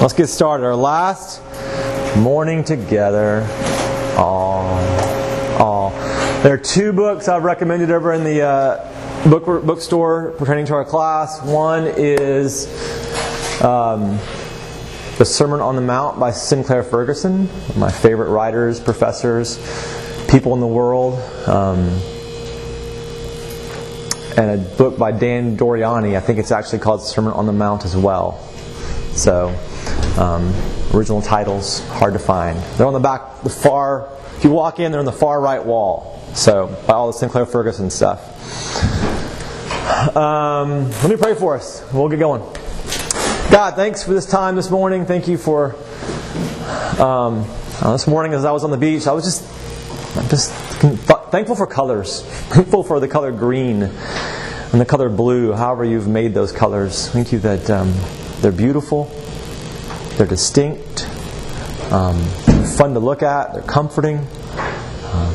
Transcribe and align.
Let's 0.00 0.14
get 0.14 0.28
started. 0.28 0.64
Our 0.64 0.74
last 0.74 1.42
morning 2.16 2.64
together. 2.64 3.46
Aw. 4.16 5.60
Aw. 5.60 6.40
There 6.42 6.54
are 6.54 6.56
two 6.56 6.94
books 6.94 7.28
I've 7.28 7.44
recommended 7.44 7.90
over 7.90 8.14
in 8.14 8.24
the 8.24 8.40
uh, 8.40 9.28
book 9.28 9.44
bookstore 9.44 10.30
pertaining 10.38 10.64
to 10.66 10.72
our 10.72 10.86
class. 10.86 11.42
One 11.42 11.86
is 11.86 12.64
um, 13.62 14.18
The 15.18 15.26
Sermon 15.26 15.60
on 15.60 15.76
the 15.76 15.82
Mount 15.82 16.18
by 16.18 16.30
Sinclair 16.30 16.82
Ferguson, 16.82 17.46
my 17.76 17.92
favorite 17.92 18.30
writers, 18.30 18.80
professors, 18.80 19.58
people 20.30 20.54
in 20.54 20.60
the 20.60 20.66
world. 20.66 21.18
Um, 21.46 21.78
and 24.38 24.62
a 24.62 24.76
book 24.76 24.96
by 24.96 25.12
Dan 25.12 25.58
Doriani. 25.58 26.16
I 26.16 26.20
think 26.20 26.38
it's 26.38 26.52
actually 26.52 26.78
called 26.78 27.02
Sermon 27.02 27.34
on 27.34 27.44
the 27.44 27.52
Mount 27.52 27.84
as 27.84 27.94
well. 27.94 28.38
So, 29.12 29.54
um, 30.20 30.54
original 30.94 31.22
titles 31.22 31.80
hard 31.88 32.12
to 32.12 32.18
find. 32.18 32.58
They're 32.76 32.86
on 32.86 32.92
the 32.92 33.00
back, 33.00 33.42
the 33.42 33.48
far. 33.48 34.08
If 34.36 34.44
you 34.44 34.50
walk 34.50 34.78
in, 34.78 34.92
they're 34.92 35.00
on 35.00 35.06
the 35.06 35.12
far 35.12 35.40
right 35.40 35.64
wall. 35.64 36.22
So, 36.34 36.66
by 36.86 36.94
all 36.94 37.08
the 37.08 37.18
Sinclair 37.18 37.46
Ferguson 37.46 37.90
stuff. 37.90 38.26
Um, 40.16 40.90
let 40.90 41.10
me 41.10 41.16
pray 41.16 41.34
for 41.34 41.56
us. 41.56 41.84
We'll 41.92 42.08
get 42.08 42.18
going. 42.18 42.42
God, 43.50 43.74
thanks 43.74 44.04
for 44.04 44.14
this 44.14 44.26
time 44.26 44.54
this 44.54 44.70
morning. 44.70 45.06
Thank 45.06 45.26
you 45.26 45.36
for 45.36 45.74
um, 47.00 47.44
uh, 47.82 47.92
this 47.92 48.06
morning 48.06 48.32
as 48.32 48.44
I 48.44 48.52
was 48.52 48.62
on 48.62 48.70
the 48.70 48.76
beach. 48.76 49.06
I 49.06 49.12
was 49.12 49.24
just, 49.24 49.42
just 50.30 50.52
thankful 51.30 51.56
for 51.56 51.66
colors. 51.66 52.22
Thankful 52.50 52.84
for 52.84 53.00
the 53.00 53.08
color 53.08 53.32
green 53.32 53.82
and 53.82 54.80
the 54.80 54.86
color 54.86 55.08
blue. 55.08 55.52
However, 55.52 55.84
you've 55.84 56.08
made 56.08 56.34
those 56.34 56.52
colors. 56.52 57.08
Thank 57.08 57.32
you 57.32 57.38
that 57.40 57.68
um, 57.70 57.92
they're 58.40 58.52
beautiful. 58.52 59.10
They're 60.20 60.26
distinct. 60.26 61.08
Um, 61.90 62.22
fun 62.76 62.92
to 62.92 63.00
look 63.00 63.22
at. 63.22 63.54
They're 63.54 63.62
comforting. 63.62 64.18
Um, 64.18 65.34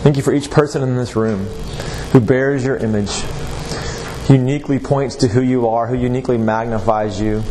thank 0.00 0.16
you 0.16 0.22
for 0.22 0.32
each 0.32 0.50
person 0.50 0.80
in 0.80 0.96
this 0.96 1.14
room 1.14 1.44
who 2.12 2.20
bears 2.20 2.64
your 2.64 2.78
image, 2.78 3.10
uniquely 4.30 4.78
points 4.78 5.16
to 5.16 5.28
who 5.28 5.42
you 5.42 5.68
are, 5.68 5.86
who 5.86 5.94
uniquely 5.94 6.38
magnifies 6.38 7.20
you. 7.20 7.42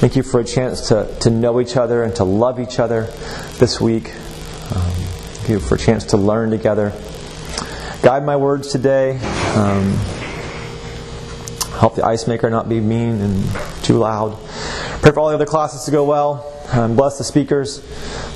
Thank 0.00 0.16
you 0.16 0.22
for 0.22 0.40
a 0.40 0.44
chance 0.44 0.88
to, 0.88 1.14
to 1.20 1.28
know 1.28 1.60
each 1.60 1.76
other 1.76 2.02
and 2.02 2.16
to 2.16 2.24
love 2.24 2.58
each 2.58 2.78
other 2.78 3.02
this 3.58 3.82
week. 3.82 4.14
Um, 4.14 4.92
thank 5.34 5.48
you 5.50 5.60
for 5.60 5.74
a 5.74 5.78
chance 5.78 6.06
to 6.06 6.16
learn 6.16 6.48
together. 6.48 6.90
Guide 8.00 8.24
my 8.24 8.36
words 8.36 8.72
today. 8.72 9.18
Um, 9.56 10.23
help 11.84 11.96
the 11.96 12.06
ice 12.06 12.26
maker 12.26 12.48
not 12.48 12.66
be 12.66 12.80
mean 12.80 13.20
and 13.20 13.44
too 13.82 13.98
loud. 13.98 14.38
Pray 15.02 15.12
for 15.12 15.20
all 15.20 15.28
the 15.28 15.34
other 15.34 15.44
classes 15.44 15.84
to 15.84 15.90
go 15.90 16.02
well. 16.02 16.50
Um, 16.72 16.96
bless 16.96 17.18
the 17.18 17.24
speakers. 17.24 17.80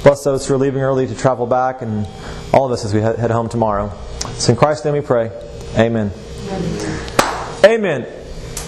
Bless 0.02 0.22
those 0.22 0.46
who 0.46 0.52
are 0.52 0.58
leaving 0.58 0.82
early 0.82 1.06
to 1.06 1.14
travel 1.14 1.46
back, 1.46 1.80
and 1.80 2.06
all 2.52 2.66
of 2.66 2.72
us 2.72 2.84
as 2.84 2.92
we 2.92 3.00
head 3.00 3.30
home 3.30 3.48
tomorrow. 3.48 3.90
So 4.34 4.52
in 4.52 4.58
Christ's 4.58 4.84
name 4.84 4.92
we 4.92 5.00
pray. 5.00 5.30
Amen. 5.78 6.12
Amen. 6.50 7.64
Amen. 7.64 8.06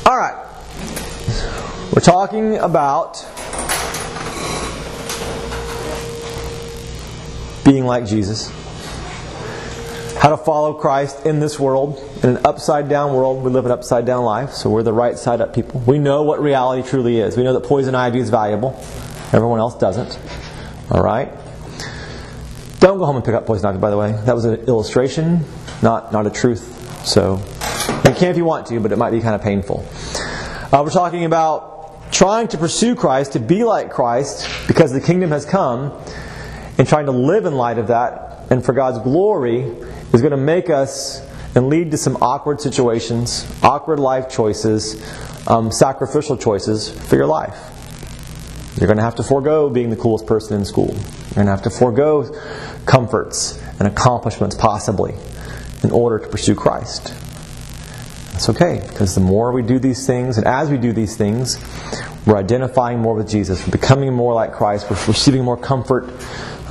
All 0.07 0.17
right. 0.17 0.47
We're 1.93 2.01
talking 2.01 2.57
about 2.57 3.23
being 7.67 7.85
like 7.85 8.07
Jesus 8.07 8.51
how 10.21 10.29
to 10.29 10.37
follow 10.37 10.75
Christ 10.75 11.25
in 11.25 11.41
this 11.41 11.59
world. 11.59 11.99
In 12.23 12.37
an 12.37 12.45
upside 12.45 12.91
down 12.91 13.15
world, 13.15 13.43
we 13.43 13.51
live 13.51 13.65
an 13.65 13.73
upside 13.73 14.05
down 14.05 14.23
life, 14.23 14.53
so 14.53 14.69
we're 14.69 14.83
the 14.83 14.93
right 14.93 15.19
side 15.19 15.41
up 15.41 15.55
people. 15.55 15.81
We 15.87 15.99
know 15.99 16.25
what 16.25 16.43
reality 16.43 16.87
truly 16.87 17.21
is. 17.21 17.39
We 17.39 17.43
know 17.43 17.55
that 17.55 17.65
poison 17.65 17.95
ivy 17.95 18.19
is 18.19 18.29
valuable, 18.29 18.79
everyone 19.33 19.61
else 19.61 19.79
doesn't. 19.79 20.19
All 20.91 21.03
right? 21.03 21.33
Don't 22.81 22.99
go 22.99 23.07
home 23.07 23.17
and 23.17 23.25
pick 23.25 23.35
up 23.35 23.47
poison 23.47 23.65
ivy, 23.65 23.79
by 23.79 23.89
the 23.89 23.97
way. 23.97 24.13
That 24.27 24.35
was 24.35 24.45
an 24.45 24.61
illustration, 24.67 25.47
not, 25.83 26.13
not 26.13 26.27
a 26.27 26.31
truth. 26.31 27.07
So, 27.07 27.43
you 28.05 28.15
can 28.15 28.31
if 28.31 28.37
you 28.37 28.45
want 28.45 28.67
to, 28.67 28.79
but 28.79 28.93
it 28.93 28.99
might 28.99 29.13
be 29.13 29.21
kind 29.21 29.35
of 29.35 29.41
painful. 29.41 29.87
Uh, 30.71 30.83
we're 30.85 30.91
talking 30.91 31.25
about 31.25 32.13
trying 32.13 32.49
to 32.49 32.59
pursue 32.59 32.95
Christ, 32.95 33.33
to 33.33 33.41
be 33.41 33.65
like 33.65 33.91
Christ, 33.91 34.47
because 34.69 34.93
the 34.93 35.01
kingdom 35.01 35.31
has 35.31 35.47
come, 35.47 35.99
and 36.77 36.87
trying 36.87 37.07
to 37.07 37.13
live 37.13 37.47
in 37.47 37.55
light 37.55 37.79
of 37.79 37.87
that, 37.87 38.49
and 38.51 38.63
for 38.63 38.75
God's 38.75 38.99
glory, 38.99 39.75
is 40.13 40.21
going 40.21 40.33
to 40.33 40.37
make 40.37 40.71
us 40.71 41.27
and 41.55 41.69
lead 41.69 41.91
to 41.91 41.97
some 41.97 42.17
awkward 42.23 42.61
situations, 42.61 43.47
awkward 43.63 43.99
life 43.99 44.29
choices, 44.29 45.03
um, 45.49 45.73
sacrificial 45.73 46.37
choices 46.37 46.89
for 46.89 47.17
your 47.17 47.27
life. 47.27 47.57
You're 48.79 48.87
going 48.87 48.99
to 48.99 49.03
have 49.03 49.17
to 49.17 49.23
forego 49.23 49.69
being 49.69 49.91
the 49.91 49.97
coolest 49.97 50.27
person 50.27 50.57
in 50.57 50.65
school. 50.65 50.95
You're 50.95 51.35
going 51.35 51.47
to 51.47 51.53
have 51.53 51.63
to 51.63 51.71
forego 51.71 52.31
comforts 52.87 53.61
and 53.79 53.89
accomplishments, 53.89 54.55
possibly, 54.55 55.15
in 55.83 55.91
order 55.91 56.19
to 56.19 56.29
pursue 56.29 56.55
Christ. 56.55 57.13
That's 58.33 58.49
okay, 58.51 58.83
because 58.89 59.15
the 59.15 59.21
more 59.21 59.53
we 59.53 59.63
do 59.63 59.79
these 59.79 60.07
things, 60.07 60.39
and 60.39 60.47
as 60.47 60.71
we 60.71 60.79
do 60.79 60.93
these 60.93 61.17
things, 61.17 61.59
we're 62.27 62.37
identifying 62.37 63.01
more 63.01 63.15
with 63.15 63.29
Jesus, 63.29 63.67
we're 63.67 63.73
becoming 63.73 64.13
more 64.15 64.33
like 64.35 64.53
Christ, 64.53 64.89
we're 64.89 65.05
receiving 65.07 65.45
more 65.45 65.57
comfort 65.57 66.09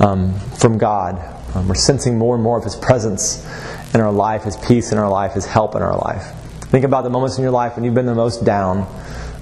um, 0.00 0.38
from 0.58 0.78
God, 0.78 1.16
um, 1.54 1.68
we're 1.68 1.74
sensing 1.74 2.16
more 2.16 2.34
and 2.34 2.44
more 2.44 2.58
of 2.58 2.64
His 2.64 2.76
presence 2.76 3.44
in 3.92 4.00
our 4.00 4.12
life, 4.12 4.44
His 4.44 4.56
peace 4.56 4.92
in 4.92 4.98
our 4.98 5.10
life, 5.10 5.32
His 5.32 5.46
help 5.46 5.74
in 5.74 5.82
our 5.82 5.96
life. 5.96 6.32
Think 6.66 6.84
about 6.84 7.02
the 7.02 7.10
moments 7.10 7.36
in 7.36 7.42
your 7.42 7.50
life 7.50 7.74
when 7.74 7.84
you've 7.84 7.94
been 7.94 8.06
the 8.06 8.14
most 8.14 8.44
down. 8.44 8.86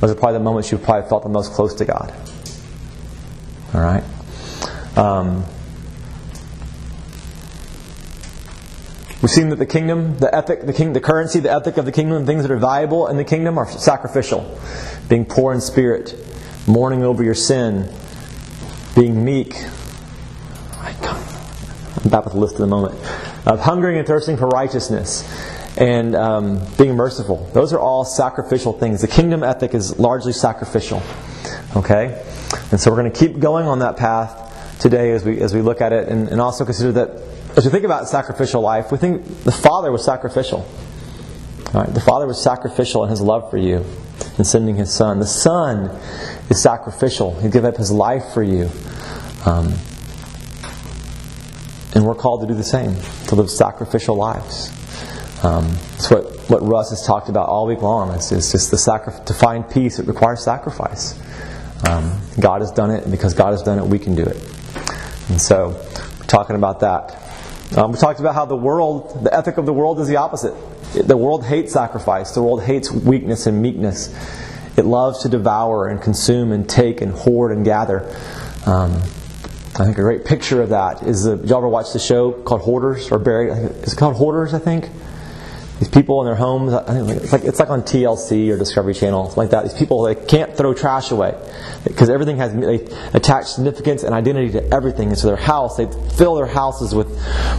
Those 0.00 0.10
are 0.10 0.14
probably 0.14 0.38
the 0.38 0.44
moments 0.44 0.72
you've 0.72 0.82
probably 0.82 1.08
felt 1.08 1.22
the 1.22 1.28
most 1.28 1.52
close 1.52 1.74
to 1.74 1.84
God. 1.84 2.14
All 3.74 3.82
right? 3.82 4.04
Um, 4.96 5.44
we've 9.20 9.30
seen 9.30 9.50
that 9.50 9.58
the 9.58 9.66
kingdom, 9.66 10.16
the 10.18 10.34
ethic, 10.34 10.62
the, 10.62 10.72
king, 10.72 10.94
the 10.94 11.00
currency, 11.00 11.40
the 11.40 11.52
ethic 11.52 11.76
of 11.76 11.84
the 11.84 11.92
kingdom, 11.92 12.24
things 12.24 12.42
that 12.42 12.50
are 12.50 12.56
valuable 12.56 13.08
in 13.08 13.18
the 13.18 13.24
kingdom 13.24 13.58
are 13.58 13.70
sacrificial. 13.70 14.58
Being 15.10 15.26
poor 15.26 15.52
in 15.52 15.60
spirit, 15.60 16.14
mourning 16.66 17.04
over 17.04 17.22
your 17.22 17.34
sin, 17.34 17.92
being 18.94 19.22
meek, 19.22 19.54
I'm 22.04 22.10
back 22.10 22.24
with 22.24 22.34
a 22.34 22.38
list 22.38 22.56
in 22.56 22.62
a 22.62 22.66
moment. 22.66 22.94
Of 23.46 23.60
hungering 23.60 23.98
and 23.98 24.06
thirsting 24.06 24.36
for 24.36 24.46
righteousness 24.48 25.24
and 25.76 26.14
um, 26.14 26.60
being 26.76 26.94
merciful. 26.94 27.48
Those 27.54 27.72
are 27.72 27.80
all 27.80 28.04
sacrificial 28.04 28.72
things. 28.72 29.00
The 29.00 29.08
kingdom 29.08 29.42
ethic 29.42 29.74
is 29.74 29.98
largely 29.98 30.32
sacrificial. 30.32 31.02
Okay? 31.76 32.24
And 32.70 32.80
so 32.80 32.90
we're 32.90 32.98
going 32.98 33.12
to 33.12 33.18
keep 33.18 33.40
going 33.40 33.66
on 33.66 33.80
that 33.80 33.96
path 33.96 34.78
today 34.80 35.10
as 35.10 35.24
we, 35.24 35.40
as 35.40 35.54
we 35.54 35.60
look 35.60 35.80
at 35.80 35.92
it 35.92 36.08
and, 36.08 36.28
and 36.28 36.40
also 36.40 36.64
consider 36.64 36.92
that 36.92 37.10
as 37.56 37.64
we 37.64 37.70
think 37.72 37.84
about 37.84 38.08
sacrificial 38.08 38.60
life, 38.60 38.92
we 38.92 38.98
think 38.98 39.26
the 39.42 39.52
Father 39.52 39.90
was 39.90 40.04
sacrificial. 40.04 40.60
All 41.74 41.82
right? 41.82 41.92
The 41.92 42.00
Father 42.00 42.26
was 42.26 42.40
sacrificial 42.40 43.02
in 43.04 43.10
His 43.10 43.20
love 43.20 43.50
for 43.50 43.56
you 43.56 43.84
in 44.38 44.44
sending 44.44 44.76
His 44.76 44.94
Son. 44.94 45.18
The 45.18 45.26
Son 45.26 45.90
is 46.48 46.62
sacrificial. 46.62 47.38
He 47.40 47.48
gave 47.48 47.64
up 47.64 47.76
His 47.76 47.90
life 47.90 48.32
for 48.32 48.42
you. 48.42 48.70
Um, 49.44 49.74
and 51.94 52.04
we're 52.04 52.14
called 52.14 52.42
to 52.42 52.46
do 52.46 52.54
the 52.54 52.64
same, 52.64 52.96
to 53.28 53.34
live 53.34 53.50
sacrificial 53.50 54.16
lives. 54.16 54.70
Um, 55.44 55.66
it's 55.94 56.10
what, 56.10 56.36
what 56.50 56.62
Russ 56.62 56.90
has 56.90 57.06
talked 57.06 57.28
about 57.28 57.48
all 57.48 57.66
week 57.66 57.80
long. 57.80 58.12
It's, 58.14 58.32
it's 58.32 58.52
just 58.52 58.70
the 58.70 58.78
sacri- 58.78 59.14
to 59.26 59.34
find 59.34 59.68
peace, 59.68 59.98
it 59.98 60.06
requires 60.06 60.42
sacrifice. 60.42 61.18
Um, 61.88 62.20
God 62.40 62.60
has 62.60 62.72
done 62.72 62.90
it, 62.90 63.04
and 63.04 63.12
because 63.12 63.34
God 63.34 63.52
has 63.52 63.62
done 63.62 63.78
it, 63.78 63.86
we 63.86 63.98
can 63.98 64.14
do 64.14 64.24
it. 64.24 64.36
And 65.28 65.40
so, 65.40 65.68
we're 66.18 66.26
talking 66.26 66.56
about 66.56 66.80
that. 66.80 67.22
Um, 67.76 67.92
we 67.92 67.98
talked 67.98 68.18
about 68.18 68.34
how 68.34 68.46
the 68.46 68.56
world, 68.56 69.24
the 69.24 69.34
ethic 69.34 69.58
of 69.58 69.66
the 69.66 69.72
world 69.72 70.00
is 70.00 70.08
the 70.08 70.16
opposite. 70.16 70.54
The 70.94 71.16
world 71.16 71.44
hates 71.44 71.72
sacrifice, 71.72 72.32
the 72.32 72.42
world 72.42 72.62
hates 72.62 72.90
weakness 72.90 73.46
and 73.46 73.60
meekness. 73.60 74.08
It 74.78 74.84
loves 74.84 75.22
to 75.22 75.28
devour 75.28 75.88
and 75.88 76.00
consume 76.00 76.50
and 76.50 76.68
take 76.68 77.00
and 77.00 77.12
hoard 77.12 77.52
and 77.52 77.64
gather. 77.64 78.14
Um, 78.64 79.02
I 79.78 79.84
think 79.84 79.96
a 79.96 80.02
great 80.02 80.24
picture 80.24 80.60
of 80.60 80.70
that 80.70 81.04
is 81.04 81.22
the, 81.22 81.36
you 81.36 81.56
ever 81.56 81.68
watch 81.68 81.92
the 81.92 82.00
show 82.00 82.32
called 82.32 82.62
Hoarders 82.62 83.12
or 83.12 83.20
Buried? 83.20 83.52
Is 83.84 83.92
it 83.92 83.96
called 83.96 84.16
Hoarders? 84.16 84.52
I 84.52 84.58
think 84.58 84.90
these 85.78 85.88
people 85.88 86.20
in 86.20 86.26
their 86.26 86.34
homes. 86.34 86.72
It's 86.72 87.32
like 87.32 87.44
it's 87.44 87.60
like 87.60 87.70
on 87.70 87.82
TLC 87.82 88.50
or 88.50 88.58
Discovery 88.58 88.94
Channel, 88.94 89.32
like 89.36 89.50
that. 89.50 89.62
These 89.62 89.74
people 89.74 90.02
they 90.02 90.16
can't 90.16 90.56
throw 90.56 90.74
trash 90.74 91.12
away 91.12 91.38
because 91.84 92.10
everything 92.10 92.36
has 92.38 92.52
they 92.52 92.84
attach 93.14 93.46
significance 93.46 94.02
and 94.02 94.12
identity 94.12 94.50
to 94.52 94.74
everything. 94.74 95.08
And 95.08 95.18
so 95.18 95.28
their 95.28 95.36
house, 95.36 95.76
they 95.76 95.86
fill 96.16 96.34
their 96.34 96.46
houses 96.46 96.94
with 96.94 97.08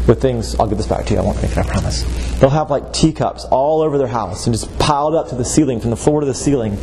with 0.08 0.22
things. 0.22 0.56
I'll 0.60 0.68
give 0.68 0.78
this 0.78 0.88
back 0.88 1.06
to 1.06 1.14
you. 1.14 1.20
I 1.22 1.24
won't 1.24 1.42
make 1.42 1.52
it. 1.52 1.58
I 1.60 1.64
promise. 1.64 2.04
They'll 2.40 2.50
have 2.50 2.70
like 2.70 2.92
teacups 2.92 3.46
all 3.46 3.82
over 3.82 3.98
their 3.98 4.08
house 4.08 4.46
and 4.48 4.54
just 4.54 4.78
piled 4.80 5.16
up 5.16 5.30
to 5.30 5.36
the 5.36 5.46
ceiling, 5.46 5.80
from 5.80 5.90
the 5.90 5.98
floor 5.98 6.20
to 6.20 6.26
the 6.26 6.34
ceiling, 6.34 6.78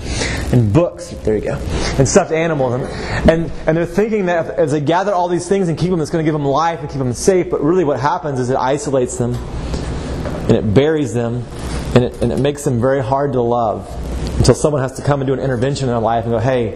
and 0.52 0.72
books. 0.72 1.10
There 1.10 1.36
you 1.36 1.44
go, 1.44 1.56
and 1.98 2.08
stuffed 2.08 2.32
animals. 2.32 2.74
And 2.74 3.30
and, 3.30 3.52
and 3.66 3.76
they're 3.76 3.84
thinking 3.84 4.26
that 4.26 4.58
as 4.58 4.72
they 4.72 4.80
gather 4.80 5.12
all 5.12 5.28
these 5.28 5.46
things 5.46 5.68
and 5.68 5.76
keep 5.76 5.90
them, 5.90 6.00
it's 6.00 6.10
going 6.10 6.24
to 6.24 6.26
give 6.26 6.34
them 6.34 6.46
life 6.46 6.80
and 6.80 6.88
keep 6.88 6.98
them 6.98 7.12
safe. 7.12 7.50
But 7.50 7.62
really, 7.62 7.84
what 7.84 8.00
happens 8.00 8.40
is 8.40 8.48
it 8.48 8.56
isolates 8.56 9.18
them 9.18 9.34
and 10.26 10.52
it 10.52 10.74
buries 10.74 11.14
them 11.14 11.44
and 11.94 12.04
it, 12.04 12.22
and 12.22 12.32
it 12.32 12.38
makes 12.38 12.64
them 12.64 12.80
very 12.80 13.02
hard 13.02 13.32
to 13.32 13.40
love 13.40 13.88
until 14.38 14.54
someone 14.54 14.82
has 14.82 14.92
to 14.96 15.02
come 15.02 15.20
and 15.20 15.26
do 15.26 15.32
an 15.32 15.40
intervention 15.40 15.88
in 15.88 15.94
our 15.94 16.00
life 16.00 16.24
and 16.24 16.32
go, 16.32 16.38
hey, 16.38 16.72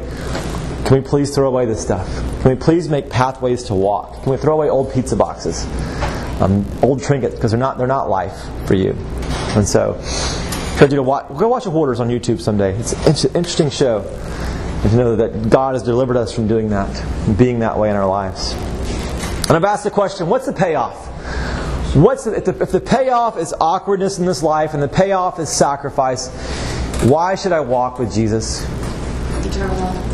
can 0.87 1.01
we 1.01 1.07
please 1.07 1.35
throw 1.35 1.47
away 1.47 1.67
this 1.67 1.81
stuff? 1.81 2.09
Can 2.43 2.51
we 2.51 2.57
please 2.57 2.89
make 2.89 3.11
pathways 3.11 3.65
to 3.65 3.75
walk? 3.75 4.23
Can 4.23 4.33
we 4.33 4.39
throw 4.39 4.55
away 4.55 4.69
old 4.71 4.93
pizza 4.93 5.15
boxes, 5.15 5.65
um, 6.41 6.67
old 6.83 7.03
trinkets, 7.03 7.35
because 7.35 7.51
they're 7.51 7.61
not 7.61 7.79
they're 7.79 7.87
not 7.87 8.09
life 8.09 8.37
for 8.67 8.75
you. 8.75 8.97
And 9.55 9.69
so, 9.69 9.97
I 10.01 10.73
encourage 10.73 10.93
you 10.93 10.97
to 10.97 11.03
watch. 11.03 11.29
Go 11.37 11.49
watch 11.49 11.65
the 11.65 11.71
Hoarders 11.71 12.01
on 12.01 12.09
YouTube 12.09 12.41
someday. 12.41 12.75
It's 12.77 13.25
an 13.25 13.37
interesting 13.37 13.71
show. 13.71 14.03
To 14.83 14.97
know 14.97 15.15
that 15.17 15.51
God 15.51 15.75
has 15.75 15.83
delivered 15.83 16.17
us 16.17 16.33
from 16.33 16.49
doing 16.49 16.71
that, 16.71 17.37
being 17.37 17.59
that 17.59 17.79
way 17.79 17.91
in 17.91 17.97
our 17.97 18.09
lives. 18.09 18.53
And 19.43 19.53
I've 19.53 19.65
asked 19.65 19.85
the 19.85 19.91
question: 19.91 20.27
What's 20.27 20.47
the 20.47 20.55
payoff? 20.55 21.10
What's 21.95 22.25
the, 22.25 22.37
if, 22.37 22.45
the, 22.45 22.63
if 22.63 22.73
the 22.73 22.81
payoff 22.81 23.37
is 23.39 23.55
awkwardness 23.61 24.19
in 24.19 24.27
this 24.27 24.43
life 24.43 24.75
and 24.75 24.83
the 24.83 24.89
payoff 24.89 25.39
is 25.39 25.49
sacrifice? 25.49 26.29
Why 27.03 27.35
should 27.35 27.53
I 27.53 27.61
walk 27.61 27.99
with 27.99 28.13
Jesus? 28.13 28.63
Eternal 29.45 29.77
life 29.77 30.11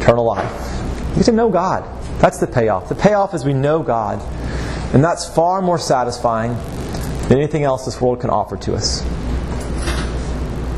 eternal 0.00 0.24
life. 0.24 1.16
We 1.16 1.22
to 1.24 1.32
know 1.32 1.50
God. 1.50 1.84
That's 2.20 2.38
the 2.38 2.46
payoff. 2.46 2.88
The 2.88 2.94
payoff 2.94 3.34
is 3.34 3.44
we 3.44 3.52
know 3.52 3.82
God. 3.82 4.20
And 4.94 5.04
that's 5.04 5.28
far 5.28 5.62
more 5.62 5.78
satisfying 5.78 6.54
than 7.28 7.38
anything 7.38 7.62
else 7.62 7.84
this 7.84 8.00
world 8.00 8.20
can 8.20 8.30
offer 8.30 8.56
to 8.56 8.74
us. 8.74 9.04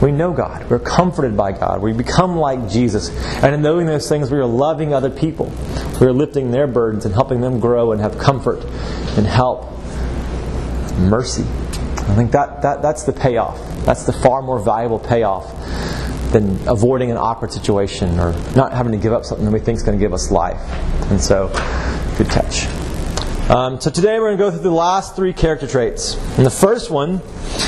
We 0.03 0.11
know 0.11 0.33
God. 0.33 0.69
We're 0.69 0.81
comforted 0.81 1.37
by 1.37 1.53
God. 1.53 1.81
We 1.81 1.93
become 1.93 2.37
like 2.37 2.69
Jesus. 2.69 3.11
And 3.43 3.55
in 3.55 3.63
knowing 3.63 3.87
those 3.87 4.09
things, 4.09 4.31
we 4.31 4.39
are 4.39 4.45
loving 4.45 4.93
other 4.93 5.11
people. 5.11 5.53
We 6.01 6.07
are 6.07 6.13
lifting 6.13 6.51
their 6.51 6.67
burdens 6.67 7.05
and 7.05 7.15
helping 7.15 7.41
them 7.41 7.61
grow 7.61 7.93
and 7.93 8.01
have 8.01 8.19
comfort 8.19 8.65
and 9.17 9.27
help. 9.27 9.72
Mercy. 11.09 11.43
I 11.43 12.15
think 12.15 12.33
that, 12.33 12.63
that, 12.63 12.83
that's 12.83 13.05
the 13.05 13.13
payoff. 13.13 13.59
That's 13.85 14.05
the 14.05 14.13
far 14.13 14.43
more 14.43 14.59
valuable 14.59 14.99
payoff 14.99 15.51
than 16.33 16.59
avoiding 16.67 17.11
an 17.11 17.17
awkward 17.17 17.53
situation 17.53 18.19
or 18.19 18.33
not 18.57 18.73
having 18.73 18.93
to 18.93 18.99
give 18.99 19.13
up 19.13 19.25
something 19.25 19.45
that 19.45 19.53
we 19.53 19.61
think 19.61 19.77
is 19.77 19.83
going 19.83 19.99
to 19.99 20.03
give 20.03 20.13
us 20.13 20.31
life. 20.31 20.61
And 21.11 21.21
so, 21.21 21.49
good 22.17 22.31
catch. 22.31 22.67
Um, 23.51 23.81
so 23.81 23.91
today 23.91 24.19
we're 24.19 24.35
going 24.35 24.39
to 24.39 24.45
go 24.45 24.51
through 24.51 24.61
the 24.61 24.71
last 24.71 25.15
three 25.15 25.33
character 25.33 25.67
traits. 25.67 26.17
And 26.39 26.47
the 26.47 26.51
first 26.51 26.91
one 26.91 27.21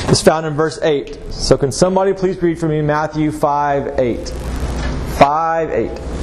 is 0.09 0.23
found 0.23 0.47
in 0.47 0.55
verse 0.55 0.79
8. 0.81 1.33
So 1.33 1.59
can 1.59 1.73
somebody 1.73 2.13
please 2.15 2.41
read 2.41 2.59
for 2.59 2.69
me 2.69 2.81
Matthew 2.81 3.31
5 3.31 3.99
8. 3.99 4.29
5 5.19 5.71
8. 5.71 6.14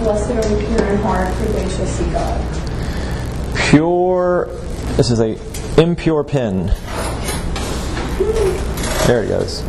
Blessed 0.00 0.30
are 0.30 0.42
the 0.42 0.64
pure 0.66 0.86
in 0.88 0.96
heart, 1.02 1.34
for 1.34 1.44
they 1.44 1.68
shall 1.68 1.86
see 1.86 2.10
God. 2.10 2.40
Pure, 3.68 4.46
this 4.96 5.10
is 5.10 5.20
a 5.20 5.38
impure 5.80 6.24
pen. 6.24 6.68
There 9.06 9.22
it 9.24 9.28
goes. 9.28 9.62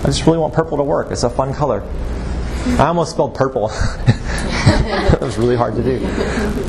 I 0.00 0.06
just 0.06 0.26
really 0.26 0.38
want 0.38 0.52
purple 0.52 0.76
to 0.76 0.82
work. 0.82 1.10
It's 1.10 1.22
a 1.22 1.30
fun 1.30 1.54
color. 1.54 1.82
I 2.78 2.86
almost 2.88 3.12
spelled 3.12 3.34
purple. 3.34 3.68
that 4.66 5.18
was 5.22 5.38
really 5.38 5.56
hard 5.56 5.74
to 5.76 5.82
do. 5.82 5.96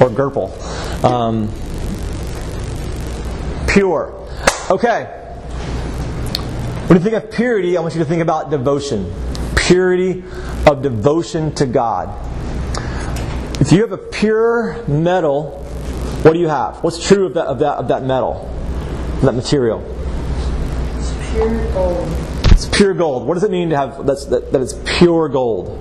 Or 0.01 0.09
Gerpel. 0.09 1.03
Um, 1.03 1.49
pure. 3.67 4.13
Okay. 4.71 5.05
When 6.87 6.97
you 6.97 7.03
think 7.03 7.15
of 7.15 7.31
purity, 7.31 7.77
I 7.77 7.81
want 7.81 7.95
you 7.95 7.99
to 7.99 8.05
think 8.05 8.21
about 8.21 8.49
devotion. 8.49 9.13
Purity 9.67 10.23
of 10.65 10.81
devotion 10.81 11.53
to 11.55 11.65
God. 11.65 12.09
If 13.61 13.71
you 13.71 13.81
have 13.81 13.91
a 13.91 13.97
pure 13.97 14.83
metal 14.87 15.63
what 16.27 16.33
do 16.33 16.39
you 16.39 16.49
have? 16.49 16.83
What's 16.83 17.01
true 17.07 17.27
of 17.27 17.35
that, 17.35 17.45
of 17.45 17.59
that, 17.59 17.77
of 17.77 17.87
that 17.89 18.03
metal, 18.03 18.51
that 19.21 19.33
material? 19.33 19.81
It's 20.97 21.13
pure 21.31 21.71
gold. 21.71 22.07
It's 22.51 22.65
pure 22.67 22.93
gold. 22.93 23.27
What 23.27 23.35
does 23.35 23.43
it 23.43 23.51
mean 23.51 23.69
to 23.69 23.77
have 23.77 24.05
that's, 24.05 24.25
that, 24.25 24.51
that 24.51 24.61
it's 24.61 24.73
pure 24.97 25.29
gold? 25.29 25.79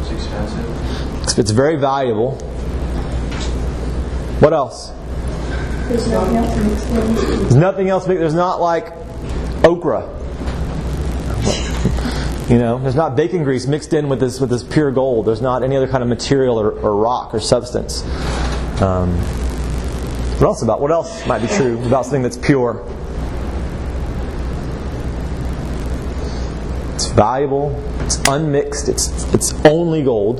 It's 0.00 0.10
expensive. 0.10 1.22
It's, 1.22 1.38
it's 1.38 1.50
very 1.50 1.76
valuable. 1.76 2.32
What 4.40 4.54
else? 4.54 4.90
There's 5.88 6.08
nothing 6.08 6.36
else 6.36 6.56
mixed 6.56 6.88
in. 6.88 7.14
There's 7.14 7.54
nothing 7.54 7.88
else. 7.88 8.06
There's 8.06 8.34
not 8.34 8.60
like 8.60 8.92
okra. 9.62 10.15
You 12.48 12.58
know, 12.58 12.78
there's 12.78 12.94
not 12.94 13.16
bacon 13.16 13.42
grease 13.42 13.66
mixed 13.66 13.92
in 13.92 14.08
with 14.08 14.20
this 14.20 14.38
with 14.38 14.50
this 14.50 14.62
pure 14.62 14.92
gold. 14.92 15.26
There's 15.26 15.42
not 15.42 15.64
any 15.64 15.76
other 15.76 15.88
kind 15.88 16.04
of 16.04 16.08
material 16.08 16.60
or, 16.60 16.70
or 16.70 16.94
rock 16.94 17.34
or 17.34 17.40
substance. 17.40 18.04
Um, 18.80 19.16
what 20.38 20.42
else 20.46 20.62
about? 20.62 20.80
What 20.80 20.92
else 20.92 21.26
might 21.26 21.40
be 21.42 21.48
true 21.48 21.84
about 21.86 22.04
something 22.04 22.22
that's 22.22 22.36
pure? 22.36 22.84
It's 26.94 27.06
valuable. 27.06 27.74
It's 28.02 28.18
unmixed. 28.28 28.88
It's 28.88 29.24
it's 29.34 29.52
only 29.64 30.04
gold. 30.04 30.38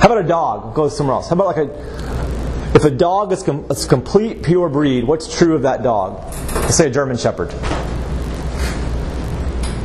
How 0.00 0.06
about 0.06 0.18
a 0.18 0.28
dog? 0.28 0.76
Go 0.76 0.88
somewhere 0.88 1.16
else. 1.16 1.28
How 1.28 1.34
about 1.34 1.56
like 1.56 1.56
a 1.56 2.72
if 2.76 2.84
a 2.84 2.90
dog 2.90 3.32
is 3.32 3.42
com- 3.42 3.66
a 3.68 3.74
complete 3.74 4.44
pure 4.44 4.68
breed? 4.68 5.02
What's 5.02 5.36
true 5.36 5.56
of 5.56 5.62
that 5.62 5.82
dog? 5.82 6.22
Let's 6.54 6.76
say 6.76 6.86
a 6.86 6.90
German 6.90 7.16
Shepherd. 7.16 7.52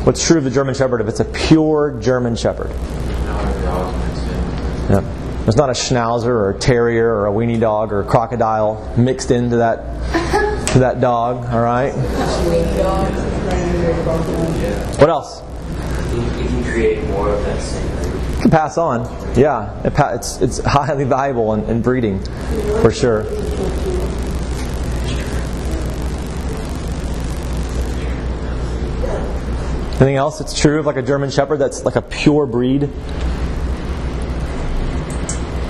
What's 0.03 0.25
true 0.25 0.37
of 0.37 0.43
the 0.43 0.49
German 0.49 0.75
Shepherd 0.75 1.01
if 1.01 1.07
it's 1.07 1.19
a 1.19 1.25
pure 1.25 1.97
German 2.01 2.35
Shepherd? 2.35 2.69
Yeah. 4.89 5.01
There's 5.43 5.55
not 5.55 5.69
a 5.69 5.73
schnauzer 5.73 6.27
or 6.27 6.51
a 6.51 6.59
terrier 6.59 7.13
or 7.13 7.27
a 7.27 7.31
weenie 7.31 7.59
dog 7.59 7.91
or 7.91 8.01
a 8.01 8.05
crocodile 8.05 8.93
mixed 8.97 9.31
into 9.31 9.57
that 9.57 9.77
to 10.73 10.79
that 10.79 11.01
dog. 11.01 11.45
All 11.53 11.61
right. 11.61 11.93
What 14.99 15.09
else? 15.09 15.41
You 16.13 16.21
can 16.21 16.63
create 16.63 17.03
more 17.09 17.29
of 17.29 17.43
that 17.45 17.61
same 17.61 17.93
can 18.43 18.51
pass 18.51 18.77
on. 18.77 19.05
Yeah, 19.37 19.71
it's 20.13 20.41
it's 20.41 20.59
highly 20.65 21.05
valuable 21.05 21.53
in, 21.53 21.63
in 21.63 21.81
breeding, 21.81 22.19
for 22.81 22.91
sure. 22.91 23.23
Anything 30.03 30.17
else 30.17 30.37
that's 30.37 30.59
true 30.59 30.79
of 30.79 30.85
like 30.85 30.97
a 30.97 31.01
German 31.01 31.29
Shepherd 31.29 31.59
that's 31.59 31.85
like 31.85 31.95
a 31.95 32.01
pure 32.01 32.45
breed? 32.45 32.89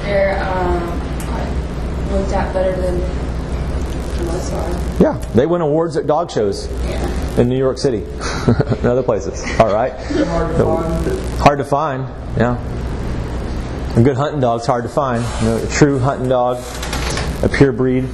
They're 0.02 0.44
um, 0.44 2.12
looked 2.12 2.34
at 2.34 2.52
better 2.52 2.76
than 2.82 2.98
most 4.26 4.52
are. 4.54 4.72
Yeah, 5.00 5.18
they 5.36 5.46
win 5.46 5.62
awards 5.62 5.98
at 5.98 6.08
dog 6.08 6.32
shows 6.32 6.68
Yeah. 6.84 7.40
in 7.40 7.48
New 7.48 7.60
York 7.60 7.78
City 7.78 7.98
and 8.48 8.86
other 8.88 9.04
places. 9.04 9.44
All 9.60 9.72
right. 9.72 9.92
Hard 11.40 11.60
to 11.60 11.64
find. 11.64 12.08
Yeah. 12.36 12.58
A 13.96 14.02
good 14.02 14.18
hunting 14.18 14.42
dog's 14.42 14.66
hard 14.66 14.82
to 14.86 14.90
find. 14.90 15.24
You 15.44 15.50
know, 15.50 15.58
a 15.58 15.68
true 15.68 16.00
hunting 16.00 16.28
dog, 16.28 16.58
a 17.44 17.50
pure 17.50 17.72
breed. 17.72 18.06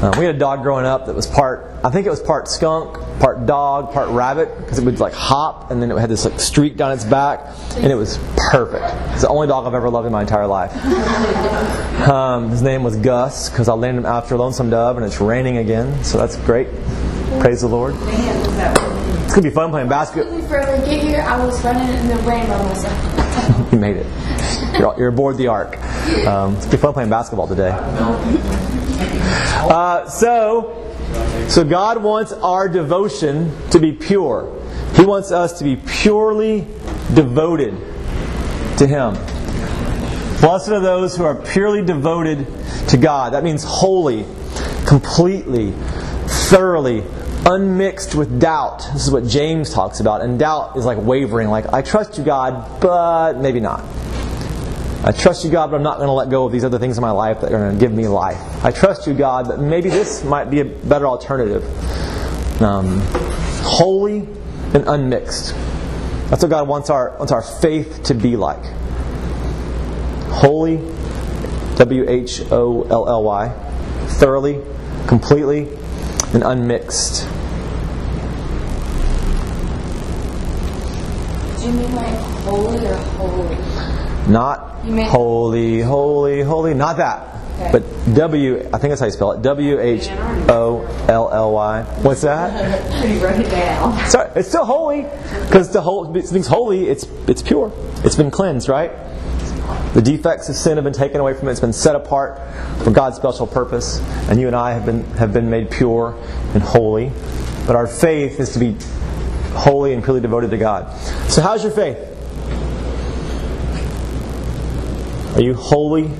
Uh, 0.00 0.14
we 0.16 0.24
had 0.24 0.36
a 0.36 0.38
dog 0.38 0.62
growing 0.62 0.86
up 0.86 1.06
that 1.06 1.16
was 1.16 1.26
part, 1.26 1.68
I 1.82 1.90
think 1.90 2.06
it 2.06 2.10
was 2.10 2.20
part 2.22 2.46
skunk, 2.46 2.96
part 3.20 3.46
dog, 3.46 3.92
part 3.92 4.08
rabbit, 4.10 4.56
because 4.58 4.78
it 4.78 4.84
would 4.84 5.00
like 5.00 5.12
hop, 5.12 5.70
and 5.70 5.82
then 5.82 5.90
it 5.90 5.98
had 5.98 6.10
this 6.10 6.24
like 6.24 6.40
streak 6.40 6.76
down 6.76 6.92
its 6.92 7.04
back, 7.04 7.40
and 7.76 7.86
it 7.86 7.94
was 7.94 8.18
perfect. 8.50 8.84
It's 9.12 9.22
the 9.22 9.28
only 9.28 9.46
dog 9.46 9.66
I've 9.66 9.74
ever 9.74 9.90
loved 9.90 10.06
in 10.06 10.12
my 10.12 10.22
entire 10.22 10.46
life. 10.46 10.72
Um, 11.98 12.50
his 12.50 12.62
name 12.62 12.84
was 12.84 12.96
Gus, 12.96 13.50
because 13.50 13.68
I 13.68 13.76
named 13.76 13.98
him 13.98 14.06
after 14.06 14.36
Lonesome 14.36 14.70
Dove, 14.70 14.96
and 14.96 15.04
it's 15.04 15.20
raining 15.20 15.56
again, 15.56 16.04
so 16.04 16.16
that's 16.16 16.36
great. 16.36 16.68
Praise 17.40 17.60
the 17.60 17.66
Lord. 17.66 17.96
It's 17.98 19.34
gonna 19.34 19.42
be 19.42 19.50
fun 19.50 19.70
playing 19.70 19.88
basketball. 19.88 20.40
Further 20.42 20.76
get 20.86 21.02
here, 21.02 21.20
I 21.20 21.44
was 21.44 21.62
running 21.64 21.88
in 21.88 22.08
the 22.08 22.14
rain 22.22 22.46
by 22.46 22.62
myself. 22.62 23.72
you 23.72 23.78
made 23.78 23.96
it. 23.96 24.06
You're, 24.78 24.94
you're 24.96 25.08
aboard 25.08 25.36
the 25.36 25.48
ark. 25.48 25.76
Um, 26.26 26.54
it's 26.54 26.64
gonna 26.66 26.70
be 26.70 26.76
fun 26.76 26.92
playing 26.94 27.10
basketball 27.10 27.48
today. 27.48 27.76
Uh, 29.58 30.08
so, 30.08 30.87
so 31.46 31.64
God 31.64 32.02
wants 32.02 32.32
our 32.32 32.68
devotion 32.68 33.52
to 33.70 33.78
be 33.78 33.92
pure. 33.92 34.54
He 34.94 35.04
wants 35.04 35.30
us 35.30 35.58
to 35.58 35.64
be 35.64 35.76
purely 35.76 36.66
devoted 37.14 37.74
to 38.78 38.86
Him. 38.86 39.14
Blessed 40.40 40.70
are 40.70 40.80
those 40.80 41.16
who 41.16 41.24
are 41.24 41.34
purely 41.34 41.84
devoted 41.84 42.46
to 42.88 42.96
God. 42.96 43.32
That 43.32 43.44
means 43.44 43.64
wholly, 43.64 44.24
completely, 44.86 45.72
thoroughly, 46.26 47.04
unmixed 47.44 48.14
with 48.14 48.40
doubt. 48.40 48.86
This 48.92 49.06
is 49.06 49.10
what 49.10 49.26
James 49.26 49.72
talks 49.72 50.00
about. 50.00 50.20
And 50.20 50.38
doubt 50.38 50.76
is 50.76 50.84
like 50.84 50.98
wavering, 50.98 51.48
like, 51.48 51.72
I 51.72 51.82
trust 51.82 52.18
you, 52.18 52.24
God, 52.24 52.80
but 52.80 53.38
maybe 53.38 53.60
not. 53.60 53.84
I 55.04 55.12
trust 55.12 55.44
you, 55.44 55.50
God, 55.50 55.70
but 55.70 55.76
I'm 55.76 55.82
not 55.82 55.98
going 55.98 56.08
to 56.08 56.12
let 56.12 56.28
go 56.28 56.44
of 56.44 56.52
these 56.52 56.64
other 56.64 56.78
things 56.78 56.98
in 56.98 57.02
my 57.02 57.12
life 57.12 57.40
that 57.40 57.52
are 57.52 57.58
going 57.58 57.72
to 57.72 57.80
give 57.80 57.92
me 57.92 58.08
life. 58.08 58.64
I 58.64 58.72
trust 58.72 59.06
you, 59.06 59.14
God, 59.14 59.46
but 59.46 59.60
maybe 59.60 59.88
this 59.88 60.24
might 60.24 60.50
be 60.50 60.60
a 60.60 60.64
better 60.64 61.06
alternative. 61.06 61.62
Um, 62.60 63.00
wholly 63.62 64.26
and 64.74 64.88
unmixed. 64.88 65.54
That's 66.30 66.42
what 66.42 66.50
God 66.50 66.66
wants 66.66 66.90
our, 66.90 67.16
wants 67.16 67.32
our 67.32 67.42
faith 67.42 68.02
to 68.04 68.14
be 68.14 68.36
like. 68.36 68.64
Wholly, 70.30 70.78
W 71.76 72.08
H 72.08 72.42
O 72.50 72.82
L 72.82 73.08
L 73.08 73.22
Y, 73.22 73.48
thoroughly, 74.18 74.60
completely 75.06 75.68
and 76.34 76.42
unmixed. 76.42 77.22
Do 81.56 81.66
you 81.66 81.72
mean 81.72 81.94
like 81.94 82.18
holy 82.44 82.86
or 82.86 82.96
holy? 82.96 84.07
Not 84.28 84.84
holy, 84.84 85.80
holy, 85.80 86.42
holy. 86.42 86.74
Not 86.74 86.98
that. 86.98 87.38
Okay. 87.58 87.70
But 87.72 88.14
W, 88.14 88.58
I 88.72 88.78
think 88.78 88.90
that's 88.90 89.00
how 89.00 89.06
you 89.06 89.12
spell 89.12 89.32
it. 89.32 89.42
W 89.42 89.80
H 89.80 90.08
O 90.48 90.82
L 91.08 91.30
L 91.32 91.52
Y. 91.52 91.82
What's 92.02 92.20
that? 92.22 92.78
You 93.08 93.24
wrote 93.24 93.40
it 93.40 93.50
down. 93.50 94.06
Sorry, 94.08 94.30
it's 94.36 94.48
still 94.48 94.64
holy 94.64 95.02
because 95.46 95.72
the 95.72 95.80
whole 95.80 96.04
something's 96.04 96.46
holy. 96.46 96.88
It's 96.88 97.04
it's 97.26 97.42
pure. 97.42 97.72
It's 98.04 98.16
been 98.16 98.30
cleansed, 98.30 98.68
right? 98.68 98.92
The 99.94 100.02
defects 100.02 100.48
of 100.48 100.54
sin 100.56 100.76
have 100.76 100.84
been 100.84 100.92
taken 100.92 101.20
away 101.20 101.34
from 101.34 101.48
it. 101.48 101.52
It's 101.52 101.60
been 101.60 101.72
set 101.72 101.96
apart 101.96 102.38
for 102.82 102.90
God's 102.90 103.16
special 103.16 103.46
purpose, 103.46 104.00
and 104.28 104.40
you 104.40 104.46
and 104.46 104.54
I 104.54 104.72
have 104.72 104.84
been 104.84 105.04
have 105.16 105.32
been 105.32 105.50
made 105.50 105.70
pure 105.70 106.14
and 106.54 106.62
holy. 106.62 107.10
But 107.66 107.76
our 107.76 107.86
faith 107.86 108.38
is 108.40 108.52
to 108.52 108.58
be 108.58 108.76
wholly 109.52 109.94
and 109.94 110.02
purely 110.02 110.20
devoted 110.20 110.50
to 110.50 110.58
God. 110.58 110.96
So, 111.30 111.42
how's 111.42 111.62
your 111.62 111.72
faith? 111.72 111.98
Are 115.38 115.42
you 115.42 115.54
wholly, 115.54 116.10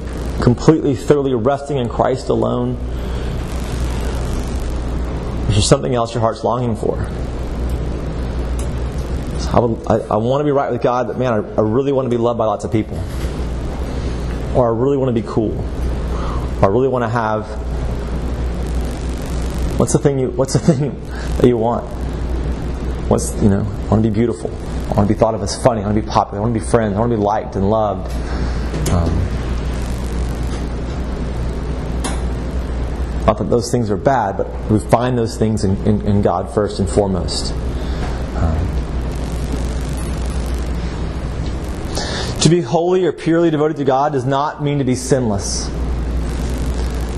completely, 0.41 0.95
thoroughly 0.95 1.35
resting 1.35 1.79
in 1.79 1.89
Christ 1.89 2.29
alone? 2.29 2.77
Is 5.49 5.55
there 5.57 5.63
something 5.63 5.93
else 5.93 6.15
your 6.15 6.21
heart's 6.21 6.45
longing 6.45 6.77
for? 6.77 6.97
I, 9.53 9.59
would, 9.59 9.87
I, 9.89 10.15
I 10.15 10.17
want 10.19 10.41
to 10.41 10.45
be 10.45 10.53
right 10.53 10.71
with 10.71 10.83
God, 10.83 11.09
but 11.09 11.19
man, 11.19 11.33
I, 11.33 11.37
I 11.37 11.63
really 11.63 11.91
want 11.91 12.07
to 12.07 12.11
be 12.11 12.17
loved 12.17 12.39
by 12.39 12.45
lots 12.45 12.65
of 12.65 12.71
people. 12.71 12.97
Or 14.55 14.69
I 14.69 14.79
really 14.79 14.97
want 14.97 15.09
to 15.15 15.21
be 15.21 15.27
cool. 15.27 15.59
Or 16.63 16.65
I 16.65 16.73
really 16.73 16.87
want 16.87 17.03
to 17.03 17.09
have. 17.09 17.45
What's 19.81 19.95
the 19.95 19.99
thing 19.99 20.21
you? 20.21 20.31
What's 20.31 20.53
the 20.53 20.59
thing 20.75 21.01
that 21.39 21.47
you 21.49 21.57
want? 21.57 21.85
What's 23.11 23.35
you 23.43 23.49
know? 23.49 23.63
I 23.63 23.89
want 23.89 24.05
to 24.05 24.11
be 24.11 24.15
beautiful. 24.15 24.51
I 24.55 24.95
want 24.95 25.09
to 25.09 25.15
be 25.15 25.19
thought 25.19 25.35
of 25.35 25.43
as 25.43 25.61
funny. 25.61 25.83
I 25.83 25.87
want 25.87 25.97
to 25.97 26.03
be 26.03 26.09
popular. 26.09 26.39
I 26.39 26.43
want 26.43 26.55
to 26.55 26.61
be 26.61 26.65
friends. 26.65 26.95
I 26.95 27.01
want 27.01 27.11
to 27.11 27.17
be 27.17 27.23
liked 27.23 27.57
and 27.57 27.69
loved. 27.69 28.13
Um, 28.91 29.11
not 33.27 33.39
that 33.39 33.51
those 33.51 33.71
things 33.71 33.91
are 33.91 33.97
bad, 33.97 34.37
but 34.37 34.71
we 34.71 34.79
find 34.79 35.19
those 35.19 35.37
things 35.37 35.65
in, 35.65 35.77
in, 35.87 36.01
in 36.07 36.23
God 36.23 36.53
first 36.55 36.79
and 36.81 36.89
foremost. 36.89 37.55
To 42.43 42.49
be 42.49 42.63
wholly 42.63 43.05
or 43.05 43.13
purely 43.13 43.51
devoted 43.51 43.77
to 43.77 43.85
God 43.85 44.13
does 44.13 44.25
not 44.25 44.63
mean 44.63 44.79
to 44.79 44.85
be 44.85 44.95
sinless. 44.95 45.67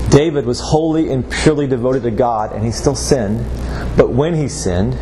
David 0.09 0.45
was 0.45 0.59
wholly 0.59 1.09
and 1.09 1.29
purely 1.31 1.67
devoted 1.67 2.03
to 2.03 2.11
God, 2.11 2.51
and 2.51 2.65
he 2.65 2.71
still 2.71 2.95
sinned. 2.95 3.45
But 3.95 4.09
when 4.09 4.33
he 4.33 4.49
sinned, 4.49 4.97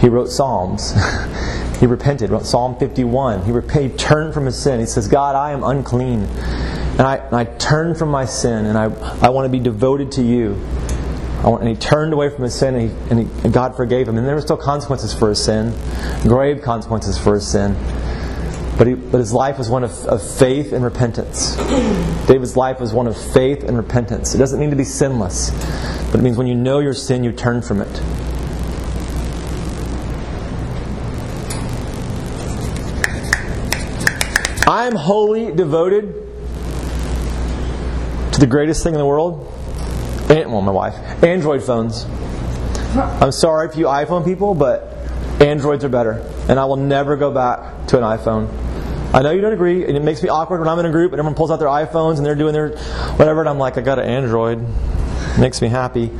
he 0.00 0.08
wrote 0.08 0.30
Psalms. 0.30 0.94
he 1.84 1.86
repented, 1.86 2.30
Psalm 2.46 2.78
51. 2.78 3.44
He, 3.44 3.52
repaid, 3.52 3.90
he 3.90 3.96
turned 3.98 4.32
from 4.32 4.46
his 4.46 4.56
sin. 4.56 4.80
He 4.80 4.86
says, 4.86 5.06
God, 5.06 5.36
I 5.36 5.52
am 5.52 5.62
unclean. 5.62 6.20
And 6.20 7.02
I, 7.02 7.16
and 7.16 7.36
I 7.36 7.44
turn 7.44 7.94
from 7.94 8.08
my 8.08 8.24
sin, 8.24 8.64
and 8.64 8.78
I, 8.78 8.84
I 9.20 9.28
want 9.28 9.44
to 9.44 9.50
be 9.50 9.62
devoted 9.62 10.10
to 10.12 10.22
you. 10.22 10.54
Want, 11.44 11.60
and 11.60 11.68
he 11.68 11.76
turned 11.76 12.14
away 12.14 12.30
from 12.30 12.44
his 12.44 12.54
sin, 12.54 12.74
and, 12.74 12.90
he, 12.90 12.96
and, 13.10 13.20
he, 13.20 13.44
and 13.44 13.52
God 13.52 13.76
forgave 13.76 14.08
him. 14.08 14.16
And 14.16 14.26
there 14.26 14.34
were 14.34 14.40
still 14.40 14.56
consequences 14.56 15.12
for 15.12 15.28
his 15.28 15.44
sin, 15.44 15.74
grave 16.22 16.62
consequences 16.62 17.18
for 17.18 17.34
his 17.34 17.46
sin. 17.46 17.74
But, 18.78 18.86
he, 18.86 18.94
but 18.94 19.18
his 19.18 19.34
life 19.34 19.58
was 19.58 19.68
one 19.68 19.84
of, 19.84 19.90
of 20.06 20.22
faith 20.38 20.72
and 20.72 20.82
repentance. 20.82 21.54
David's 22.26 22.56
life 22.56 22.80
was 22.80 22.94
one 22.94 23.06
of 23.06 23.32
faith 23.34 23.62
and 23.62 23.76
repentance. 23.76 24.34
It 24.34 24.38
doesn't 24.38 24.58
mean 24.58 24.70
to 24.70 24.76
be 24.76 24.84
sinless, 24.84 25.50
but 26.10 26.18
it 26.18 26.22
means 26.22 26.38
when 26.38 26.46
you 26.46 26.54
know 26.54 26.78
your 26.78 26.94
sin, 26.94 27.24
you 27.24 27.32
turn 27.32 27.60
from 27.60 27.82
it. 27.82 28.23
I 34.66 34.86
am 34.86 34.94
wholly 34.94 35.52
devoted 35.52 36.14
to 38.32 38.40
the 38.40 38.46
greatest 38.46 38.82
thing 38.82 38.94
in 38.94 38.98
the 38.98 39.06
world. 39.06 39.52
And, 40.30 40.50
well, 40.50 40.62
my 40.62 40.72
wife. 40.72 40.94
Android 41.22 41.62
phones. 41.62 42.06
I'm 42.96 43.32
sorry 43.32 43.68
for 43.70 43.78
you 43.78 43.86
iPhone 43.86 44.24
people, 44.24 44.54
but 44.54 44.96
Androids 45.40 45.84
are 45.84 45.90
better. 45.90 46.26
And 46.48 46.58
I 46.58 46.64
will 46.64 46.76
never 46.76 47.16
go 47.16 47.30
back 47.30 47.88
to 47.88 47.98
an 47.98 48.02
iPhone. 48.04 48.48
I 49.12 49.20
know 49.22 49.32
you 49.32 49.42
don't 49.42 49.52
agree, 49.52 49.84
and 49.84 49.96
it 49.96 50.02
makes 50.02 50.22
me 50.22 50.28
awkward 50.30 50.60
when 50.60 50.68
I'm 50.68 50.78
in 50.78 50.86
a 50.86 50.90
group 50.90 51.12
and 51.12 51.20
everyone 51.20 51.36
pulls 51.36 51.50
out 51.50 51.58
their 51.58 51.68
iPhones 51.68 52.16
and 52.16 52.26
they're 52.26 52.34
doing 52.34 52.52
their 52.52 52.70
whatever, 53.16 53.40
and 53.40 53.48
I'm 53.48 53.58
like, 53.58 53.76
I 53.76 53.80
got 53.82 53.98
an 53.98 54.06
Android. 54.06 54.58
It 54.60 55.38
makes 55.38 55.60
me 55.60 55.68
happy. 55.68 56.10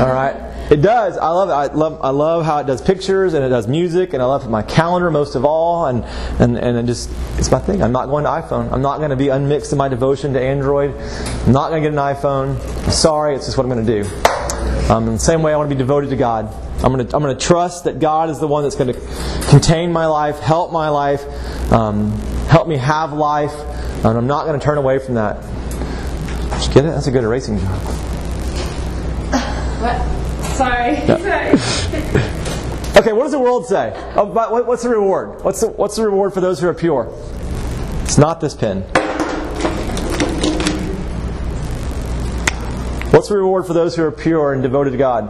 All 0.00 0.12
right. 0.12 0.34
It 0.70 0.82
does. 0.82 1.16
I 1.16 1.28
love 1.28 1.48
it. 1.48 1.52
I 1.52 1.74
love. 1.74 2.00
I 2.02 2.10
love 2.10 2.44
how 2.44 2.58
it 2.58 2.66
does 2.66 2.82
pictures 2.82 3.34
and 3.34 3.44
it 3.44 3.50
does 3.50 3.68
music, 3.68 4.14
and 4.14 4.22
I 4.22 4.26
love 4.26 4.50
my 4.50 4.62
calendar 4.62 5.10
most 5.12 5.36
of 5.36 5.44
all. 5.44 5.86
And 5.86 6.04
and 6.40 6.58
and 6.58 6.76
it 6.76 6.86
just 6.86 7.10
it's 7.38 7.50
my 7.50 7.60
thing. 7.60 7.82
I'm 7.82 7.92
not 7.92 8.06
going 8.06 8.24
to 8.24 8.30
iPhone. 8.30 8.72
I'm 8.72 8.82
not 8.82 8.98
going 8.98 9.10
to 9.10 9.16
be 9.16 9.28
unmixed 9.28 9.70
in 9.70 9.78
my 9.78 9.88
devotion 9.88 10.32
to 10.32 10.40
Android. 10.40 10.90
I'm 10.90 11.52
not 11.52 11.70
going 11.70 11.82
to 11.82 11.88
get 11.88 11.92
an 11.92 12.16
iPhone. 12.16 12.58
I'm 12.84 12.90
sorry. 12.90 13.36
It's 13.36 13.46
just 13.46 13.56
what 13.56 13.64
I'm 13.64 13.70
going 13.70 13.86
to 13.86 14.02
do. 14.02 14.92
Um, 14.92 15.06
in 15.06 15.14
the 15.14 15.18
same 15.18 15.42
way, 15.42 15.52
I 15.52 15.56
want 15.56 15.68
to 15.68 15.74
be 15.74 15.78
devoted 15.78 16.10
to 16.10 16.16
God. 16.16 16.52
I'm 16.82 16.92
going 16.92 17.06
to 17.06 17.16
I'm 17.16 17.22
going 17.22 17.36
to 17.36 17.44
trust 17.44 17.84
that 17.84 18.00
God 18.00 18.28
is 18.28 18.40
the 18.40 18.48
one 18.48 18.64
that's 18.64 18.76
going 18.76 18.92
to 18.92 19.00
contain 19.48 19.92
my 19.92 20.06
life, 20.06 20.40
help 20.40 20.72
my 20.72 20.88
life, 20.88 21.22
um, 21.72 22.10
help 22.48 22.66
me 22.66 22.76
have 22.76 23.12
life, 23.12 23.54
and 24.04 24.18
I'm 24.18 24.26
not 24.26 24.46
going 24.46 24.58
to 24.58 24.64
turn 24.64 24.78
away 24.78 24.98
from 24.98 25.14
that. 25.14 25.42
Did 26.50 26.66
you 26.66 26.74
get 26.74 26.84
it? 26.84 26.88
That's 26.88 27.06
a 27.06 27.12
good 27.12 27.24
erasing 27.24 27.58
job. 27.60 27.80
What? 29.80 30.15
Sorry. 30.56 32.26
Okay, 32.96 33.12
what 33.12 33.24
does 33.24 33.32
the 33.32 33.38
world 33.38 33.66
say? 33.66 33.92
Oh, 34.16 34.24
but 34.24 34.66
what's 34.66 34.82
the 34.82 34.88
reward? 34.88 35.44
What's 35.44 35.60
the, 35.60 35.68
what's 35.68 35.96
the 35.96 36.02
reward 36.02 36.32
for 36.32 36.40
those 36.40 36.60
who 36.60 36.66
are 36.66 36.72
pure? 36.72 37.12
It's 38.04 38.16
not 38.16 38.40
this 38.40 38.54
pen. 38.54 38.80
What's 43.12 43.28
the 43.28 43.36
reward 43.36 43.66
for 43.66 43.74
those 43.74 43.94
who 43.94 44.02
are 44.02 44.10
pure 44.10 44.54
and 44.54 44.62
devoted 44.62 44.92
to 44.92 44.96
God? 44.96 45.24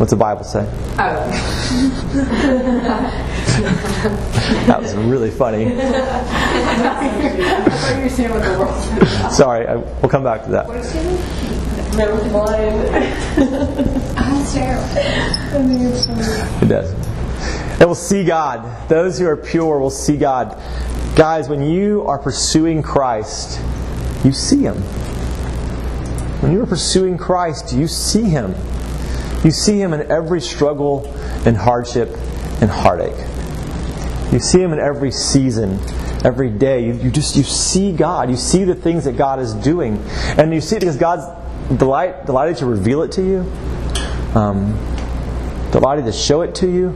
What's 0.00 0.10
the 0.10 0.16
Bible 0.16 0.42
say? 0.42 0.68
Oh. 0.98 3.20
That 4.66 4.82
was 4.82 4.94
really 4.96 5.30
funny. 5.30 5.66
I 5.66 5.70
thought 7.70 7.96
you 7.96 8.02
were 8.02 8.08
saying 8.08 8.30
what 8.30 8.42
the 8.42 8.58
world 8.58 8.82
said. 8.82 9.28
Sorry, 9.30 9.64
I, 9.66 9.76
we'll 9.76 10.08
come 10.08 10.24
back 10.24 10.42
to 10.44 10.50
that. 10.50 10.66
I'm 14.16 14.44
terrible. 14.52 14.84
It 16.62 16.68
does. 16.68 16.92
And 17.78 17.80
we'll 17.80 17.94
see 17.94 18.24
God. 18.24 18.88
Those 18.88 19.18
who 19.18 19.26
are 19.26 19.36
pure 19.36 19.78
will 19.78 19.90
see 19.90 20.16
God. 20.16 20.60
Guys, 21.14 21.48
when 21.48 21.62
you 21.62 22.02
are 22.06 22.18
pursuing 22.18 22.82
Christ, 22.82 23.60
you 24.24 24.32
see 24.32 24.62
Him. 24.62 24.76
When 26.42 26.52
you 26.52 26.62
are 26.62 26.66
pursuing 26.66 27.16
Christ, 27.16 27.72
you 27.72 27.86
see 27.86 28.24
Him. 28.24 28.54
You 29.44 29.52
see 29.52 29.78
Him 29.80 29.92
in 29.92 30.10
every 30.10 30.40
struggle 30.40 31.06
and 31.46 31.56
hardship 31.56 32.08
and 32.60 32.70
heartache. 32.70 33.16
You 34.32 34.40
see 34.40 34.60
Him 34.60 34.72
in 34.72 34.80
every 34.80 35.12
season, 35.12 35.78
every 36.24 36.50
day. 36.50 36.86
You, 36.86 36.94
you 36.94 37.10
just 37.10 37.36
you 37.36 37.44
see 37.44 37.92
God. 37.92 38.30
You 38.30 38.36
see 38.36 38.64
the 38.64 38.74
things 38.74 39.04
that 39.04 39.16
God 39.16 39.38
is 39.38 39.54
doing, 39.54 40.02
and 40.38 40.52
you 40.52 40.60
see 40.60 40.76
it 40.76 40.80
because 40.80 40.96
God's 40.96 41.43
delight, 41.76 42.26
delighted 42.26 42.58
to 42.58 42.66
reveal 42.66 43.02
it 43.02 43.12
to 43.12 43.22
you, 43.22 43.40
um, 44.34 44.74
delighted 45.72 46.04
to 46.04 46.12
show 46.12 46.42
it 46.42 46.54
to 46.56 46.70
you. 46.70 46.94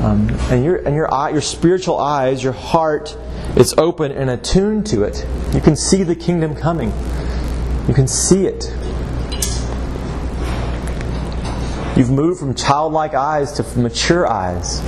Um, 0.00 0.28
and 0.50 0.62
your 0.62 0.76
and 0.76 0.94
your 0.94 1.12
eye, 1.12 1.30
your 1.30 1.40
spiritual 1.40 1.98
eyes, 1.98 2.44
your 2.44 2.52
heart 2.52 3.16
is 3.56 3.74
open 3.78 4.12
and 4.12 4.28
attuned 4.28 4.86
to 4.88 5.04
it. 5.04 5.26
You 5.54 5.60
can 5.60 5.74
see 5.74 6.02
the 6.02 6.14
kingdom 6.14 6.54
coming. 6.54 6.92
You 7.88 7.94
can 7.94 8.06
see 8.06 8.46
it. 8.46 8.64
You've 11.96 12.10
moved 12.10 12.38
from 12.38 12.54
childlike 12.54 13.14
eyes 13.14 13.52
to 13.52 13.78
mature 13.78 14.26
eyes. 14.26 14.80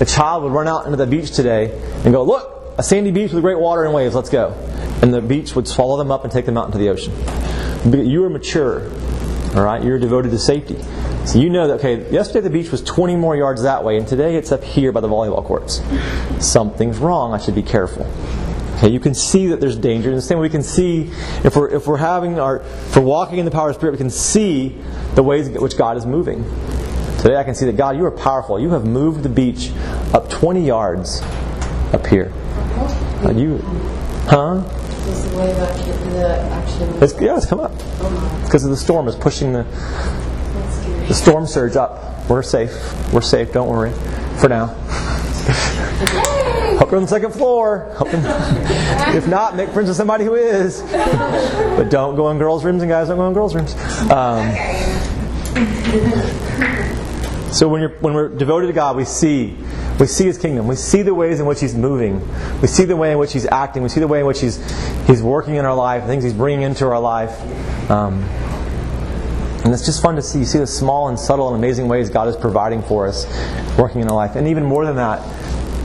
A 0.00 0.04
child 0.04 0.42
would 0.42 0.52
run 0.52 0.66
out 0.66 0.86
into 0.86 0.96
the 0.96 1.06
beach 1.06 1.30
today 1.30 1.80
and 2.04 2.12
go, 2.12 2.24
"Look, 2.24 2.74
a 2.76 2.82
sandy 2.82 3.12
beach 3.12 3.32
with 3.32 3.42
great 3.42 3.58
water 3.58 3.84
and 3.84 3.94
waves. 3.94 4.14
Let's 4.14 4.30
go." 4.30 4.52
And 5.00 5.14
the 5.14 5.20
beach 5.20 5.54
would 5.54 5.68
swallow 5.68 5.96
them 5.96 6.10
up 6.10 6.24
and 6.24 6.32
take 6.32 6.44
them 6.44 6.56
out 6.56 6.66
into 6.66 6.78
the 6.78 6.88
ocean. 6.88 7.12
You 7.86 8.24
are 8.24 8.30
mature, 8.30 8.90
all 9.54 9.62
right. 9.62 9.82
You're 9.82 10.00
devoted 10.00 10.30
to 10.32 10.38
safety. 10.38 10.76
So 11.24 11.38
you 11.38 11.50
know 11.50 11.68
that, 11.68 11.74
okay, 11.74 12.10
yesterday 12.10 12.40
the 12.40 12.50
beach 12.50 12.72
was 12.72 12.82
20 12.82 13.14
more 13.14 13.36
yards 13.36 13.62
that 13.62 13.84
way, 13.84 13.96
and 13.96 14.08
today 14.08 14.34
it's 14.34 14.50
up 14.50 14.64
here 14.64 14.90
by 14.90 15.00
the 15.00 15.08
volleyball 15.08 15.44
courts. 15.44 15.82
Something's 16.40 16.98
wrong. 16.98 17.32
I 17.32 17.38
should 17.38 17.54
be 17.54 17.62
careful. 17.62 18.04
Okay, 18.76 18.88
you 18.88 18.98
can 18.98 19.14
see 19.14 19.46
that 19.46 19.60
there's 19.60 19.76
danger. 19.76 20.10
In 20.10 20.16
the 20.16 20.22
same 20.22 20.38
way 20.38 20.42
we 20.42 20.50
can 20.50 20.64
see, 20.64 21.12
if 21.44 21.54
we're, 21.54 21.68
if 21.68 21.86
we're 21.86 21.96
having 21.96 22.40
our, 22.40 22.56
if 22.56 22.96
we're 22.96 23.02
walking 23.02 23.38
in 23.38 23.44
the 23.44 23.52
power 23.52 23.70
of 23.70 23.76
Spirit, 23.76 23.92
we 23.92 23.98
can 23.98 24.10
see 24.10 24.76
the 25.14 25.22
ways 25.22 25.46
in 25.46 25.54
which 25.62 25.78
God 25.78 25.96
is 25.96 26.04
moving. 26.04 26.42
Today 27.18 27.36
I 27.36 27.44
can 27.44 27.54
see 27.54 27.66
that 27.66 27.76
God, 27.76 27.96
you 27.96 28.04
are 28.04 28.10
powerful. 28.10 28.58
You 28.58 28.70
have 28.70 28.84
moved 28.84 29.22
the 29.22 29.28
beach 29.28 29.70
up 30.12 30.28
20 30.28 30.66
yards 30.66 31.22
up 31.92 32.04
here. 32.06 32.32
Uh, 33.24 33.30
you, 33.30 33.58
huh? 34.28 34.62
Is 35.08 35.22
the 35.32 36.48
action? 36.50 37.02
It's, 37.02 37.20
yeah, 37.20 37.36
it's 37.36 37.46
come 37.46 37.60
up. 37.60 37.72
Oh, 37.74 38.42
Because 38.44 38.64
of 38.64 38.70
the 38.70 38.76
storm 38.76 39.06
is 39.08 39.14
pushing 39.14 39.52
the, 39.52 39.62
the 41.08 41.14
storm 41.14 41.46
surge 41.46 41.76
up. 41.76 42.28
We're 42.28 42.42
safe. 42.42 42.72
We're 43.12 43.20
safe. 43.20 43.52
Don't 43.52 43.68
worry. 43.68 43.92
For 44.40 44.48
now. 44.48 44.66
Hope 46.76 46.90
you're 46.90 46.96
on 46.96 47.02
the 47.04 47.08
second 47.08 47.32
floor. 47.32 47.94
If 49.14 49.28
not, 49.28 49.56
make 49.56 49.70
friends 49.70 49.88
with 49.88 49.96
somebody 49.96 50.24
who 50.24 50.34
is. 50.34 50.82
But 50.82 51.88
don't 51.88 52.16
go 52.16 52.30
in 52.30 52.38
girls' 52.38 52.64
rooms, 52.64 52.82
and 52.82 52.90
guys 52.90 53.08
don't 53.08 53.16
go 53.16 53.28
in 53.28 53.32
girls' 53.34 53.54
rooms. 53.54 53.74
Um, 54.10 54.52
so 57.56 57.68
when, 57.68 57.80
you're, 57.80 57.98
when 58.00 58.12
we're 58.12 58.28
devoted 58.28 58.66
to 58.66 58.74
God, 58.74 58.96
we 58.96 59.06
see 59.06 59.56
we 59.98 60.06
see 60.06 60.26
His 60.26 60.36
kingdom. 60.36 60.66
We 60.66 60.76
see 60.76 61.00
the 61.00 61.14
ways 61.14 61.40
in 61.40 61.46
which 61.46 61.60
He's 61.60 61.74
moving. 61.74 62.20
We 62.60 62.68
see 62.68 62.84
the 62.84 62.96
way 62.96 63.12
in 63.12 63.18
which 63.18 63.32
He's 63.32 63.46
acting. 63.46 63.82
We 63.82 63.88
see 63.88 64.00
the 64.00 64.06
way 64.06 64.20
in 64.20 64.26
which 64.26 64.42
He's 64.42 64.58
He's 65.06 65.22
working 65.22 65.54
in 65.54 65.64
our 65.64 65.74
life. 65.74 66.04
Things 66.04 66.22
He's 66.22 66.34
bringing 66.34 66.62
into 66.62 66.84
our 66.84 67.00
life. 67.00 67.40
Um, 67.90 68.24
and 69.64 69.72
it's 69.72 69.86
just 69.86 70.02
fun 70.02 70.16
to 70.16 70.22
see. 70.22 70.40
You 70.40 70.44
see 70.44 70.58
the 70.58 70.66
small 70.66 71.08
and 71.08 71.18
subtle 71.18 71.48
and 71.48 71.56
amazing 71.56 71.88
ways 71.88 72.10
God 72.10 72.28
is 72.28 72.36
providing 72.36 72.82
for 72.82 73.06
us, 73.06 73.24
working 73.78 74.02
in 74.02 74.08
our 74.08 74.14
life. 74.14 74.36
And 74.36 74.48
even 74.48 74.62
more 74.62 74.84
than 74.84 74.96
that, 74.96 75.24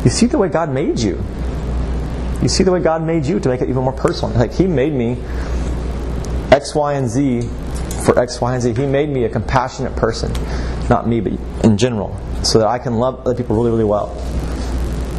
you 0.04 0.12
see 0.12 0.26
the 0.26 0.38
way 0.38 0.50
God 0.50 0.70
made 0.70 1.00
you. 1.00 1.24
You 2.42 2.50
see 2.50 2.66
the 2.66 2.72
way 2.74 2.82
God 2.82 3.02
made 3.02 3.26
you 3.26 3.40
to 3.40 3.48
make 3.48 3.62
it 3.62 3.70
even 3.70 3.84
more 3.84 3.94
personal. 3.94 4.38
Like 4.38 4.52
He 4.54 4.68
made 4.68 4.92
me 4.92 5.24
X, 6.52 6.76
Y, 6.76 6.94
and 6.96 7.08
Z 7.08 7.50
for 8.02 8.18
X, 8.20 8.42
Y, 8.42 8.54
and 8.54 8.62
Z. 8.62 8.74
He 8.74 8.86
made 8.86 9.10
me 9.10 9.26
a 9.26 9.30
compassionate 9.30 9.96
person. 9.96 10.32
Not 10.90 11.08
me, 11.08 11.22
but 11.22 11.34
in 11.64 11.78
general. 11.78 12.20
So 12.44 12.60
that 12.60 12.68
I 12.68 12.80
can 12.80 12.96
love 12.96 13.22
other 13.22 13.36
people 13.36 13.56
really, 13.56 13.72
really 13.72 13.84
well. 13.84 14.10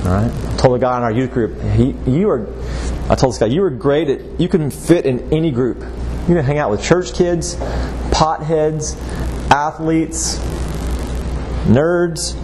Alright? 0.04 0.32
I 0.32 0.56
told 0.56 0.76
a 0.76 0.78
guy 0.80 0.96
in 0.96 1.04
our 1.04 1.12
youth 1.12 1.30
group, 1.30 1.60
he, 1.74 1.94
you 2.06 2.28
are 2.28 2.48
I 3.08 3.14
told 3.14 3.34
this 3.34 3.38
guy, 3.38 3.46
you 3.46 3.62
are 3.64 3.70
great 3.70 4.08
at 4.08 4.40
you 4.40 4.48
can 4.48 4.70
fit 4.70 5.06
in 5.06 5.32
any 5.32 5.50
group. 5.50 5.78
You 6.28 6.34
can 6.34 6.44
hang 6.44 6.58
out 6.58 6.70
with 6.70 6.82
church 6.82 7.14
kids, 7.14 7.56
potheads, 8.10 8.96
athletes, 9.50 10.38
nerds. 11.66 12.38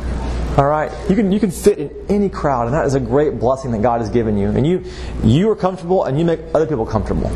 All 0.58 0.66
right, 0.66 0.90
you 1.08 1.14
can 1.14 1.30
you 1.30 1.38
can 1.38 1.52
fit 1.52 1.78
in 1.78 2.06
any 2.08 2.28
crowd, 2.28 2.66
and 2.66 2.74
that 2.74 2.84
is 2.86 2.94
a 2.94 3.00
great 3.00 3.38
blessing 3.38 3.70
that 3.70 3.82
God 3.82 4.00
has 4.00 4.10
given 4.10 4.36
you. 4.36 4.48
And 4.48 4.66
you 4.66 4.84
you 5.22 5.48
are 5.50 5.56
comfortable, 5.56 6.04
and 6.04 6.18
you 6.18 6.24
make 6.24 6.40
other 6.52 6.66
people 6.66 6.84
comfortable. 6.84 7.30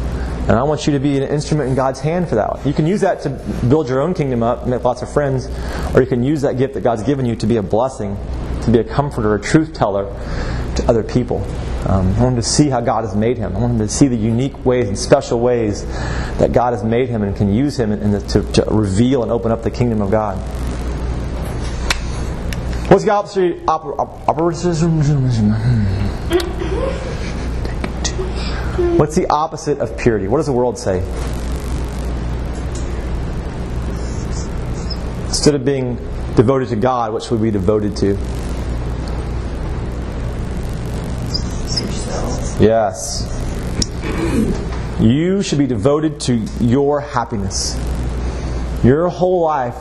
And 0.48 0.52
I 0.52 0.64
want 0.64 0.88
you 0.88 0.92
to 0.94 0.98
be 0.98 1.16
an 1.16 1.22
instrument 1.22 1.68
in 1.68 1.76
God's 1.76 2.00
hand 2.00 2.28
for 2.28 2.34
that. 2.34 2.66
You 2.66 2.72
can 2.72 2.84
use 2.86 3.00
that 3.02 3.20
to 3.22 3.30
build 3.68 3.88
your 3.88 4.00
own 4.00 4.12
kingdom 4.12 4.42
up, 4.42 4.66
make 4.66 4.82
lots 4.82 5.00
of 5.00 5.12
friends, 5.12 5.46
or 5.94 6.00
you 6.00 6.06
can 6.06 6.24
use 6.24 6.42
that 6.42 6.58
gift 6.58 6.74
that 6.74 6.80
God's 6.82 7.04
given 7.04 7.26
you 7.26 7.36
to 7.36 7.46
be 7.46 7.58
a 7.58 7.62
blessing, 7.62 8.16
to 8.62 8.70
be 8.72 8.80
a 8.80 8.84
comforter, 8.84 9.36
a 9.36 9.40
truth 9.40 9.72
teller 9.72 10.06
to 10.76 10.84
other 10.88 11.04
people. 11.04 11.38
Um, 11.86 12.08
I 12.14 12.22
want 12.22 12.34
him 12.34 12.36
to 12.36 12.42
see 12.42 12.68
how 12.68 12.80
God 12.80 13.04
has 13.04 13.14
made 13.14 13.38
him. 13.38 13.56
I 13.56 13.60
want 13.60 13.74
him 13.74 13.78
to 13.80 13.88
see 13.88 14.08
the 14.08 14.16
unique 14.16 14.64
ways 14.64 14.88
and 14.88 14.98
special 14.98 15.38
ways 15.38 15.84
that 16.38 16.52
God 16.52 16.72
has 16.72 16.82
made 16.82 17.08
him 17.08 17.22
and 17.22 17.36
can 17.36 17.52
use 17.52 17.78
him 17.78 17.92
in 17.92 18.10
the, 18.10 18.20
to, 18.20 18.42
to 18.52 18.64
reveal 18.68 19.22
and 19.22 19.30
open 19.30 19.52
up 19.52 19.62
the 19.62 19.70
kingdom 19.70 20.02
of 20.02 20.10
God. 20.10 20.38
What's 22.90 23.04
the 23.04 23.10
opposite? 23.10 23.64
Oper, 23.66 23.96
What's 28.72 29.14
the 29.14 29.26
opposite 29.28 29.80
of 29.80 29.98
purity? 29.98 30.28
What 30.28 30.38
does 30.38 30.46
the 30.46 30.52
world 30.52 30.78
say? 30.78 31.00
Instead 35.26 35.54
of 35.54 35.64
being 35.64 35.96
devoted 36.36 36.68
to 36.68 36.76
God, 36.76 37.12
what 37.12 37.22
should 37.22 37.38
we 37.38 37.48
be 37.48 37.50
devoted 37.50 37.96
to? 37.98 38.14
Yes. 42.62 43.28
You 45.00 45.42
should 45.42 45.58
be 45.58 45.66
devoted 45.66 46.20
to 46.20 46.34
your 46.60 47.00
happiness. 47.00 47.76
Your 48.84 49.08
whole 49.08 49.42
life 49.42 49.76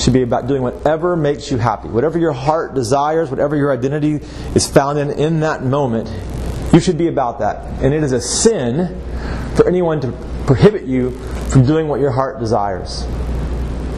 should 0.00 0.14
be 0.14 0.22
about 0.22 0.48
doing 0.48 0.62
whatever 0.62 1.14
makes 1.14 1.50
you 1.50 1.58
happy. 1.58 1.88
Whatever 1.88 2.18
your 2.18 2.32
heart 2.32 2.74
desires, 2.74 3.30
whatever 3.30 3.54
your 3.54 3.72
identity 3.72 4.14
is 4.54 4.66
found 4.68 4.98
in 4.98 5.10
in 5.10 5.40
that 5.40 5.62
moment, 5.62 6.08
you 6.72 6.80
should 6.80 6.98
be 6.98 7.08
about 7.08 7.38
that. 7.40 7.82
And 7.82 7.92
it 7.92 8.02
is 8.02 8.12
a 8.12 8.20
sin 8.20 9.00
for 9.54 9.68
anyone 9.68 10.00
to 10.00 10.12
prohibit 10.46 10.84
you 10.84 11.10
from 11.50 11.64
doing 11.64 11.88
what 11.88 12.00
your 12.00 12.10
heart 12.10 12.40
desires. 12.40 13.04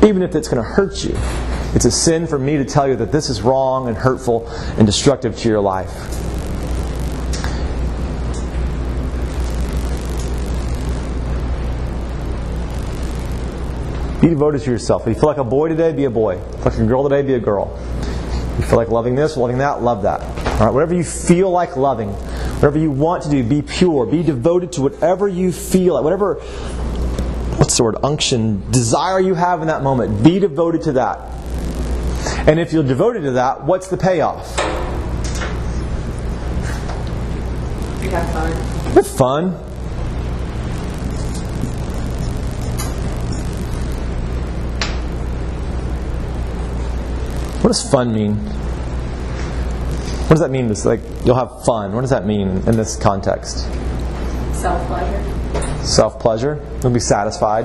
Even 0.02 0.22
if 0.22 0.34
it's 0.34 0.48
going 0.48 0.62
to 0.62 0.68
hurt 0.68 1.04
you. 1.04 1.16
It's 1.74 1.84
a 1.84 1.90
sin 1.90 2.26
for 2.26 2.38
me 2.38 2.56
to 2.56 2.64
tell 2.64 2.86
you 2.86 2.96
that 2.96 3.10
this 3.10 3.30
is 3.30 3.42
wrong 3.42 3.88
and 3.88 3.96
hurtful 3.96 4.48
and 4.76 4.86
destructive 4.86 5.36
to 5.38 5.48
your 5.48 5.60
life. 5.60 5.92
Be 14.20 14.30
devoted 14.30 14.62
to 14.62 14.70
yourself. 14.70 15.02
If 15.02 15.14
you 15.14 15.20
feel 15.20 15.28
like 15.28 15.38
a 15.38 15.44
boy 15.44 15.68
today, 15.68 15.92
be 15.92 16.04
a 16.04 16.10
boy. 16.10 16.36
If 16.36 16.42
you 16.42 16.50
feel 16.52 16.64
like 16.64 16.78
a 16.78 16.86
girl 16.86 17.02
today, 17.08 17.22
be 17.22 17.34
a 17.34 17.40
girl. 17.40 17.78
You 18.58 18.64
feel 18.64 18.76
like 18.76 18.88
loving 18.88 19.14
this, 19.14 19.36
loving 19.36 19.58
that, 19.58 19.82
love 19.82 20.02
that. 20.02 20.20
All 20.60 20.66
right, 20.66 20.74
whatever 20.74 20.94
you 20.94 21.04
feel 21.04 21.50
like 21.50 21.76
loving, 21.76 22.10
whatever 22.10 22.78
you 22.78 22.90
want 22.90 23.24
to 23.24 23.30
do, 23.30 23.42
be 23.42 23.62
pure. 23.62 24.06
Be 24.06 24.22
devoted 24.22 24.72
to 24.72 24.82
whatever 24.82 25.26
you 25.26 25.50
feel, 25.52 25.94
like 25.94 26.04
whatever 26.04 26.34
what's 27.56 27.76
the 27.76 27.84
word 27.84 27.96
unction 28.02 28.70
desire 28.70 29.18
you 29.20 29.34
have 29.34 29.60
in 29.60 29.68
that 29.68 29.82
moment. 29.82 30.22
Be 30.22 30.38
devoted 30.38 30.82
to 30.82 30.92
that. 30.92 31.18
And 32.46 32.60
if 32.60 32.72
you're 32.72 32.84
devoted 32.84 33.22
to 33.22 33.32
that, 33.32 33.64
what's 33.64 33.88
the 33.88 33.96
payoff? 33.96 34.56
You 38.02 38.10
have 38.10 38.32
fun. 38.32 38.52
Have 38.92 39.06
fun. 39.06 39.73
What 47.64 47.68
does 47.68 47.90
fun 47.90 48.12
mean? 48.12 48.34
What 50.24 50.28
does 50.28 50.40
that 50.40 50.50
mean? 50.50 50.68
This 50.68 50.84
like 50.84 51.00
you'll 51.24 51.34
have 51.34 51.64
fun. 51.64 51.94
What 51.94 52.02
does 52.02 52.10
that 52.10 52.26
mean 52.26 52.48
in 52.48 52.76
this 52.76 52.94
context? 52.94 53.60
Self 54.52 54.86
pleasure. 54.86 55.82
Self 55.82 56.20
pleasure. 56.20 56.62
You'll 56.82 56.92
be 56.92 57.00
satisfied. 57.00 57.64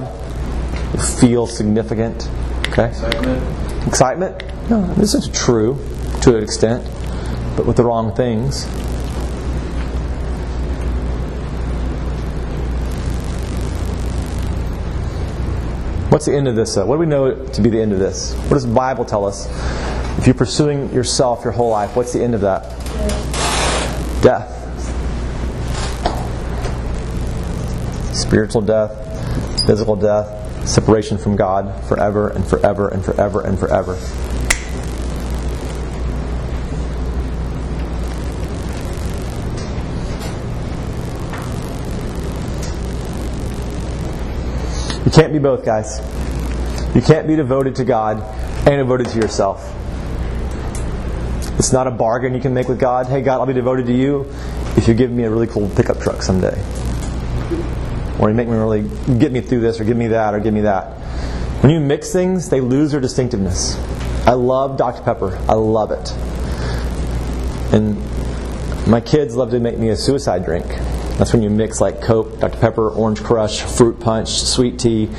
You'll 0.93 1.03
feel 1.03 1.47
significant. 1.47 2.29
Okay. 2.69 2.87
Excitement. 2.87 3.87
Excitement. 3.87 4.69
No, 4.69 4.87
this 4.93 5.15
is 5.15 5.27
true 5.37 5.77
to 6.21 6.37
an 6.37 6.43
extent, 6.43 6.85
but 7.57 7.65
with 7.65 7.75
the 7.75 7.83
wrong 7.83 8.15
things. 8.15 8.67
What's 16.09 16.25
the 16.25 16.35
end 16.35 16.47
of 16.47 16.55
this? 16.55 16.75
Uh, 16.75 16.85
what 16.85 16.95
do 16.95 16.99
we 16.99 17.05
know 17.05 17.35
to 17.35 17.61
be 17.61 17.69
the 17.69 17.79
end 17.79 17.93
of 17.93 17.99
this? 17.99 18.33
What 18.33 18.55
does 18.55 18.65
the 18.65 18.73
Bible 18.73 19.05
tell 19.05 19.25
us? 19.25 19.47
If 20.17 20.25
you're 20.25 20.33
pursuing 20.33 20.91
yourself 20.91 21.43
your 21.43 21.53
whole 21.53 21.69
life, 21.69 21.95
what's 21.95 22.13
the 22.13 22.23
end 22.23 22.33
of 22.33 22.41
that? 22.41 22.63
Death. 24.23 24.55
Spiritual 28.15 28.61
death, 28.63 29.65
physical 29.67 29.95
death, 29.95 30.67
separation 30.67 31.19
from 31.19 31.35
God 31.35 31.83
forever 31.87 32.29
and 32.29 32.45
forever 32.45 32.87
and 32.87 33.05
forever 33.05 33.41
and 33.41 33.59
forever. 33.59 33.95
You 45.09 45.15
can't 45.15 45.33
be 45.33 45.39
both, 45.39 45.65
guys. 45.65 45.97
You 46.93 47.01
can't 47.01 47.25
be 47.25 47.35
devoted 47.35 47.77
to 47.77 47.83
God 47.83 48.21
and 48.67 48.77
devoted 48.77 49.07
to 49.07 49.17
yourself. 49.17 49.59
It's 51.57 51.73
not 51.73 51.87
a 51.87 51.91
bargain 51.91 52.35
you 52.35 52.39
can 52.39 52.53
make 52.53 52.67
with 52.67 52.79
God. 52.79 53.07
Hey, 53.07 53.23
God, 53.23 53.39
I'll 53.39 53.47
be 53.47 53.53
devoted 53.53 53.87
to 53.87 53.91
you 53.91 54.31
if 54.77 54.87
you 54.87 54.93
give 54.93 55.09
me 55.09 55.23
a 55.23 55.29
really 55.31 55.47
cool 55.47 55.67
pickup 55.69 55.99
truck 55.99 56.21
someday. 56.21 56.55
Or 58.19 58.29
you 58.29 58.35
make 58.35 58.47
me 58.47 58.53
really 58.53 58.83
get 59.17 59.31
me 59.31 59.41
through 59.41 59.61
this, 59.61 59.79
or 59.79 59.83
give 59.83 59.97
me 59.97 60.09
that, 60.09 60.35
or 60.35 60.39
give 60.39 60.53
me 60.53 60.61
that. 60.61 60.93
When 61.63 61.71
you 61.71 61.79
mix 61.79 62.13
things, 62.13 62.47
they 62.47 62.61
lose 62.61 62.91
their 62.91 63.01
distinctiveness. 63.01 63.77
I 64.27 64.33
love 64.33 64.77
Dr. 64.77 65.01
Pepper. 65.01 65.35
I 65.49 65.55
love 65.55 65.89
it. 65.89 66.11
And 67.73 67.97
my 68.87 69.01
kids 69.01 69.35
love 69.35 69.49
to 69.49 69.59
make 69.59 69.79
me 69.79 69.89
a 69.89 69.95
suicide 69.95 70.45
drink. 70.45 70.67
That's 71.19 71.33
when 71.33 71.41
you 71.41 71.49
mix 71.49 71.81
like 71.81 72.01
Coke, 72.01 72.39
Dr. 72.39 72.57
Pepper, 72.59 72.89
Orange 72.91 73.21
Crush, 73.21 73.61
Fruit 73.61 73.99
Punch, 73.99 74.29
sweet 74.29 74.79
tea. 74.79 75.09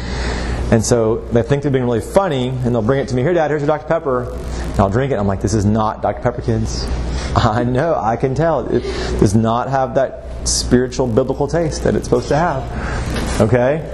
And 0.73 0.83
so 0.83 1.17
they 1.27 1.43
think 1.43 1.63
they're 1.63 1.71
being 1.71 1.85
really 1.85 2.01
funny, 2.01 2.49
and 2.49 2.75
they'll 2.75 2.81
bring 2.81 3.01
it 3.01 3.09
to 3.09 3.15
me. 3.15 3.21
Here, 3.21 3.35
Dad, 3.35 3.51
here's 3.51 3.61
your 3.61 3.67
Dr. 3.67 3.87
Pepper. 3.87 4.33
And 4.33 4.81
I'll 4.81 4.89
drink 4.89 5.13
it. 5.13 5.17
I'm 5.17 5.27
like, 5.27 5.43
this 5.43 5.53
is 5.53 5.67
not 5.67 6.01
Dr. 6.01 6.23
Pepper, 6.23 6.41
kids. 6.41 6.87
I 7.37 7.65
know, 7.65 7.97
I 7.97 8.17
can 8.17 8.35
tell. 8.35 8.67
It 8.75 8.81
does 9.21 9.35
not 9.35 9.69
have 9.69 9.95
that 9.97 10.49
spiritual, 10.49 11.07
biblical 11.07 11.47
taste 11.47 11.85
that 11.85 11.95
it's 11.95 12.05
supposed 12.05 12.29
to 12.29 12.37
have. 12.37 13.41
Okay? 13.43 13.85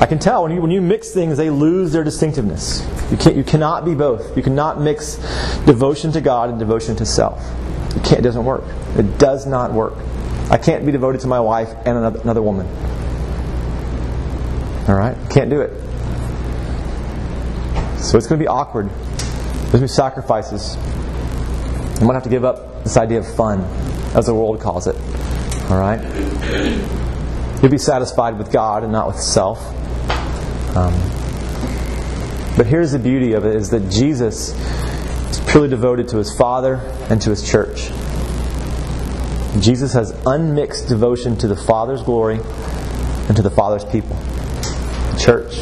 I 0.00 0.06
can 0.06 0.18
tell 0.18 0.42
when 0.42 0.52
you, 0.52 0.60
when 0.60 0.72
you 0.72 0.80
mix 0.80 1.12
things, 1.12 1.36
they 1.36 1.48
lose 1.48 1.92
their 1.92 2.02
distinctiveness. 2.02 2.84
You, 3.12 3.18
can't, 3.18 3.36
you 3.36 3.44
cannot 3.44 3.84
be 3.84 3.94
both. 3.94 4.36
You 4.36 4.42
cannot 4.42 4.80
mix 4.80 5.14
devotion 5.64 6.10
to 6.10 6.20
God 6.20 6.50
and 6.50 6.58
devotion 6.58 6.96
to 6.96 7.06
self. 7.06 7.38
Can't, 8.02 8.18
it 8.18 8.22
doesn't 8.22 8.44
work. 8.44 8.64
It 8.96 9.16
does 9.18 9.46
not 9.46 9.72
work. 9.72 9.94
I 10.48 10.58
can't 10.58 10.86
be 10.86 10.92
devoted 10.92 11.20
to 11.22 11.26
my 11.26 11.40
wife 11.40 11.70
and 11.84 11.98
another, 11.98 12.42
woman. 12.42 12.66
All 14.88 14.94
right? 14.94 15.16
Can't 15.28 15.50
do 15.50 15.60
it. 15.60 15.70
So 18.00 18.16
it's 18.16 18.28
going 18.28 18.38
to 18.38 18.44
be 18.44 18.46
awkward. 18.46 18.88
There's 18.88 19.72
going 19.72 19.72
to 19.72 19.80
be 19.80 19.88
sacrifices. 19.88 20.76
I'm 20.76 22.06
going 22.06 22.10
to 22.10 22.14
have 22.14 22.22
to 22.22 22.30
give 22.30 22.44
up 22.44 22.84
this 22.84 22.96
idea 22.96 23.18
of 23.18 23.34
fun, 23.34 23.62
as 24.14 24.26
the 24.26 24.34
world 24.34 24.60
calls 24.60 24.86
it. 24.86 24.94
All 25.68 25.80
right? 25.80 26.00
You'll 27.60 27.72
be 27.72 27.78
satisfied 27.78 28.38
with 28.38 28.52
God 28.52 28.84
and 28.84 28.92
not 28.92 29.08
with 29.08 29.18
self. 29.18 29.58
Um, 30.76 30.94
but 32.56 32.66
here's 32.66 32.92
the 32.92 33.00
beauty 33.00 33.32
of 33.32 33.44
it 33.44 33.56
is 33.56 33.70
that 33.70 33.90
Jesus 33.90 34.54
is 35.30 35.40
purely 35.50 35.68
devoted 35.68 36.08
to 36.08 36.18
his 36.18 36.32
Father 36.36 36.76
and 37.10 37.20
to 37.22 37.30
his 37.30 37.42
church. 37.42 37.90
Jesus 39.62 39.92
has 39.92 40.10
unmixed 40.26 40.88
devotion 40.88 41.36
to 41.38 41.48
the 41.48 41.56
Father's 41.56 42.02
glory 42.02 42.38
and 43.28 43.36
to 43.36 43.42
the 43.42 43.50
Father's 43.50 43.84
people, 43.84 44.16
the 44.16 45.20
church. 45.24 45.58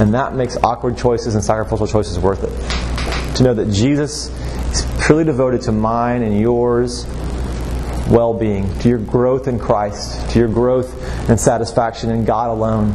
And 0.00 0.14
that 0.14 0.34
makes 0.34 0.56
awkward 0.56 0.96
choices 0.96 1.34
and 1.34 1.44
sacrificial 1.44 1.86
choices 1.86 2.18
worth 2.18 2.42
it. 2.42 3.36
To 3.36 3.42
know 3.42 3.54
that 3.54 3.70
Jesus 3.72 4.28
is 4.72 5.06
purely 5.06 5.24
devoted 5.24 5.62
to 5.62 5.72
mine 5.72 6.22
and 6.22 6.38
yours 6.38 7.06
well 8.08 8.34
being, 8.34 8.76
to 8.80 8.88
your 8.88 8.98
growth 8.98 9.48
in 9.48 9.58
Christ, 9.58 10.30
to 10.30 10.38
your 10.38 10.48
growth 10.48 10.92
and 11.28 11.38
satisfaction 11.38 12.10
in 12.10 12.24
God 12.24 12.50
alone. 12.50 12.92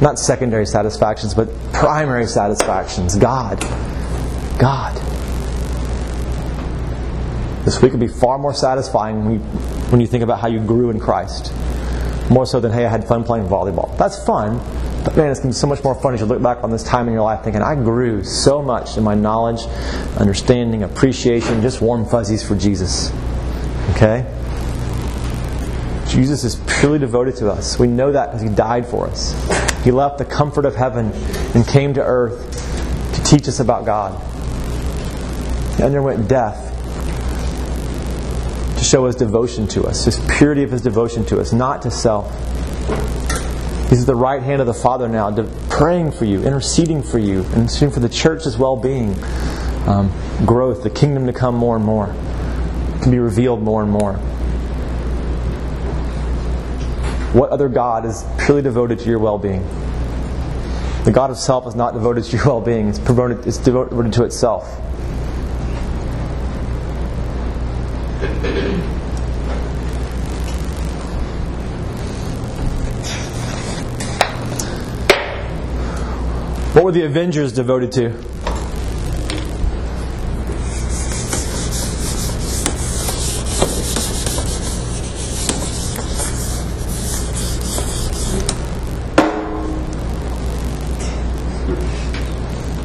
Not 0.00 0.18
secondary 0.18 0.66
satisfactions, 0.66 1.34
but 1.34 1.48
primary 1.72 2.26
satisfactions. 2.26 3.16
God. 3.16 3.60
God. 4.58 5.05
This 7.66 7.82
week 7.82 7.90
would 7.90 8.00
be 8.00 8.06
far 8.06 8.38
more 8.38 8.54
satisfying 8.54 9.24
when 9.24 9.34
you, 9.34 9.40
when 9.90 10.00
you 10.00 10.06
think 10.06 10.22
about 10.22 10.38
how 10.38 10.46
you 10.46 10.60
grew 10.60 10.90
in 10.90 11.00
Christ. 11.00 11.52
More 12.30 12.46
so 12.46 12.60
than, 12.60 12.70
hey, 12.70 12.86
I 12.86 12.88
had 12.88 13.08
fun 13.08 13.24
playing 13.24 13.48
volleyball. 13.48 13.98
That's 13.98 14.24
fun, 14.24 14.58
but 15.04 15.16
man, 15.16 15.32
it's 15.32 15.40
going 15.40 15.52
to 15.52 15.56
be 15.56 15.60
so 15.60 15.66
much 15.66 15.82
more 15.82 15.96
fun 15.96 16.14
as 16.14 16.20
you 16.20 16.26
look 16.26 16.40
back 16.40 16.62
on 16.62 16.70
this 16.70 16.84
time 16.84 17.08
in 17.08 17.12
your 17.12 17.24
life 17.24 17.42
thinking, 17.42 17.62
I 17.62 17.74
grew 17.74 18.22
so 18.22 18.62
much 18.62 18.96
in 18.96 19.02
my 19.02 19.16
knowledge, 19.16 19.66
understanding, 20.16 20.84
appreciation, 20.84 21.60
just 21.60 21.80
warm 21.80 22.06
fuzzies 22.06 22.46
for 22.46 22.54
Jesus. 22.54 23.10
Okay? 23.96 24.24
Jesus 26.06 26.44
is 26.44 26.54
purely 26.68 27.00
devoted 27.00 27.34
to 27.38 27.50
us. 27.50 27.80
We 27.80 27.88
know 27.88 28.12
that 28.12 28.26
because 28.26 28.42
He 28.42 28.48
died 28.48 28.86
for 28.86 29.08
us. 29.08 29.32
He 29.82 29.90
left 29.90 30.18
the 30.18 30.24
comfort 30.24 30.66
of 30.66 30.76
heaven 30.76 31.10
and 31.56 31.66
came 31.66 31.94
to 31.94 32.00
earth 32.00 33.12
to 33.16 33.24
teach 33.24 33.48
us 33.48 33.58
about 33.58 33.84
God. 33.84 34.22
He 35.76 35.82
underwent 35.82 36.28
death 36.28 36.75
to 38.76 38.84
show 38.84 39.06
His 39.06 39.16
devotion 39.16 39.66
to 39.68 39.84
us, 39.84 40.04
His 40.04 40.18
purity 40.38 40.62
of 40.62 40.70
His 40.70 40.82
devotion 40.82 41.24
to 41.26 41.40
us, 41.40 41.52
not 41.52 41.82
to 41.82 41.90
self. 41.90 42.30
He's 43.90 44.00
at 44.00 44.06
the 44.06 44.16
right 44.16 44.42
hand 44.42 44.60
of 44.60 44.66
the 44.66 44.74
Father 44.74 45.08
now, 45.08 45.30
praying 45.70 46.12
for 46.12 46.24
you, 46.24 46.42
interceding 46.42 47.02
for 47.02 47.18
you, 47.18 47.44
and 47.44 47.54
interceding 47.54 47.90
for 47.90 48.00
the 48.00 48.08
church's 48.08 48.58
well 48.58 48.76
being, 48.76 49.16
um, 49.86 50.12
growth, 50.44 50.82
the 50.82 50.90
kingdom 50.90 51.26
to 51.26 51.32
come 51.32 51.54
more 51.54 51.76
and 51.76 51.84
more, 51.84 52.06
can 53.02 53.10
be 53.10 53.18
revealed 53.18 53.62
more 53.62 53.82
and 53.82 53.90
more. 53.90 54.14
What 57.32 57.50
other 57.50 57.68
God 57.68 58.04
is 58.04 58.24
purely 58.38 58.62
devoted 58.62 58.98
to 59.00 59.08
your 59.08 59.18
well 59.18 59.38
being? 59.38 59.62
The 61.04 61.12
God 61.12 61.30
of 61.30 61.38
self 61.38 61.66
is 61.66 61.76
not 61.76 61.94
devoted 61.94 62.24
to 62.24 62.36
your 62.36 62.46
well 62.46 62.60
being, 62.60 62.88
it's, 62.88 62.98
it's 62.98 63.58
devoted 63.58 64.12
to 64.14 64.24
itself. 64.24 64.64
What 76.74 76.84
were 76.84 76.92
the 76.92 77.06
Avengers 77.06 77.54
devoted 77.54 77.90
to? 77.92 78.10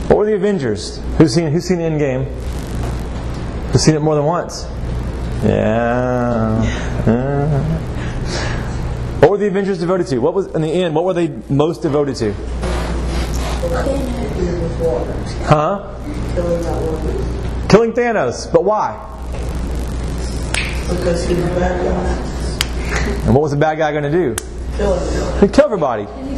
What 0.08 0.18
were 0.18 0.26
the 0.26 0.36
Avengers? 0.36 1.02
Who's 1.18 1.34
seen 1.34 1.52
Who's 1.52 1.66
seen 1.66 1.80
Endgame? 1.80 2.24
Who's 3.72 3.82
seen 3.82 3.96
it 3.96 4.02
more 4.02 4.16
than 4.16 4.24
once? 4.24 4.66
Yeah. 5.44 6.64
yeah. 7.08 7.80
What 9.20 9.32
were 9.32 9.38
the 9.38 9.48
Avengers 9.48 9.80
devoted 9.80 10.06
to? 10.08 10.20
What 10.20 10.34
was 10.36 10.48
in 10.48 10.62
the 10.62 10.72
end? 10.72 10.94
What 10.94 11.04
were 11.04 11.14
they 11.14 11.30
most 11.50 11.82
devoted 11.82 12.16
to? 12.18 12.34
Huh? 15.46 15.98
Killing 17.70 17.94
Thanos. 17.94 18.52
But 18.52 18.64
why? 18.64 19.08
Because 20.90 21.28
he's 21.28 21.40
a 21.40 21.48
bad 21.48 21.84
guy. 21.84 23.24
And 23.26 23.34
what 23.34 23.42
was 23.42 23.52
the 23.52 23.58
bad 23.58 23.78
guy 23.78 23.92
going 23.92 24.04
to 24.04 24.12
do? 24.12 24.36
Kill 24.78 24.98
him. 24.98 25.42
He'd 25.42 25.54
kill 25.54 25.66
everybody. 25.66 26.04
I'm 26.04 26.36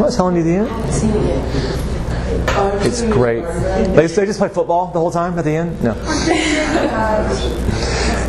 not 0.00 0.12
telling 0.12 0.36
you 0.36 0.42
the 0.42 0.50
end. 0.50 1.91
It's 2.84 3.02
great. 3.02 3.42
They, 3.42 4.06
they 4.06 4.26
just 4.26 4.38
play 4.38 4.48
football 4.48 4.92
the 4.92 4.98
whole 4.98 5.10
time 5.10 5.38
at 5.38 5.44
the 5.44 5.50
end? 5.50 5.82
No. 5.82 5.94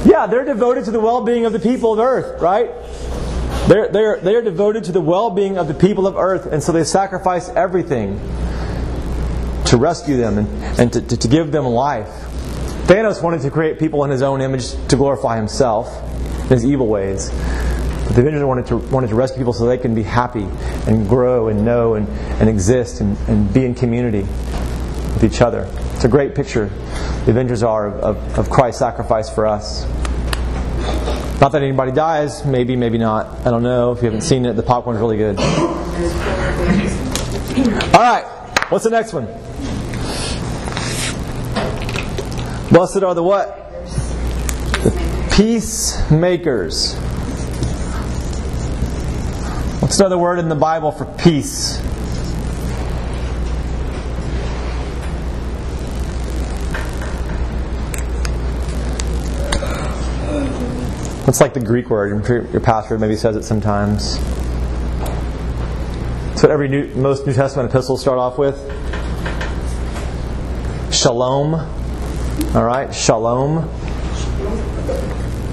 Yeah, 0.05 0.27
they're 0.27 0.45
devoted 0.45 0.85
to 0.85 0.91
the 0.91 0.99
well 0.99 1.23
being 1.23 1.45
of 1.45 1.53
the 1.53 1.59
people 1.59 1.93
of 1.93 1.99
earth, 1.99 2.41
right? 2.41 2.69
They're, 3.67 3.87
they're, 3.87 4.19
they're 4.19 4.41
devoted 4.41 4.83
to 4.85 4.91
the 4.91 5.01
well 5.01 5.29
being 5.29 5.57
of 5.57 5.67
the 5.67 5.73
people 5.73 6.07
of 6.07 6.17
earth, 6.17 6.45
and 6.45 6.61
so 6.61 6.71
they 6.71 6.83
sacrifice 6.83 7.49
everything 7.49 8.19
to 9.65 9.77
rescue 9.77 10.17
them 10.17 10.37
and, 10.37 10.79
and 10.79 10.93
to, 10.93 11.01
to, 11.01 11.17
to 11.17 11.27
give 11.27 11.51
them 11.51 11.65
life. 11.65 12.09
Thanos 12.87 13.23
wanted 13.23 13.41
to 13.41 13.49
create 13.49 13.79
people 13.79 14.03
in 14.03 14.11
his 14.11 14.21
own 14.21 14.41
image 14.41 14.71
to 14.89 14.97
glorify 14.97 15.37
himself 15.37 15.87
in 16.43 16.49
his 16.49 16.65
evil 16.65 16.87
ways. 16.87 17.29
But 18.13 18.21
the 18.21 18.27
Avengers 18.27 18.43
wanted 18.43 18.67
to, 18.67 18.77
wanted 18.77 19.07
to 19.07 19.15
rescue 19.15 19.39
people 19.39 19.53
so 19.53 19.65
they 19.65 19.79
can 19.79 19.95
be 19.95 20.03
happy 20.03 20.43
and 20.85 21.09
grow 21.09 21.47
and 21.47 21.65
know 21.65 21.95
and, 21.95 22.07
and 22.39 22.47
exist 22.47 23.01
and, 23.01 23.17
and 23.27 23.51
be 23.51 23.65
in 23.65 23.73
community 23.73 24.21
with 24.21 25.23
each 25.23 25.41
other. 25.41 25.67
It's 25.95 26.03
a 26.03 26.07
great 26.07 26.35
picture 26.35 26.69
the 27.25 27.31
Avengers 27.31 27.63
are 27.63 27.87
of, 27.87 28.17
of, 28.17 28.37
of 28.37 28.49
Christ's 28.51 28.77
sacrifice 28.77 29.33
for 29.33 29.47
us. 29.47 29.87
Not 31.41 31.53
that 31.53 31.63
anybody 31.63 31.91
dies, 31.91 32.45
maybe, 32.45 32.75
maybe 32.75 32.99
not. 32.99 33.47
I 33.47 33.49
don't 33.49 33.63
know. 33.63 33.93
If 33.93 34.03
you 34.03 34.05
haven't 34.05 34.21
seen 34.21 34.45
it, 34.45 34.53
the 34.53 34.61
popcorn's 34.61 34.99
really 34.99 35.17
good. 35.17 35.39
All 37.95 38.01
right, 38.01 38.25
what's 38.69 38.83
the 38.83 38.91
next 38.91 39.13
one? 39.13 39.25
Blessed 42.69 43.01
are 43.01 43.15
the 43.15 43.23
what? 43.23 43.71
The 44.83 45.29
peacemakers. 45.35 46.95
Another 49.99 50.17
word 50.17 50.39
in 50.39 50.49
the 50.49 50.55
Bible 50.55 50.91
for 50.91 51.05
peace? 51.05 51.77
What's 61.25 61.39
like 61.39 61.53
the 61.53 61.61
Greek 61.61 61.89
word? 61.89 62.27
Your 62.27 62.59
pastor 62.59 62.97
maybe 62.97 63.15
says 63.15 63.35
it 63.35 63.43
sometimes. 63.43 64.17
That's 66.29 66.43
what 66.43 66.51
every 66.51 66.67
new, 66.67 66.87
most 66.95 67.25
New 67.25 67.33
Testament 67.33 67.69
epistles 67.69 68.01
start 68.01 68.17
off 68.17 68.37
with. 68.37 68.57
Shalom. 70.93 71.53
All 72.55 72.65
right, 72.65 72.93
shalom. 72.93 73.69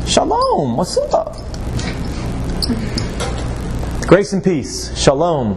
Shalom. 0.07 0.77
What's 0.77 0.97
up? 0.99 1.40
Grace 4.11 4.33
and 4.33 4.43
peace. 4.43 4.91
Shalom. 5.01 5.55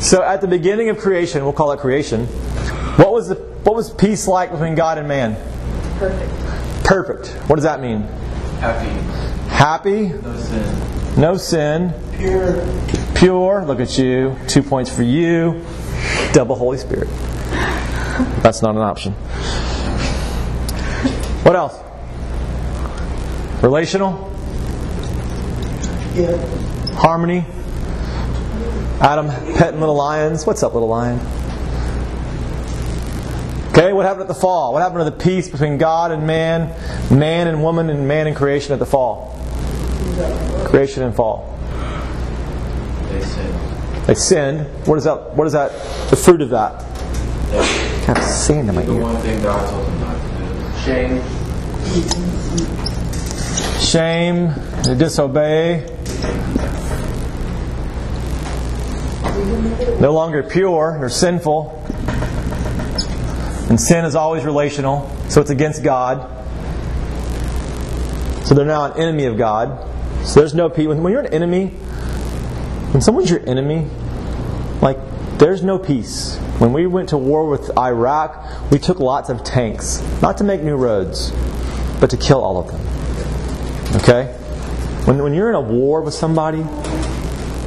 So 0.00 0.22
at 0.22 0.40
the 0.40 0.46
beginning 0.46 0.90
of 0.90 0.98
creation, 0.98 1.42
we'll 1.42 1.52
call 1.52 1.72
it 1.72 1.80
creation, 1.80 2.26
what 2.98 3.10
was 3.12 3.26
the 3.30 3.34
what 3.64 3.74
was 3.74 3.90
peace 3.90 4.28
like 4.28 4.52
between 4.52 4.76
God 4.76 4.96
and 4.98 5.08
man? 5.08 5.34
Perfect. 5.98 6.84
Perfect. 6.84 7.28
What 7.50 7.56
does 7.56 7.64
that 7.64 7.80
mean? 7.80 8.02
Happy. 8.60 8.88
Happy, 9.50 10.08
No 10.10 10.36
sin. 10.36 11.20
no 11.20 11.36
sin, 11.36 11.94
Pure. 12.16 12.64
pure. 13.16 13.64
Look 13.64 13.80
at 13.80 13.98
you. 13.98 14.36
Two 14.46 14.62
points 14.62 14.88
for 14.88 15.02
you. 15.02 15.64
Double 16.32 16.54
Holy 16.54 16.78
Spirit. 16.78 17.08
That's 18.44 18.62
not 18.62 18.76
an 18.76 18.82
option. 18.82 19.14
What 21.42 21.56
else? 21.56 21.74
Relational, 23.62 24.30
Yeah. 26.14 26.36
harmony. 26.96 27.44
Adam 29.00 29.28
petting 29.56 29.80
little 29.80 29.94
lions. 29.96 30.46
What's 30.46 30.62
up, 30.62 30.74
little 30.74 30.88
lion? 30.88 31.18
Okay, 33.70 33.92
what 33.92 34.04
happened 34.04 34.22
at 34.22 34.28
the 34.28 34.34
fall? 34.34 34.72
What 34.72 34.82
happened 34.82 35.00
to 35.00 35.04
the 35.04 35.10
peace 35.12 35.48
between 35.48 35.78
God 35.78 36.10
and 36.12 36.26
man, 36.26 36.70
man 37.10 37.46
and 37.46 37.62
woman, 37.62 37.90
and 37.90 38.08
man 38.08 38.26
and 38.26 38.34
creation 38.36 38.72
at 38.72 38.78
the 38.78 38.86
fall? 38.86 39.34
Creation 40.64 41.02
and 41.04 41.14
fall. 41.14 41.56
They 43.10 43.20
sin. 43.22 43.54
They 44.06 44.14
sinned. 44.14 44.66
What 44.86 44.98
is 44.98 45.04
that? 45.04 45.36
What 45.36 45.46
is 45.46 45.52
that? 45.52 45.70
The 46.10 46.16
fruit 46.16 46.40
of 46.42 46.50
that? 46.50 46.84
I 47.52 47.56
have 48.06 48.18
sand 48.22 48.68
in 48.68 48.74
my 48.74 48.82
ear. 48.82 48.86
The 48.88 48.94
one 48.96 49.16
thing 49.18 49.40
God 49.42 49.68
told 49.70 49.86
them 49.86 50.00
not 50.00 50.14
to 50.14 50.20
do. 50.38 50.44
Shame. 50.84 51.22
Shame. 53.78 54.52
They 54.84 54.94
disobey. 54.94 55.86
No 60.00 60.12
longer 60.12 60.42
pure. 60.42 60.96
They're 61.00 61.08
sinful. 61.08 61.74
And 63.68 63.80
sin 63.80 64.04
is 64.04 64.14
always 64.14 64.44
relational, 64.44 65.10
so 65.28 65.40
it's 65.40 65.50
against 65.50 65.82
God. 65.82 66.26
So 68.46 68.54
they're 68.54 68.64
now 68.64 68.84
an 68.84 68.98
enemy 68.98 69.26
of 69.26 69.36
God. 69.36 69.86
So 70.24 70.40
there's 70.40 70.54
no 70.54 70.70
peace. 70.70 70.86
When 70.86 71.02
when 71.02 71.12
you're 71.12 71.22
an 71.22 71.34
enemy, 71.34 71.66
when 72.92 73.02
someone's 73.02 73.30
your 73.30 73.46
enemy, 73.46 73.86
like 74.80 74.98
there's 75.38 75.62
no 75.62 75.78
peace. 75.78 76.38
When 76.58 76.72
we 76.72 76.86
went 76.86 77.10
to 77.10 77.18
war 77.18 77.48
with 77.48 77.76
Iraq, 77.78 78.70
we 78.70 78.78
took 78.78 79.00
lots 79.00 79.28
of 79.28 79.44
tanks, 79.44 80.02
not 80.22 80.38
to 80.38 80.44
make 80.44 80.62
new 80.62 80.76
roads, 80.76 81.30
but 82.00 82.08
to 82.10 82.16
kill 82.16 82.42
all 82.42 82.58
of 82.58 82.68
them. 82.68 82.97
Okay? 83.96 84.26
When, 85.04 85.22
when 85.22 85.34
you're 85.34 85.48
in 85.48 85.54
a 85.54 85.60
war 85.60 86.02
with 86.02 86.14
somebody, 86.14 86.64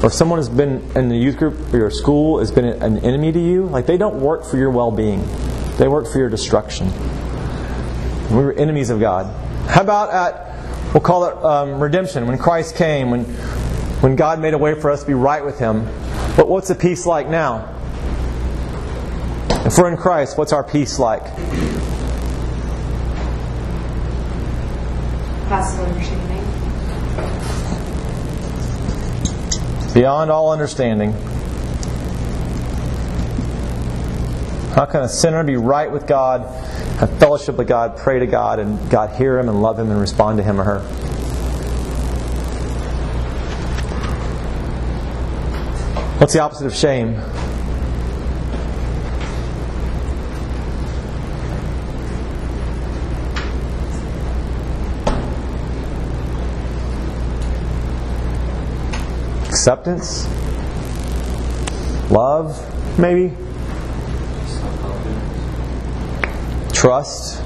or 0.03 0.09
someone 0.09 0.39
has 0.39 0.49
been 0.49 0.81
in 0.95 1.09
the 1.09 1.15
youth 1.15 1.37
group 1.37 1.73
or 1.73 1.77
your 1.77 1.91
school 1.91 2.39
has 2.39 2.51
been 2.51 2.65
an 2.65 2.97
enemy 2.99 3.31
to 3.31 3.39
you, 3.39 3.65
like 3.65 3.85
they 3.85 3.97
don't 3.97 4.19
work 4.19 4.45
for 4.45 4.57
your 4.57 4.71
well 4.71 4.91
being. 4.91 5.23
They 5.77 5.87
work 5.87 6.11
for 6.11 6.17
your 6.17 6.29
destruction. 6.29 6.87
We 8.29 8.37
were 8.37 8.53
enemies 8.53 8.89
of 8.89 8.99
God. 8.99 9.27
How 9.67 9.81
about 9.81 10.11
at, 10.11 10.93
we'll 10.93 11.01
call 11.01 11.25
it 11.25 11.37
um, 11.43 11.79
redemption, 11.79 12.27
when 12.27 12.37
Christ 12.37 12.75
came, 12.75 13.11
when, 13.11 13.25
when 14.01 14.15
God 14.15 14.39
made 14.39 14.53
a 14.53 14.57
way 14.57 14.79
for 14.79 14.89
us 14.89 15.01
to 15.01 15.07
be 15.07 15.13
right 15.13 15.43
with 15.43 15.59
Him. 15.59 15.85
But 16.35 16.47
what's 16.47 16.67
the 16.67 16.75
peace 16.75 17.05
like 17.05 17.27
now? 17.27 17.67
If 19.65 19.77
we're 19.77 19.91
in 19.91 19.97
Christ, 19.97 20.37
what's 20.37 20.53
our 20.53 20.63
peace 20.63 20.97
like? 20.97 21.23
Passive 25.51 25.85
understanding. 25.85 26.43
Beyond 29.93 30.31
all 30.31 30.53
understanding. 30.53 31.11
How 34.73 34.85
can 34.85 35.01
a 35.01 35.09
sinner 35.09 35.43
be 35.43 35.57
right 35.57 35.91
with 35.91 36.07
God, 36.07 36.43
have 36.99 37.19
fellowship 37.19 37.57
with 37.57 37.67
God, 37.67 37.97
pray 37.97 38.19
to 38.19 38.27
God, 38.27 38.59
and 38.59 38.89
God 38.89 39.09
hear 39.17 39.37
him 39.37 39.49
and 39.49 39.61
love 39.61 39.77
him 39.77 39.91
and 39.91 39.99
respond 39.99 40.37
to 40.37 40.43
him 40.45 40.57
or 40.57 40.63
her? 40.63 40.79
What's 46.17 46.31
the 46.31 46.39
opposite 46.39 46.67
of 46.67 46.73
shame? 46.73 47.15
Acceptance? 59.61 60.25
Love, 62.09 62.57
maybe? 62.97 63.31
Trust? 66.73 67.43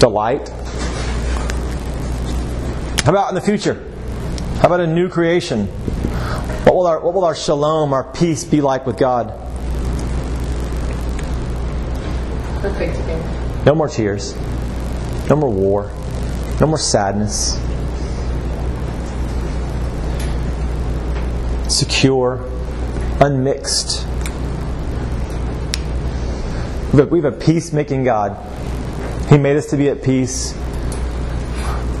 Delight? 0.00 0.48
How 3.04 3.10
about 3.10 3.28
in 3.28 3.34
the 3.34 3.42
future? 3.42 3.74
How 4.60 4.68
about 4.68 4.80
a 4.80 4.86
new 4.86 5.10
creation? 5.10 5.66
What 6.64 6.74
will 6.74 6.86
our, 6.86 6.98
what 6.98 7.12
will 7.12 7.26
our 7.26 7.34
shalom, 7.34 7.92
our 7.92 8.04
peace 8.04 8.44
be 8.44 8.62
like 8.62 8.86
with 8.86 8.96
God? 8.96 9.38
Perfect. 12.62 13.66
No 13.66 13.74
more 13.74 13.88
tears. 13.88 14.34
No 15.28 15.36
more 15.36 15.50
war. 15.50 15.92
No 16.60 16.66
more 16.66 16.78
sadness. 16.78 17.54
Secure. 21.68 22.44
Unmixed. 23.20 24.02
Have- 26.92 27.10
we 27.10 27.20
have 27.20 27.32
a 27.32 27.36
peacemaking 27.36 28.02
God. 28.02 28.36
He 29.28 29.38
made 29.38 29.56
us 29.56 29.66
to 29.66 29.76
be 29.76 29.88
at 29.88 30.02
peace. 30.02 30.52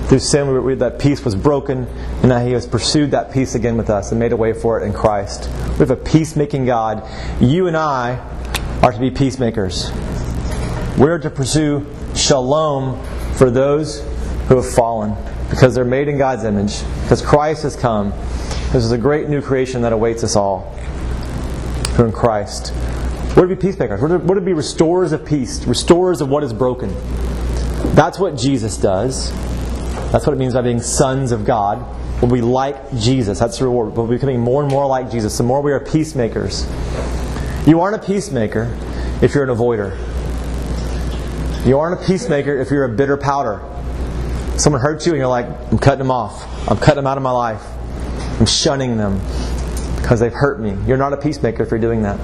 Through 0.08 0.20
sin, 0.20 0.52
we, 0.52 0.58
we, 0.58 0.74
that 0.76 0.98
peace 0.98 1.24
was 1.24 1.34
broken, 1.34 1.84
and 1.86 2.28
now 2.30 2.44
He 2.44 2.52
has 2.52 2.66
pursued 2.66 3.10
that 3.12 3.30
peace 3.30 3.54
again 3.54 3.76
with 3.76 3.90
us 3.90 4.10
and 4.10 4.18
made 4.18 4.32
a 4.32 4.36
way 4.36 4.54
for 4.54 4.80
it 4.80 4.84
in 4.84 4.92
Christ. 4.92 5.48
We 5.72 5.78
have 5.78 5.90
a 5.90 5.96
peacemaking 5.96 6.64
God. 6.64 7.06
You 7.40 7.68
and 7.68 7.76
I 7.76 8.16
are 8.82 8.90
to 8.90 8.98
be 8.98 9.10
peacemakers. 9.10 9.92
We're 10.96 11.18
to 11.18 11.30
pursue 11.30 11.86
shalom 12.16 13.04
for 13.34 13.50
those 13.50 14.00
who 14.48 14.56
have 14.56 14.68
fallen 14.68 15.14
because 15.50 15.74
they're 15.74 15.84
made 15.84 16.08
in 16.08 16.18
God's 16.18 16.44
image, 16.44 16.82
because 17.02 17.22
Christ 17.22 17.62
has 17.62 17.76
come. 17.76 18.10
This 18.72 18.84
is 18.84 18.92
a 18.92 18.98
great 18.98 19.28
new 19.28 19.40
creation 19.40 19.82
that 19.82 19.92
awaits 19.92 20.24
us 20.24 20.36
all 20.36 20.60
who 21.94 22.02
are 22.02 22.06
in 22.06 22.12
Christ. 22.12 22.72
We're 23.36 23.46
to 23.46 23.54
be 23.54 23.56
peacemakers. 23.56 24.00
We're 24.00 24.18
to, 24.18 24.34
to 24.34 24.40
be 24.40 24.52
restorers 24.52 25.12
of 25.12 25.24
peace, 25.24 25.64
restorers 25.64 26.20
of 26.20 26.28
what 26.28 26.42
is 26.42 26.52
broken. 26.52 26.94
That's 27.94 28.18
what 28.18 28.36
Jesus 28.36 28.76
does. 28.76 29.32
That's 30.10 30.26
what 30.26 30.32
it 30.32 30.38
means 30.38 30.54
by 30.54 30.62
being 30.62 30.80
sons 30.80 31.32
of 31.32 31.44
God. 31.44 31.96
We'll 32.20 32.32
be 32.32 32.40
like 32.40 32.96
Jesus. 32.96 33.38
That's 33.38 33.58
the 33.58 33.64
reward. 33.64 33.96
We'll 33.96 34.06
be 34.06 34.16
becoming 34.16 34.40
more 34.40 34.62
and 34.62 34.70
more 34.70 34.86
like 34.86 35.10
Jesus. 35.10 35.36
The 35.36 35.44
more 35.44 35.60
we 35.60 35.72
are 35.72 35.80
peacemakers. 35.80 36.66
You 37.66 37.80
aren't 37.80 38.02
a 38.02 38.06
peacemaker 38.06 38.76
if 39.22 39.34
you're 39.34 39.44
an 39.44 39.50
avoider. 39.50 39.96
You 41.66 41.78
aren't 41.78 42.02
a 42.02 42.06
peacemaker 42.06 42.58
if 42.58 42.70
you're 42.70 42.84
a 42.84 42.88
bitter 42.88 43.16
pouter. 43.16 43.60
Someone 44.58 44.82
hurts 44.82 45.06
you 45.06 45.12
and 45.12 45.18
you're 45.18 45.28
like, 45.28 45.46
I'm 45.70 45.78
cutting 45.78 46.00
them 46.00 46.10
off. 46.10 46.44
I'm 46.68 46.78
cutting 46.78 46.96
them 46.96 47.06
out 47.06 47.16
of 47.16 47.22
my 47.22 47.30
life. 47.30 47.64
I'm 48.40 48.46
shunning 48.46 48.96
them 48.96 49.18
because 49.96 50.18
they've 50.18 50.32
hurt 50.32 50.60
me. 50.60 50.76
You're 50.84 50.96
not 50.96 51.12
a 51.12 51.16
peacemaker 51.16 51.62
if 51.62 51.70
you're 51.70 51.78
doing 51.78 52.02
that. 52.02 52.18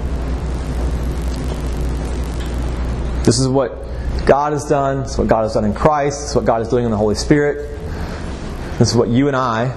This 3.25 3.39
is 3.39 3.47
what 3.47 3.85
God 4.25 4.51
has 4.51 4.65
done. 4.67 5.03
This 5.03 5.13
is 5.13 5.17
what 5.17 5.27
God 5.27 5.43
has 5.43 5.53
done 5.53 5.63
in 5.63 5.73
Christ. 5.73 6.19
This 6.19 6.29
is 6.31 6.35
what 6.35 6.45
God 6.45 6.61
is 6.61 6.67
doing 6.67 6.83
in 6.83 6.91
the 6.91 6.97
Holy 6.97 7.15
Spirit. 7.15 7.69
This 8.79 8.89
is 8.89 8.95
what 8.95 9.07
you 9.07 9.27
and 9.27 9.35
I, 9.35 9.73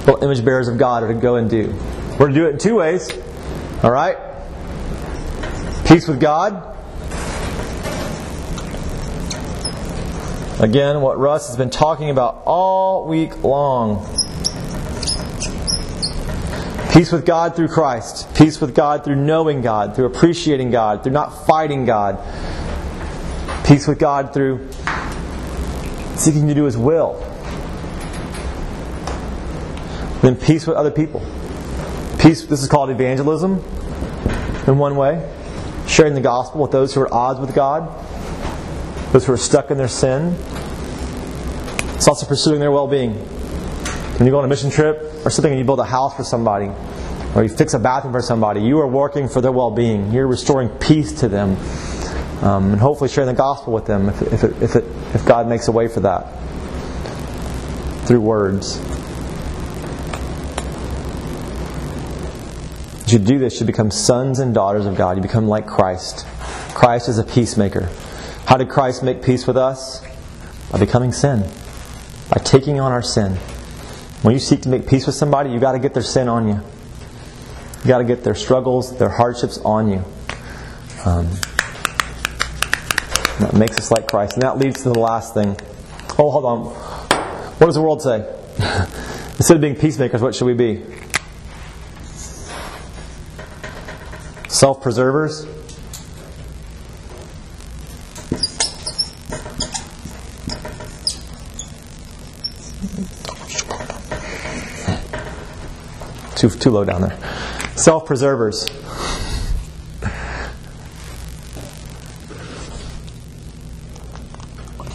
little 0.00 0.22
image 0.24 0.44
bearers 0.44 0.66
of 0.66 0.78
God, 0.78 1.04
are 1.04 1.08
to 1.08 1.14
go 1.14 1.36
and 1.36 1.48
do. 1.48 1.72
We're 2.18 2.28
to 2.28 2.34
do 2.34 2.46
it 2.46 2.50
in 2.50 2.58
two 2.58 2.74
ways. 2.74 3.08
All 3.84 3.92
right? 3.92 4.16
Peace 5.86 6.08
with 6.08 6.20
God. 6.20 6.77
Again, 10.60 11.02
what 11.02 11.20
Russ 11.20 11.46
has 11.46 11.56
been 11.56 11.70
talking 11.70 12.10
about 12.10 12.42
all 12.44 13.06
week 13.06 13.44
long. 13.44 14.04
Peace 16.92 17.12
with 17.12 17.24
God 17.24 17.54
through 17.54 17.68
Christ. 17.68 18.34
Peace 18.34 18.60
with 18.60 18.74
God 18.74 19.04
through 19.04 19.14
knowing 19.14 19.60
God, 19.60 19.94
through 19.94 20.06
appreciating 20.06 20.72
God, 20.72 21.04
through 21.04 21.12
not 21.12 21.46
fighting 21.46 21.84
God. 21.84 22.18
Peace 23.64 23.86
with 23.86 24.00
God 24.00 24.34
through 24.34 24.68
seeking 26.16 26.48
to 26.48 26.54
do 26.54 26.64
His 26.64 26.76
will. 26.76 27.14
Then 30.22 30.34
peace 30.34 30.66
with 30.66 30.76
other 30.76 30.90
people. 30.90 31.20
Peace, 32.18 32.44
this 32.46 32.60
is 32.60 32.68
called 32.68 32.90
evangelism 32.90 33.62
in 34.66 34.76
one 34.76 34.96
way. 34.96 35.24
Sharing 35.86 36.14
the 36.14 36.20
gospel 36.20 36.62
with 36.62 36.72
those 36.72 36.92
who 36.94 37.02
are 37.02 37.06
at 37.06 37.12
odds 37.12 37.38
with 37.38 37.54
God, 37.54 37.88
those 39.12 39.26
who 39.26 39.32
are 39.32 39.38
stuck 39.38 39.70
in 39.70 39.78
their 39.78 39.88
sin. 39.88 40.36
It's 41.94 42.06
also 42.06 42.26
pursuing 42.26 42.60
their 42.60 42.70
well 42.70 42.86
being. 42.86 43.14
When 44.18 44.26
you 44.26 44.32
go 44.32 44.38
on 44.38 44.44
a 44.44 44.48
mission 44.48 44.70
trip 44.70 45.00
or 45.24 45.30
something 45.30 45.52
and 45.52 45.58
you 45.58 45.64
build 45.64 45.80
a 45.80 45.84
house 45.84 46.16
for 46.16 46.24
somebody, 46.24 46.70
or 47.34 47.42
you 47.42 47.48
fix 47.48 47.74
a 47.74 47.78
bathroom 47.78 48.12
for 48.12 48.22
somebody, 48.22 48.60
you 48.60 48.78
are 48.80 48.86
working 48.86 49.28
for 49.28 49.40
their 49.40 49.52
well 49.52 49.70
being. 49.70 50.12
You're 50.12 50.26
restoring 50.26 50.68
peace 50.68 51.12
to 51.20 51.28
them. 51.28 51.56
Um, 52.42 52.72
and 52.72 52.80
hopefully 52.80 53.10
sharing 53.10 53.26
the 53.26 53.34
gospel 53.34 53.72
with 53.72 53.86
them 53.86 54.08
if, 54.08 54.22
if, 54.22 54.44
it, 54.44 54.62
if, 54.62 54.76
it, 54.76 54.84
if 55.12 55.26
God 55.26 55.48
makes 55.48 55.66
a 55.66 55.72
way 55.72 55.88
for 55.88 56.00
that 56.00 56.22
through 58.06 58.20
words. 58.20 58.78
As 63.04 63.12
you 63.12 63.18
do 63.18 63.38
this, 63.38 63.58
you 63.58 63.66
become 63.66 63.90
sons 63.90 64.38
and 64.38 64.54
daughters 64.54 64.86
of 64.86 64.96
God. 64.96 65.16
You 65.16 65.22
become 65.22 65.48
like 65.48 65.66
Christ. 65.66 66.26
Christ 66.74 67.08
is 67.08 67.18
a 67.18 67.24
peacemaker. 67.24 67.88
How 68.48 68.56
did 68.56 68.70
Christ 68.70 69.02
make 69.02 69.22
peace 69.22 69.46
with 69.46 69.58
us? 69.58 70.02
By 70.72 70.78
becoming 70.78 71.12
sin, 71.12 71.40
by 72.30 72.40
taking 72.42 72.80
on 72.80 72.92
our 72.92 73.02
sin. 73.02 73.32
When 74.22 74.32
you 74.32 74.40
seek 74.40 74.62
to 74.62 74.70
make 74.70 74.88
peace 74.88 75.04
with 75.04 75.16
somebody, 75.16 75.50
you've 75.50 75.60
got 75.60 75.72
to 75.72 75.78
get 75.78 75.92
their 75.92 76.02
sin 76.02 76.28
on 76.28 76.48
you. 76.48 76.54
You've 76.54 77.88
got 77.88 77.98
to 77.98 78.04
get 78.04 78.24
their 78.24 78.34
struggles, 78.34 78.96
their 78.96 79.10
hardships 79.10 79.58
on 79.58 79.90
you. 79.90 79.98
Um, 81.04 81.28
that 83.40 83.52
makes 83.52 83.76
us 83.76 83.90
like 83.90 84.08
Christ. 84.08 84.32
And 84.32 84.42
that 84.42 84.56
leads 84.56 84.82
to 84.84 84.88
the 84.88 84.98
last 84.98 85.34
thing. 85.34 85.54
Oh, 86.18 86.30
hold 86.30 86.46
on. 86.46 86.64
What 87.58 87.66
does 87.66 87.74
the 87.74 87.82
world 87.82 88.00
say? 88.00 88.20
Instead 89.36 89.56
of 89.56 89.60
being 89.60 89.76
peacemakers, 89.76 90.22
what 90.22 90.34
should 90.34 90.46
we 90.46 90.54
be? 90.54 90.82
Self 94.48 94.80
preservers? 94.80 95.46
Too, 106.38 106.48
too 106.50 106.70
low 106.70 106.84
down 106.84 107.00
there. 107.00 107.18
Self 107.74 108.06
preservers. 108.06 108.64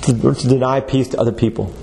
To, 0.04 0.34
to 0.34 0.48
deny 0.48 0.80
peace 0.80 1.10
to 1.10 1.20
other 1.20 1.34
people. 1.34 1.76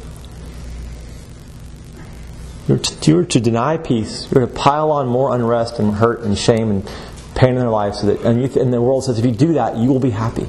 You're 2.66 2.78
to, 2.78 3.10
you're 3.10 3.24
to 3.26 3.40
deny 3.40 3.76
peace. 3.76 4.30
You're 4.32 4.46
to 4.46 4.52
pile 4.52 4.90
on 4.92 5.08
more 5.08 5.34
unrest 5.34 5.78
and 5.78 5.92
hurt 5.92 6.20
and 6.20 6.38
shame 6.38 6.70
and 6.70 6.90
pain 7.34 7.50
in 7.50 7.56
their 7.56 7.68
lives. 7.68 8.00
So 8.00 8.06
that, 8.06 8.22
and, 8.22 8.40
you, 8.40 8.60
and 8.62 8.72
the 8.72 8.80
world 8.80 9.04
says 9.04 9.18
if 9.18 9.26
you 9.26 9.32
do 9.32 9.54
that, 9.54 9.76
you 9.76 9.90
will 9.90 10.00
be 10.00 10.10
happy. 10.10 10.46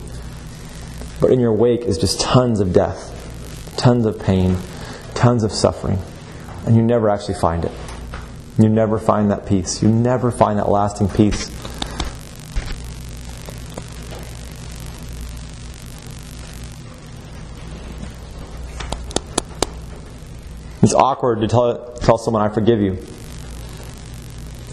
But 1.19 1.31
in 1.31 1.41
your 1.41 1.53
wake 1.53 1.81
is 1.81 1.97
just 1.97 2.21
tons 2.21 2.61
of 2.61 2.71
death, 2.71 3.75
tons 3.75 4.05
of 4.05 4.19
pain, 4.19 4.55
tons 5.15 5.43
of 5.43 5.51
suffering. 5.51 5.99
And 6.65 6.77
you 6.77 6.81
never 6.81 7.09
actually 7.09 7.35
find 7.35 7.65
it. 7.65 7.71
You 8.57 8.69
never 8.69 8.99
find 8.99 9.31
that 9.31 9.45
peace. 9.45 9.81
You 9.81 9.89
never 9.89 10.31
find 10.31 10.59
that 10.59 10.69
lasting 10.69 11.09
peace. 11.09 11.49
It's 20.83 20.95
awkward 20.95 21.41
to 21.41 21.47
tell, 21.47 21.93
tell 21.93 22.17
someone, 22.17 22.41
I 22.41 22.53
forgive 22.53 22.81
you. 22.81 22.93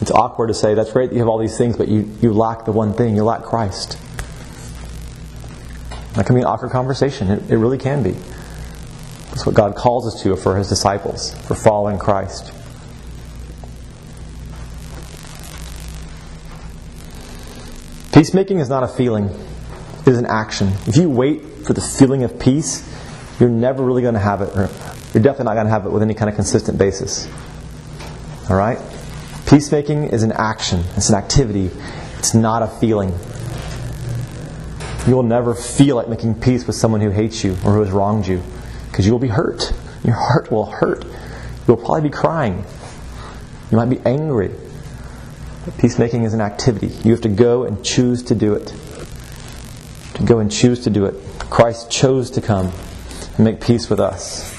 It's 0.01 0.11
awkward 0.11 0.49
to 0.49 0.55
say, 0.55 0.75
that's 0.75 0.93
great 0.93 1.11
that 1.11 1.17
you 1.17 1.21
have 1.21 1.29
all 1.29 1.39
these 1.39 1.59
things, 1.59 1.77
but 1.77 1.89
you, 1.89 2.11
you 2.21 2.33
lack 2.33 2.65
the 2.65 2.73
one 2.73 2.95
thing. 2.95 3.15
You 3.15 3.25
lack 3.25 3.43
Christ. 3.43 3.99
That 6.15 6.27
can 6.27 6.35
be 6.35 6.41
an 6.41 6.47
awkward 6.47 6.71
conversation. 6.71 7.31
It, 7.31 7.51
it 7.51 7.57
really 7.59 7.79
can 7.79 8.03
be. 8.03 8.13
That's 9.29 9.47
what 9.47 9.55
God 9.55 9.77
calls 9.77 10.13
us 10.13 10.23
to 10.23 10.35
for 10.35 10.57
His 10.57 10.69
disciples, 10.69 11.35
for 11.47 11.55
following 11.55 11.99
Christ. 11.99 12.53
Peacemaking 18.19 18.59
is 18.59 18.69
not 18.69 18.83
a 18.83 18.89
feeling, 18.89 19.27
it 20.01 20.09
is 20.09 20.19
an 20.19 20.27
action. 20.27 20.73
If 20.89 20.97
you 20.97 21.09
wait 21.09 21.41
for 21.65 21.73
the 21.73 21.81
feeling 21.81 22.25
of 22.25 22.37
peace, 22.41 22.83
you're 23.39 23.49
never 23.49 23.85
really 23.85 24.03
going 24.03 24.15
to 24.15 24.19
have 24.19 24.43
it, 24.43 24.53
you're 24.57 25.23
definitely 25.23 25.45
not 25.45 25.55
going 25.55 25.67
to 25.67 25.71
have 25.71 25.87
it 25.87 25.93
with 25.93 26.03
any 26.03 26.15
kind 26.15 26.29
of 26.29 26.35
consistent 26.35 26.79
basis. 26.79 27.29
All 28.51 28.57
right? 28.57 28.81
Peacemaking 29.47 30.09
is 30.09 30.25
an 30.25 30.33
action, 30.33 30.83
it's 30.97 31.11
an 31.11 31.15
activity, 31.15 31.71
it's 32.19 32.35
not 32.35 32.65
a 32.65 32.67
feeling. 32.67 33.17
You 35.07 35.15
will 35.15 35.23
never 35.23 35.55
feel 35.55 35.95
like 35.95 36.09
making 36.09 36.41
peace 36.41 36.67
with 36.67 36.75
someone 36.75 37.01
who 37.01 37.11
hates 37.11 37.45
you 37.45 37.53
or 37.65 37.75
who 37.75 37.83
has 37.83 37.93
wronged 37.93 38.27
you 38.27 38.43
because 38.91 39.07
you 39.07 39.13
will 39.13 39.21
be 39.21 39.29
hurt. 39.29 39.73
Your 40.03 40.17
heart 40.17 40.51
will 40.51 40.67
hurt. 40.67 41.05
You'll 41.69 41.77
probably 41.77 42.01
be 42.01 42.11
crying. 42.11 42.65
You 43.71 43.77
might 43.77 43.91
be 43.91 44.01
angry. 44.05 44.51
Peacemaking 45.77 46.25
is 46.25 46.33
an 46.35 46.41
activity. 46.41 46.87
You 47.05 47.13
have 47.13 47.21
to 47.21 47.29
go 47.29 47.65
and 47.65 47.85
choose 47.85 48.23
to 48.25 48.35
do 48.35 48.55
it. 48.55 48.73
To 50.15 50.23
go 50.25 50.39
and 50.39 50.51
choose 50.51 50.81
to 50.85 50.91
do 50.91 51.05
it. 51.05 51.15
Christ 51.51 51.91
chose 51.91 52.31
to 52.33 52.41
come 52.41 52.73
and 53.37 53.45
make 53.45 53.61
peace 53.61 53.91
with 53.91 54.01
us. 54.01 54.55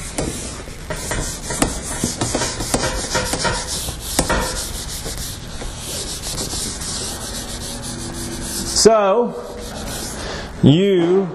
So, 8.82 9.58
you, 10.63 11.26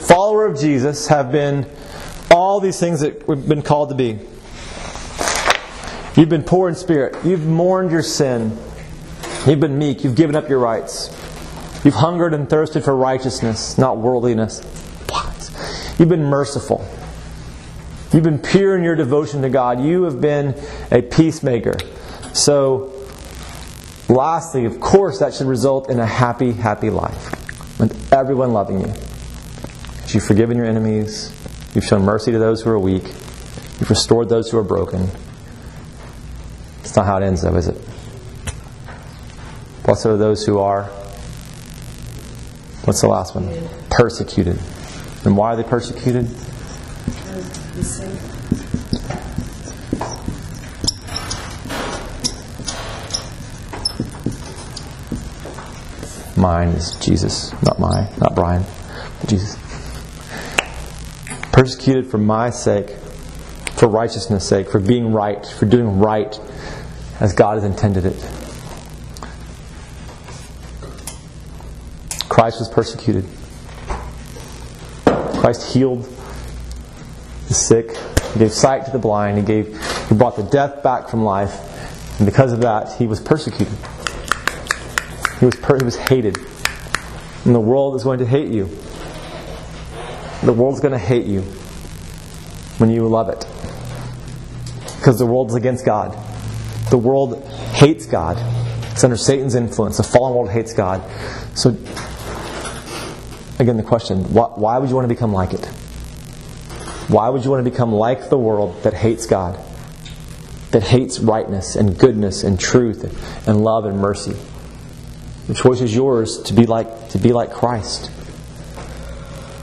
follower 0.00 0.46
of 0.46 0.58
Jesus, 0.58 1.08
have 1.08 1.30
been 1.30 1.66
all 2.30 2.60
these 2.60 2.80
things 2.80 3.00
that 3.00 3.28
we've 3.28 3.46
been 3.46 3.62
called 3.62 3.90
to 3.90 3.94
be. 3.94 4.18
You've 6.16 6.28
been 6.28 6.44
poor 6.44 6.68
in 6.68 6.74
spirit. 6.74 7.16
You've 7.24 7.46
mourned 7.46 7.90
your 7.90 8.02
sin. 8.02 8.56
You've 9.46 9.60
been 9.60 9.78
meek. 9.78 10.04
You've 10.04 10.14
given 10.14 10.36
up 10.36 10.48
your 10.48 10.58
rights. 10.58 11.08
You've 11.84 11.94
hungered 11.94 12.32
and 12.32 12.48
thirsted 12.48 12.82
for 12.82 12.96
righteousness, 12.96 13.76
not 13.76 13.98
worldliness. 13.98 14.60
What? 15.10 15.50
You've 15.98 16.08
been 16.08 16.24
merciful. 16.24 16.86
You've 18.12 18.22
been 18.22 18.38
pure 18.38 18.76
in 18.76 18.84
your 18.84 18.96
devotion 18.96 19.42
to 19.42 19.50
God. 19.50 19.82
You 19.82 20.04
have 20.04 20.20
been 20.20 20.54
a 20.90 21.02
peacemaker. 21.02 21.74
So, 22.32 22.92
lastly, 24.08 24.64
of 24.64 24.80
course, 24.80 25.18
that 25.18 25.34
should 25.34 25.46
result 25.46 25.90
in 25.90 26.00
a 26.00 26.06
happy, 26.06 26.52
happy 26.52 26.88
life 26.88 27.78
with 27.78 28.12
everyone 28.12 28.52
loving 28.52 28.80
you. 28.80 28.92
You've 30.08 30.24
forgiven 30.24 30.56
your 30.56 30.66
enemies. 30.66 31.32
You've 31.74 31.84
shown 31.84 32.02
mercy 32.02 32.32
to 32.32 32.38
those 32.38 32.62
who 32.62 32.70
are 32.70 32.78
weak. 32.78 33.02
You've 33.02 33.90
restored 33.90 34.28
those 34.28 34.48
who 34.48 34.58
are 34.58 34.62
broken. 34.62 35.10
It's 36.80 36.96
not 36.96 37.04
how 37.04 37.18
it 37.18 37.24
ends, 37.24 37.42
though, 37.42 37.56
is 37.56 37.68
it? 37.68 37.76
Blessed 39.84 40.06
are 40.06 40.16
those 40.16 40.46
who 40.46 40.60
are. 40.60 40.84
What's 42.84 43.02
the 43.02 43.08
last 43.08 43.34
one? 43.34 43.68
Persecuted. 43.90 44.58
And 45.26 45.36
why 45.36 45.52
are 45.52 45.56
they 45.56 45.62
persecuted? 45.62 46.26
Mine 56.34 56.68
is 56.68 56.96
Jesus, 56.96 57.52
not 57.62 57.78
my, 57.78 58.10
not 58.18 58.34
Brian, 58.34 58.64
Jesus. 59.26 59.58
Persecuted 61.52 62.10
for 62.10 62.18
my 62.18 62.48
sake, 62.48 62.90
for 63.76 63.88
righteousness' 63.88 64.48
sake, 64.48 64.70
for 64.70 64.80
being 64.80 65.12
right, 65.12 65.46
for 65.46 65.66
doing 65.66 66.00
right 66.00 66.38
as 67.20 67.34
God 67.34 67.54
has 67.56 67.64
intended 67.64 68.06
it. 68.06 68.43
Christ 72.34 72.58
was 72.58 72.68
persecuted. 72.68 73.24
Christ 75.04 75.72
healed 75.72 76.02
the 77.46 77.54
sick. 77.54 77.96
He 78.32 78.40
gave 78.40 78.50
sight 78.50 78.84
to 78.86 78.90
the 78.90 78.98
blind. 78.98 79.38
He 79.38 79.44
gave 79.44 79.68
he 80.08 80.16
brought 80.16 80.34
the 80.34 80.42
death 80.42 80.82
back 80.82 81.08
from 81.08 81.22
life. 81.22 82.18
And 82.18 82.26
because 82.26 82.52
of 82.52 82.62
that, 82.62 82.98
he 82.98 83.06
was 83.06 83.20
persecuted. 83.20 83.78
He 85.38 85.46
was 85.46 85.54
per- 85.54 85.78
he 85.78 85.84
was 85.84 85.94
hated. 85.94 86.36
And 87.44 87.54
the 87.54 87.60
world 87.60 87.94
is 87.94 88.02
going 88.02 88.18
to 88.18 88.26
hate 88.26 88.48
you. 88.48 88.64
The 90.42 90.52
world's 90.52 90.80
going 90.80 90.90
to 90.90 90.98
hate 90.98 91.26
you 91.26 91.42
when 92.78 92.90
you 92.90 93.06
love 93.06 93.28
it. 93.28 93.46
Because 94.96 95.20
the 95.20 95.26
world's 95.26 95.54
against 95.54 95.86
God. 95.86 96.18
The 96.90 96.98
world 96.98 97.48
hates 97.74 98.06
God. 98.06 98.38
It's 98.90 99.04
under 99.04 99.16
Satan's 99.16 99.54
influence. 99.54 99.98
The 99.98 100.02
fallen 100.02 100.34
world 100.34 100.50
hates 100.50 100.72
God. 100.72 101.00
So, 101.56 101.76
again, 103.58 103.76
the 103.76 103.82
question 103.82 104.24
why 104.32 104.78
would 104.78 104.88
you 104.88 104.94
want 104.94 105.04
to 105.04 105.14
become 105.14 105.32
like 105.32 105.52
it? 105.52 105.64
Why 107.08 107.28
would 107.28 107.44
you 107.44 107.50
want 107.50 107.64
to 107.64 107.70
become 107.70 107.92
like 107.92 108.30
the 108.30 108.38
world 108.38 108.82
that 108.82 108.94
hates 108.94 109.26
God? 109.26 109.58
That 110.70 110.82
hates 110.82 111.20
rightness 111.20 111.76
and 111.76 111.98
goodness 111.98 112.42
and 112.42 112.58
truth 112.58 113.04
and 113.46 113.62
love 113.62 113.84
and 113.84 113.98
mercy? 113.98 114.36
The 115.46 115.54
choice 115.54 115.82
is 115.82 115.94
yours 115.94 116.40
to 116.42 116.54
be 116.54 116.64
like 116.64 117.10
to 117.10 117.18
be 117.18 117.32
like 117.32 117.52
Christ. 117.52 118.10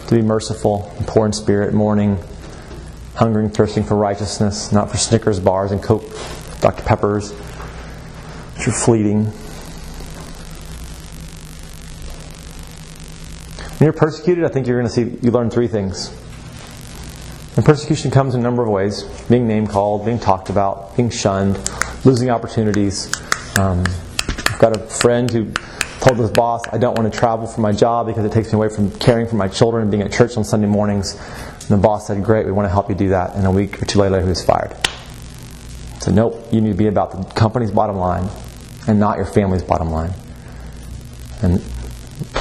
To 0.08 0.16
be 0.16 0.22
merciful 0.22 0.94
poor 1.08 1.26
in 1.26 1.34
spirit, 1.34 1.74
mourning, 1.74 2.20
hungering, 3.16 3.50
thirsting 3.50 3.84
for 3.84 3.96
righteousness, 3.96 4.72
not 4.72 4.92
for 4.92 4.98
Snickers 4.98 5.40
bars 5.40 5.72
and 5.72 5.82
Coke, 5.82 6.04
Dr. 6.60 6.84
Peppers, 6.84 7.32
which 7.32 8.68
are 8.68 8.72
fleeting. 8.72 9.32
When 13.82 13.88
you're 13.88 13.94
persecuted, 13.94 14.44
I 14.44 14.50
think 14.50 14.68
you're 14.68 14.80
going 14.80 14.88
to 14.88 14.94
see 14.94 15.26
you 15.26 15.32
learn 15.32 15.50
three 15.50 15.68
things. 15.68 16.10
And 17.56 17.66
persecution 17.66 18.12
comes 18.12 18.36
in 18.36 18.42
a 18.42 18.44
number 18.44 18.62
of 18.62 18.70
ways: 18.70 19.02
being 19.28 19.48
name 19.48 19.66
called, 19.66 20.06
being 20.06 20.20
talked 20.20 20.52
about, 20.52 20.96
being 20.96 21.10
shunned, 21.10 21.58
losing 22.06 22.30
opportunities. 22.30 23.12
Um, 23.58 23.84
I've 24.20 24.60
got 24.60 24.78
a 24.78 24.80
friend 24.82 25.32
who 25.32 25.52
told 26.00 26.20
his 26.20 26.30
boss, 26.30 26.62
I 26.72 26.78
don't 26.78 26.96
want 26.96 27.12
to 27.12 27.20
travel 27.20 27.48
for 27.48 27.62
my 27.62 27.72
job 27.72 28.06
because 28.06 28.24
it 28.24 28.32
takes 28.32 28.54
me 28.54 28.58
away 28.58 28.70
from 28.70 28.92
caring 29.00 29.26
for 29.26 29.36
my 29.36 29.48
children 29.48 29.82
and 29.82 29.90
being 29.90 30.04
at 30.04 30.12
church 30.12 30.38
on 30.38 30.44
Sunday 30.44 30.68
mornings. 30.68 31.16
And 31.16 31.70
the 31.70 31.78
boss 31.78 32.06
said, 32.06 32.24
Great, 32.24 32.46
we 32.46 32.52
want 32.52 32.68
to 32.68 32.72
help 32.72 32.88
you 32.88 32.94
do 32.94 33.10
that. 33.10 33.34
And 33.34 33.48
a 33.48 33.52
week 33.52 33.82
or 33.82 33.86
two 33.86 33.98
later, 33.98 34.22
he 34.22 34.30
was 34.30 34.46
fired. 34.46 34.78
So, 36.02 36.12
nope, 36.12 36.50
you 36.52 36.62
need 36.62 36.74
to 36.74 36.78
be 36.78 36.86
about 36.86 37.14
the 37.14 37.24
company's 37.34 37.72
bottom 37.72 37.96
line. 37.96 38.30
and 38.88 39.00
not 39.00 39.18
your 39.18 39.26
family's 39.26 39.64
bottom 39.64 39.90
line. 39.90 40.14
And 41.42 41.64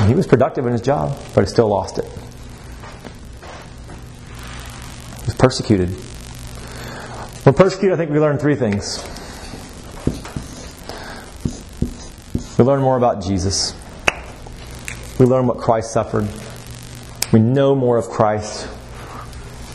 he 0.06 0.14
was 0.14 0.26
productive 0.26 0.66
in 0.66 0.72
his 0.72 0.80
job, 0.80 1.18
but 1.34 1.42
he 1.42 1.46
still 1.46 1.68
lost 1.68 1.98
it. 1.98 2.04
He 5.20 5.26
was 5.26 5.34
persecuted. 5.34 5.90
When 7.44 7.54
persecuted, 7.54 7.92
I 7.92 7.96
think 7.96 8.10
we 8.10 8.18
learn 8.18 8.38
three 8.38 8.56
things. 8.56 9.04
We 12.58 12.64
learn 12.64 12.80
more 12.80 12.96
about 12.96 13.22
Jesus. 13.22 13.74
We 15.18 15.26
learn 15.26 15.46
what 15.46 15.58
Christ 15.58 15.92
suffered. 15.92 16.28
We 17.32 17.40
know 17.40 17.74
more 17.74 17.96
of 17.96 18.08
Christ. 18.08 18.68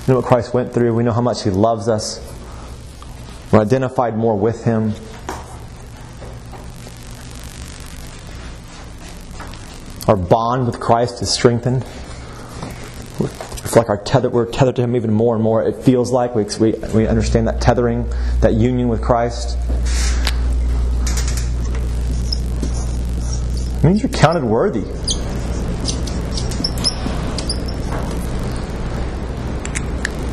We 0.07 0.13
know 0.13 0.19
what 0.19 0.25
Christ 0.27 0.53
went 0.53 0.73
through. 0.73 0.93
We 0.93 1.03
know 1.03 1.13
how 1.13 1.21
much 1.21 1.43
He 1.43 1.49
loves 1.49 1.87
us. 1.87 2.19
We're 3.51 3.61
identified 3.61 4.15
more 4.17 4.37
with 4.37 4.63
Him. 4.63 4.93
Our 10.07 10.15
bond 10.15 10.67
with 10.67 10.79
Christ 10.79 11.21
is 11.23 11.31
strengthened. 11.31 11.83
It's 13.19 13.75
like 13.75 13.89
our 13.89 13.97
tether, 13.97 14.29
we're 14.29 14.45
tethered 14.45 14.75
to 14.75 14.83
Him 14.83 14.95
even 14.95 15.11
more 15.11 15.33
and 15.33 15.43
more. 15.43 15.63
It 15.63 15.83
feels 15.83 16.11
like 16.11 16.35
we, 16.35 16.43
we, 16.59 16.73
we 16.93 17.07
understand 17.07 17.47
that 17.47 17.59
tethering, 17.59 18.07
that 18.41 18.53
union 18.53 18.87
with 18.87 19.01
Christ. 19.01 19.57
It 23.77 23.83
means 23.83 24.03
you're 24.03 24.11
counted 24.11 24.43
worthy. 24.43 24.83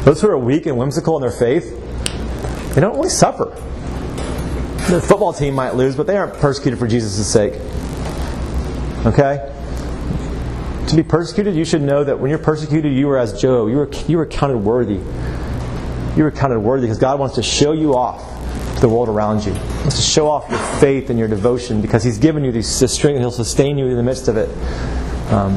Those 0.05 0.21
who 0.21 0.29
are 0.29 0.37
weak 0.37 0.67
and 0.67 0.77
whimsical 0.77 1.17
in 1.17 1.23
their 1.23 1.31
faith, 1.31 1.71
they 2.75 2.83
don't 2.83 2.97
really 2.97 3.09
suffer. 3.09 3.47
Their 4.91 5.01
football 5.01 5.33
team 5.33 5.55
might 5.55 5.75
lose, 5.77 5.97
but 5.97 6.07
they 6.07 6.19
aren't 6.19 6.35
persecuted 6.35 6.79
for 6.79 6.87
Jesus' 6.87 7.27
sake. 7.27 7.55
Okay? 9.07 9.49
To 10.93 10.97
be 10.97 11.03
persecuted, 11.03 11.57
you 11.57 11.65
should 11.65 11.81
know 11.81 12.05
that 12.05 12.21
when 12.21 12.29
you're 12.29 12.39
persecuted, 12.39 12.93
you 12.93 13.09
are 13.09 13.17
as 13.17 13.41
Job. 13.41 13.71
You 13.71 13.81
are, 13.81 13.89
you 14.07 14.19
are 14.19 14.27
counted 14.27 14.59
worthy. 14.59 15.01
You 16.19 16.27
are 16.27 16.31
counted 16.31 16.61
worthy 16.61 16.83
because 16.83 16.99
God 16.99 17.19
wants 17.19 17.37
to 17.37 17.43
show 17.43 17.73
you 17.73 17.97
off 17.97 18.23
to 18.75 18.81
the 18.83 18.91
world 18.91 19.09
around 19.09 19.43
you. 19.43 19.55
He 19.55 19.79
wants 19.79 19.97
to 19.97 20.03
show 20.03 20.29
off 20.29 20.51
your 20.51 20.59
faith 20.81 21.09
and 21.09 21.19
your 21.19 21.29
devotion 21.29 21.81
because 21.81 22.05
He's 22.05 22.19
given 22.19 22.45
you 22.45 22.53
this, 22.53 22.79
this 22.79 22.93
strength 22.93 23.15
and 23.15 23.23
He'll 23.23 23.31
sustain 23.31 23.79
you 23.79 23.87
in 23.87 23.97
the 23.97 24.03
midst 24.03 24.29
of 24.29 24.37
it. 24.37 24.51
Um, 25.33 25.55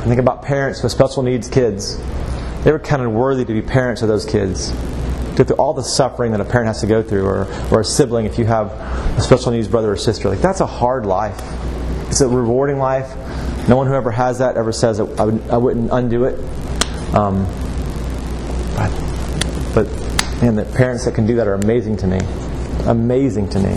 I 0.00 0.06
think 0.08 0.18
about 0.18 0.42
parents 0.42 0.82
with 0.82 0.90
special 0.90 1.22
needs 1.22 1.48
kids. 1.48 1.98
They 2.64 2.72
were 2.72 2.80
counted 2.80 3.10
worthy 3.10 3.44
to 3.44 3.52
be 3.52 3.62
parents 3.62 4.02
of 4.02 4.08
those 4.08 4.26
kids. 4.26 4.72
Go 5.36 5.44
through 5.44 5.56
all 5.56 5.74
the 5.74 5.82
suffering 5.82 6.30
that 6.32 6.40
a 6.40 6.44
parent 6.44 6.68
has 6.68 6.80
to 6.80 6.86
go 6.86 7.02
through, 7.02 7.26
or, 7.26 7.46
or 7.72 7.80
a 7.80 7.84
sibling 7.84 8.24
if 8.26 8.38
you 8.38 8.44
have 8.44 8.68
a 8.70 9.20
special 9.20 9.50
needs 9.50 9.66
brother 9.66 9.90
or 9.92 9.96
sister. 9.96 10.28
Like 10.28 10.40
that's 10.40 10.60
a 10.60 10.66
hard 10.66 11.06
life. 11.06 11.40
It's 12.08 12.20
a 12.20 12.28
rewarding 12.28 12.78
life. 12.78 13.08
No 13.68 13.76
one 13.76 13.86
who 13.86 13.94
ever 13.94 14.10
has 14.10 14.38
that 14.38 14.56
ever 14.56 14.72
says 14.72 15.00
I, 15.00 15.02
would, 15.02 15.50
I 15.50 15.56
wouldn't 15.56 15.90
undo 15.90 16.24
it. 16.24 16.38
Um, 17.14 17.44
but, 18.76 18.90
but 19.74 20.42
man, 20.42 20.54
the 20.54 20.70
parents 20.76 21.04
that 21.06 21.14
can 21.14 21.26
do 21.26 21.36
that 21.36 21.48
are 21.48 21.54
amazing 21.54 21.96
to 21.98 22.06
me. 22.06 22.20
Amazing 22.86 23.48
to 23.50 23.58
me. 23.58 23.76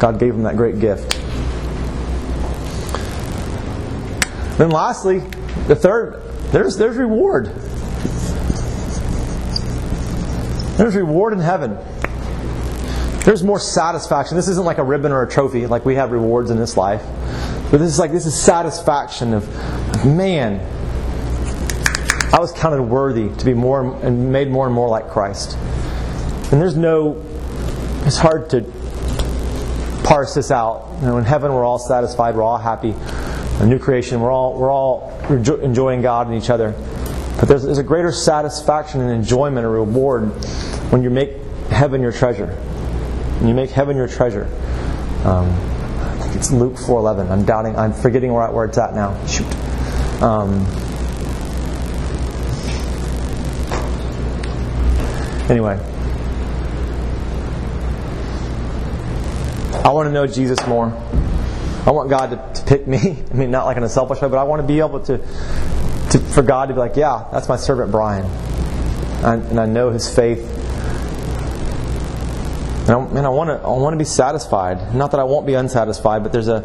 God 0.00 0.18
gave 0.18 0.32
them 0.32 0.44
that 0.44 0.56
great 0.56 0.80
gift. 0.80 1.12
Then 4.58 4.70
lastly, 4.70 5.18
the 5.68 5.76
third, 5.76 6.22
there's, 6.50 6.76
there's 6.76 6.96
reward. 6.96 7.52
There's 10.78 10.94
reward 10.94 11.34
in 11.34 11.40
heaven. 11.40 11.76
There's 13.24 13.42
more 13.42 13.60
satisfaction. 13.60 14.36
This 14.36 14.48
isn't 14.48 14.64
like 14.64 14.78
a 14.78 14.82
ribbon 14.82 15.12
or 15.12 15.22
a 15.22 15.28
trophy, 15.28 15.66
like 15.66 15.84
we 15.84 15.96
have 15.96 16.12
rewards 16.12 16.50
in 16.50 16.56
this 16.56 16.78
life. 16.78 17.02
But 17.70 17.78
this 17.78 17.92
is 17.92 17.98
like 17.98 18.12
this 18.12 18.24
is 18.24 18.40
satisfaction 18.40 19.34
of, 19.34 19.46
man, 20.06 20.60
I 22.32 22.38
was 22.40 22.52
counted 22.52 22.82
worthy 22.82 23.28
to 23.28 23.44
be 23.44 23.52
more 23.52 23.94
and 24.02 24.32
made 24.32 24.50
more 24.50 24.64
and 24.64 24.74
more 24.74 24.88
like 24.88 25.10
Christ. 25.10 25.58
And 26.50 26.60
there's 26.62 26.76
no 26.76 27.22
it's 28.06 28.16
hard 28.16 28.48
to 28.50 28.62
parse 30.04 30.32
this 30.32 30.50
out. 30.50 30.88
You 31.00 31.08
know, 31.08 31.18
in 31.18 31.24
heaven 31.24 31.52
we're 31.52 31.64
all 31.64 31.78
satisfied, 31.78 32.34
we're 32.34 32.42
all 32.42 32.56
happy 32.56 32.94
a 33.60 33.66
new 33.66 33.78
creation. 33.78 34.20
We're 34.20 34.30
all, 34.30 34.56
we're 34.56 34.70
all 34.70 35.12
enjoying 35.28 36.00
God 36.00 36.28
and 36.28 36.36
each 36.40 36.50
other. 36.50 36.72
But 37.38 37.48
there's, 37.48 37.64
there's 37.64 37.78
a 37.78 37.84
greater 37.84 38.12
satisfaction 38.12 39.00
and 39.00 39.10
enjoyment 39.10 39.66
and 39.66 39.74
reward 39.74 40.32
when 40.90 41.02
you 41.02 41.10
make 41.10 41.32
heaven 41.70 42.00
your 42.00 42.12
treasure. 42.12 42.46
When 42.46 43.48
you 43.48 43.54
make 43.54 43.70
heaven 43.70 43.96
your 43.96 44.08
treasure. 44.08 44.44
Um, 45.24 45.50
I 45.50 46.18
think 46.20 46.36
it's 46.36 46.50
Luke 46.50 46.74
4.11. 46.74 47.30
I'm 47.30 47.44
doubting, 47.44 47.76
I'm 47.76 47.92
forgetting 47.92 48.32
where, 48.32 48.50
where 48.50 48.64
it's 48.64 48.78
at 48.78 48.94
now. 48.94 49.14
Shoot. 49.26 49.46
Um, 50.22 50.66
anyway. 55.50 55.78
I 59.84 59.90
want 59.90 60.06
to 60.08 60.12
know 60.12 60.26
Jesus 60.26 60.58
more. 60.66 60.92
I 61.86 61.90
want 61.90 62.10
God 62.10 62.30
to, 62.30 62.60
to 62.60 62.66
pick 62.66 62.86
me. 62.86 62.98
I 63.30 63.34
mean, 63.34 63.50
not 63.50 63.64
like 63.64 63.76
in 63.76 63.82
a 63.82 63.88
selfish 63.88 64.20
way, 64.20 64.28
but 64.28 64.38
I 64.38 64.42
want 64.42 64.60
to 64.60 64.66
be 64.66 64.80
able 64.80 65.00
to, 65.00 65.18
to 65.18 66.18
for 66.18 66.42
God 66.42 66.66
to 66.66 66.74
be 66.74 66.80
like, 66.80 66.96
yeah, 66.96 67.26
that's 67.32 67.48
my 67.48 67.56
servant 67.56 67.90
Brian. 67.90 68.26
And, 69.24 69.42
and 69.46 69.60
I 69.60 69.66
know 69.66 69.90
his 69.90 70.12
faith. 70.12 70.57
And 72.88 72.96
I, 72.96 73.00
and 73.18 73.26
I 73.26 73.28
want 73.28 73.50
to 73.50 73.66
I 73.66 73.68
want 73.68 73.92
to 73.92 73.98
be 73.98 74.04
satisfied. 74.04 74.94
Not 74.94 75.10
that 75.10 75.20
I 75.20 75.24
won't 75.24 75.46
be 75.46 75.52
unsatisfied, 75.52 76.22
but 76.22 76.32
there's 76.32 76.48
a, 76.48 76.64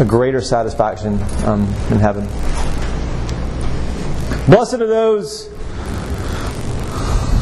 a 0.00 0.04
greater 0.04 0.40
satisfaction 0.40 1.22
um, 1.44 1.62
in 1.90 1.98
heaven. 1.98 2.26
Blessed 4.46 4.74
are 4.74 4.86
those 4.86 5.48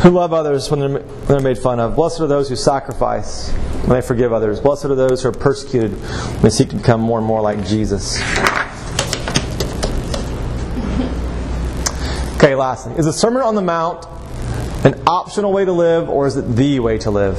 who 0.03 0.11
love 0.11 0.33
others 0.33 0.69
when 0.69 0.81
they're, 0.81 0.89
when 0.89 1.27
they're 1.29 1.41
made 1.41 1.59
fun 1.59 1.79
of. 1.79 1.95
Blessed 1.95 2.21
are 2.21 2.27
those 2.27 2.49
who 2.49 2.57
sacrifice 2.57 3.51
when 3.87 4.01
they 4.01 4.01
forgive 4.01 4.33
others. 4.33 4.59
Blessed 4.59 4.87
are 4.87 4.97
those 4.97 5.23
who 5.23 5.29
are 5.29 5.33
persecuted 5.33 5.93
when 5.93 6.43
they 6.43 6.51
seek 6.51 6.71
to 6.71 6.77
become 6.77 7.01
more 7.01 7.19
and 7.19 7.27
more 7.27 7.41
like 7.41 7.65
Jesus. 7.65 8.21
Okay, 12.37 12.57
lastly, 12.57 12.95
is 12.97 13.05
the 13.05 13.13
Sermon 13.13 13.43
on 13.43 13.55
the 13.55 13.63
Mount 13.63 14.07
an 14.85 15.01
optional 15.07 15.53
way 15.53 15.65
to 15.65 15.73
live 15.73 16.09
or 16.09 16.27
is 16.27 16.37
it 16.37 16.57
the 16.57 16.81
way 16.81 16.99
to 16.99 17.13
live? 17.13 17.37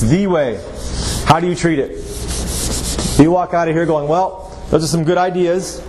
It's 0.00 0.08
the 0.08 0.28
way. 0.28 0.64
How 1.26 1.40
do 1.40 1.48
you 1.48 1.56
treat 1.56 1.80
it? 1.80 1.88
Do 3.16 3.22
you 3.24 3.32
walk 3.32 3.52
out 3.52 3.66
of 3.66 3.74
here 3.74 3.84
going, 3.84 4.06
well, 4.06 4.56
those 4.70 4.84
are 4.84 4.86
some 4.86 5.02
good 5.02 5.18
ideas, 5.18 5.82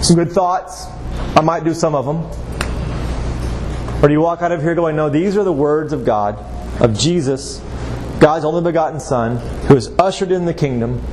some 0.00 0.16
good 0.16 0.32
thoughts, 0.32 0.86
I 1.36 1.42
might 1.42 1.62
do 1.62 1.74
some 1.74 1.94
of 1.94 2.06
them. 2.06 2.24
Or 4.02 4.08
do 4.08 4.14
you 4.14 4.22
walk 4.22 4.40
out 4.40 4.50
of 4.50 4.62
here 4.62 4.74
going, 4.74 4.96
no, 4.96 5.10
these 5.10 5.36
are 5.36 5.44
the 5.44 5.52
words 5.52 5.92
of 5.92 6.06
God, 6.06 6.38
of 6.80 6.98
Jesus, 6.98 7.58
God's 8.18 8.46
only 8.46 8.62
begotten 8.62 8.98
Son, 8.98 9.36
who 9.66 9.74
has 9.74 9.88
ushered 9.98 10.32
in 10.32 10.46
the 10.46 10.54
kingdom. 10.54 11.04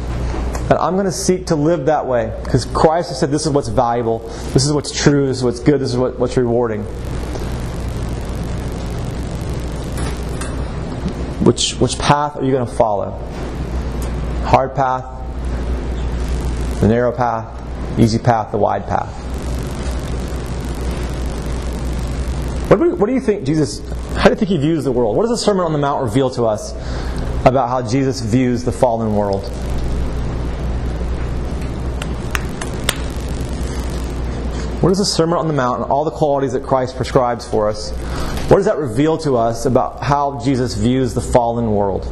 And 0.70 0.80
I'm 0.80 0.94
going 0.94 1.08
to 1.08 1.12
seek 1.12 1.48
to 1.48 1.58
live 1.58 1.88
that 1.88 2.06
way. 2.06 2.34
Because 2.46 2.64
Christ 2.64 3.10
has 3.10 3.20
said 3.20 3.30
this 3.30 3.46
is 3.46 3.52
what's 3.52 3.68
valuable, 3.68 4.20
this 4.54 4.66
is 4.66 4.72
what's 4.72 4.98
true, 4.98 5.28
this 5.28 5.40
is 5.40 5.44
what's 5.44 5.60
good, 5.60 5.82
this 5.82 5.92
is 5.92 5.98
what, 5.98 6.18
what's 6.18 6.38
rewarding. 6.38 6.86
Which, 11.44 11.74
which 11.74 11.98
path 11.98 12.36
are 12.38 12.44
you 12.44 12.52
going 12.52 12.66
to 12.66 12.72
follow? 12.72 13.12
Hard 14.44 14.76
path, 14.76 15.06
the 16.82 16.88
narrow 16.88 17.12
path, 17.12 18.00
easy 18.00 18.20
path, 18.20 18.52
the 18.52 18.58
wide 18.58 18.86
path. 18.88 19.10
What 22.70 22.80
do, 22.80 22.84
we, 22.84 22.94
what 22.94 23.08
do 23.08 23.14
you 23.14 23.20
think 23.20 23.44
Jesus, 23.44 23.80
how 24.16 24.26
do 24.26 24.30
you 24.30 24.36
think 24.36 24.50
he 24.50 24.58
views 24.58 24.84
the 24.84 24.92
world? 24.92 25.18
What 25.18 25.24
does 25.24 25.32
the 25.32 25.38
Sermon 25.38 25.66
on 25.66 25.74
the 25.74 25.80
Mount 25.80 26.04
reveal 26.04 26.30
to 26.32 26.46
us 26.46 26.74
about 27.46 27.70
how 27.70 27.82
Jesus 27.82 28.22
views 28.22 28.64
the 28.64 28.72
fallen 28.72 29.16
world? 29.16 29.44
What 34.82 34.90
does 34.90 34.98
the 34.98 35.06
Sermon 35.06 35.38
on 35.38 35.48
the 35.48 35.54
Mount 35.54 35.84
and 35.84 35.92
all 35.92 36.04
the 36.04 36.10
qualities 36.10 36.54
that 36.54 36.64
Christ 36.64 36.96
prescribes 36.96 37.48
for 37.48 37.70
us, 37.70 37.92
what 38.50 38.58
does 38.58 38.66
that 38.66 38.80
reveal 38.80 39.16
to 39.20 39.38
us 39.38 39.68
about 39.68 40.02
how 40.02 40.40
Jesus 40.44 40.74
views 40.74 41.14
the 41.14 41.22
fallen 41.22 41.70
world? 41.72 42.04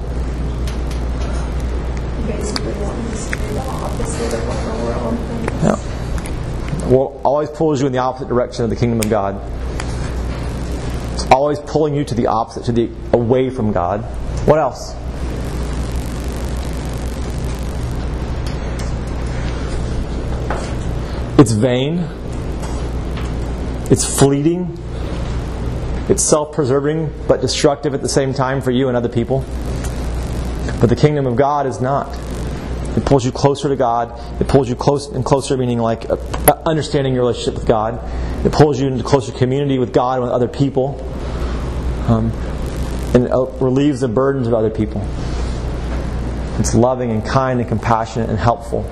Yeah. 5.64 5.80
Well, 6.88 7.20
always 7.26 7.50
pulls 7.50 7.82
you 7.82 7.88
in 7.88 7.92
the 7.92 7.98
opposite 7.98 8.28
direction 8.28 8.64
of 8.64 8.70
the 8.70 8.76
kingdom 8.76 9.00
of 9.00 9.10
God. 9.10 9.42
It's 11.14 11.26
always 11.32 11.58
pulling 11.62 11.96
you 11.96 12.04
to 12.06 12.14
the 12.14 12.28
opposite, 12.28 12.66
to 12.66 12.72
the 12.72 12.92
away 13.14 13.50
from 13.50 13.72
God. 13.72 14.02
What 14.46 14.60
else? 14.60 14.94
It's 21.40 21.52
vain. 21.52 22.19
It's 23.90 24.06
fleeting. 24.20 24.78
It's 26.10 26.24
self 26.24 26.54
preserving, 26.54 27.14
but 27.28 27.42
destructive 27.42 27.94
at 27.94 28.02
the 28.02 28.10
same 28.10 28.34
time 28.34 28.62
for 28.62 28.72
you 28.72 28.88
and 28.88 28.98
other 28.98 29.10
people. 29.10 29.46
But 30.80 30.88
the 30.90 30.96
kingdom 30.96 31.26
of 31.26 31.36
God 31.36 31.66
is 31.66 31.82
not. 31.82 32.18
It 32.98 33.06
pulls 33.06 33.24
you 33.24 33.32
closer 33.32 33.70
to 33.70 33.76
God. 33.76 34.20
It 34.42 34.48
pulls 34.48 34.68
you 34.68 34.76
close 34.76 35.08
and 35.08 35.24
closer, 35.24 35.56
meaning 35.56 35.80
like 35.80 36.10
uh, 36.10 36.18
understanding 36.66 37.14
your 37.14 37.24
relationship 37.24 37.54
with 37.54 37.68
God. 37.68 38.00
It 38.46 38.52
pulls 38.52 38.80
you 38.80 38.88
into 38.88 39.04
closer 39.04 39.32
community 39.32 39.78
with 39.78 39.94
God 39.94 40.16
and 40.16 40.24
with 40.24 40.32
other 40.32 40.48
people. 40.48 41.00
Um, 42.08 42.32
and 43.14 43.26
it 43.26 43.32
uh, 43.32 43.46
relieves 43.60 44.02
the 44.02 44.08
burdens 44.08 44.48
of 44.48 44.54
other 44.54 44.70
people. 44.70 45.02
It's 46.60 46.76
loving 46.76 47.12
and 47.12 47.26
kind 47.26 47.60
and 47.60 47.70
compassionate 47.70 48.30
and 48.30 48.38
helpful. 48.38 48.84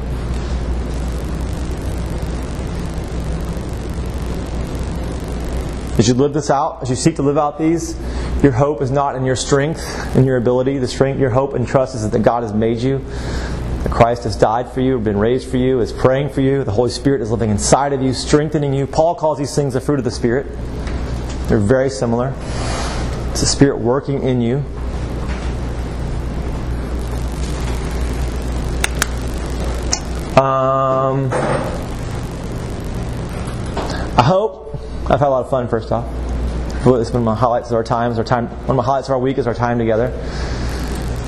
As 6.08 6.16
you 6.16 6.24
live 6.24 6.32
this 6.32 6.50
out, 6.50 6.82
as 6.82 6.90
you 6.90 6.96
seek 6.96 7.18
to 7.18 7.22
live 7.22 7.38
out 7.38 7.60
these, 7.60 8.00
your 8.42 8.54
hope 8.54 8.82
is 8.82 8.90
not 8.90 9.18
in 9.18 9.26
your 9.26 9.36
strength 9.36 9.84
and 10.16 10.26
your 10.26 10.38
ability. 10.38 10.78
The 10.78 10.88
strength, 10.88 11.20
your 11.20 11.32
hope 11.32 11.54
and 11.54 11.68
trust 11.68 11.96
is 11.96 12.10
that 12.10 12.20
God 12.20 12.44
has 12.44 12.54
made 12.54 12.78
you, 12.78 13.00
that 13.00 13.92
Christ 13.92 14.24
has 14.24 14.38
died 14.38 14.72
for 14.72 14.80
you, 14.80 14.98
been 15.00 15.18
raised 15.18 15.52
for 15.52 15.58
you, 15.58 15.82
is 15.82 15.92
praying 15.92 16.30
for 16.30 16.40
you. 16.40 16.64
The 16.64 16.72
Holy 16.72 16.92
Spirit 16.92 17.20
is 17.20 17.30
living 17.30 17.50
inside 17.50 17.92
of 17.92 18.02
you, 18.02 18.14
strengthening 18.14 18.74
you. 18.74 18.88
Paul 18.88 19.16
calls 19.16 19.38
these 19.38 19.54
things 19.54 19.74
the 19.74 19.82
fruit 19.82 20.00
of 20.00 20.06
the 20.06 20.12
Spirit. 20.12 20.48
They're 21.50 21.60
very 21.60 21.90
similar. 21.90 22.34
It's 23.32 23.42
the 23.42 23.46
Spirit 23.46 23.80
working 23.80 24.24
in 24.24 24.40
you. 24.40 24.60
Um, 30.42 31.30
I 34.16 34.24
hope 34.24 34.68
I've 35.10 35.20
had 35.20 35.30
a 35.30 35.30
lot 35.30 35.46
of 35.46 35.50
fun. 35.50 35.70
First 35.70 35.90
off, 35.94 36.06
it's 36.06 36.86
one 36.86 37.22
of 37.22 37.24
my 37.24 37.34
highlights 37.34 37.70
of 37.70 37.76
our 37.76 37.84
times. 37.84 38.18
Our 38.18 38.26
time, 38.26 38.48
one 38.48 38.72
of 38.72 38.76
my 38.76 38.84
highlights 38.84 39.08
of 39.08 39.14
our 39.14 39.20
week 39.20 39.38
is 39.38 39.48
our 39.48 39.54
time 39.54 39.80
together. 39.80 40.08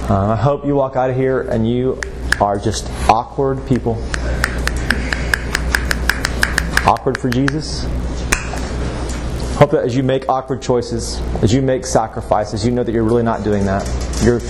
Um, 0.09 0.31
I 0.31 0.35
hope 0.35 0.65
you 0.65 0.75
walk 0.75 0.97
out 0.97 1.09
of 1.09 1.15
here 1.15 1.43
and 1.43 1.65
you 1.65 1.97
are 2.41 2.59
just 2.59 2.89
awkward 3.07 3.65
people. 3.67 3.93
Awkward 6.85 7.17
for 7.17 7.29
Jesus. 7.29 7.83
Hope 9.55 9.71
that 9.71 9.85
as 9.85 9.95
you 9.95 10.03
make 10.03 10.27
awkward 10.27 10.61
choices, 10.61 11.21
as 11.41 11.53
you 11.53 11.61
make 11.61 11.85
sacrifices, 11.85 12.65
you 12.65 12.71
know 12.71 12.83
that 12.83 12.91
you're 12.91 13.05
really 13.05 13.23
not 13.23 13.45
doing 13.45 13.63
that. 13.65 13.87
You're 14.21 14.41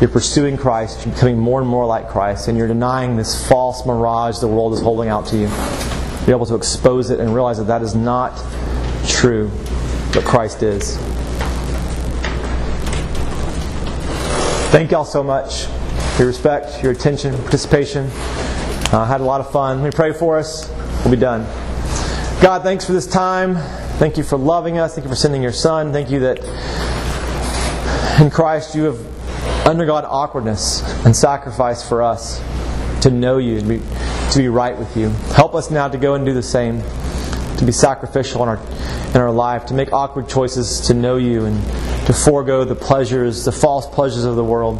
you're 0.00 0.08
pursuing 0.08 0.56
Christ, 0.56 1.04
you're 1.04 1.14
becoming 1.14 1.38
more 1.38 1.60
and 1.60 1.68
more 1.68 1.84
like 1.84 2.08
Christ, 2.08 2.48
and 2.48 2.56
you're 2.56 2.68
denying 2.68 3.18
this 3.18 3.46
false 3.46 3.84
mirage 3.84 4.38
the 4.38 4.48
world 4.48 4.72
is 4.72 4.80
holding 4.80 5.10
out 5.10 5.26
to 5.26 5.36
you. 5.36 5.48
You're 6.26 6.36
able 6.36 6.46
to 6.46 6.54
expose 6.54 7.10
it 7.10 7.20
and 7.20 7.34
realize 7.34 7.58
that 7.58 7.64
that 7.64 7.82
is 7.82 7.94
not 7.94 8.32
true, 9.08 9.50
but 10.12 10.24
Christ 10.24 10.62
is. 10.62 10.96
Thank 14.70 14.90
y'all 14.92 15.04
so 15.04 15.22
much 15.22 15.64
for 15.64 16.22
your 16.22 16.28
respect, 16.28 16.82
your 16.82 16.92
attention, 16.92 17.36
participation. 17.42 18.06
I 18.92 18.92
uh, 18.92 19.04
had 19.04 19.20
a 19.20 19.24
lot 19.24 19.40
of 19.40 19.50
fun. 19.50 19.82
Let 19.82 19.92
me 19.92 19.96
pray 19.96 20.12
for 20.12 20.38
us. 20.38 20.68
We'll 21.04 21.12
be 21.12 21.20
done. 21.20 21.42
God, 22.42 22.62
thanks 22.62 22.84
for 22.84 22.92
this 22.92 23.06
time. 23.06 23.56
Thank 23.98 24.16
you 24.16 24.22
for 24.22 24.38
loving 24.38 24.78
us. 24.78 24.94
Thank 24.94 25.04
you 25.04 25.10
for 25.10 25.16
sending 25.16 25.42
your 25.42 25.52
Son. 25.52 25.92
Thank 25.92 26.10
you 26.10 26.20
that 26.20 26.38
in 28.20 28.30
Christ 28.30 28.74
you 28.74 28.84
have 28.84 29.66
undergone 29.66 30.04
awkwardness 30.04 30.82
and 31.04 31.14
sacrifice 31.14 31.86
for 31.86 32.02
us 32.02 32.40
to 33.02 33.10
know 33.10 33.38
you, 33.38 33.60
to 33.60 33.66
be, 33.66 33.82
to 34.32 34.38
be 34.38 34.48
right 34.48 34.76
with 34.76 34.96
you. 34.96 35.08
Help 35.34 35.54
us 35.54 35.70
now 35.70 35.88
to 35.88 35.98
go 35.98 36.14
and 36.14 36.24
do 36.24 36.34
the 36.34 36.42
same, 36.42 36.82
to 37.60 37.66
be 37.66 37.72
sacrificial 37.72 38.42
in 38.42 38.48
our, 38.48 38.58
in 39.10 39.16
our 39.18 39.30
life, 39.30 39.66
to 39.66 39.74
make 39.74 39.92
awkward 39.92 40.28
choices 40.28 40.80
to 40.80 40.94
know 40.94 41.16
you 41.16 41.44
and 41.44 41.62
to 42.06 42.12
forego 42.12 42.64
the 42.64 42.74
pleasures, 42.74 43.44
the 43.44 43.52
false 43.52 43.86
pleasures 43.86 44.24
of 44.24 44.34
the 44.34 44.44
world. 44.44 44.78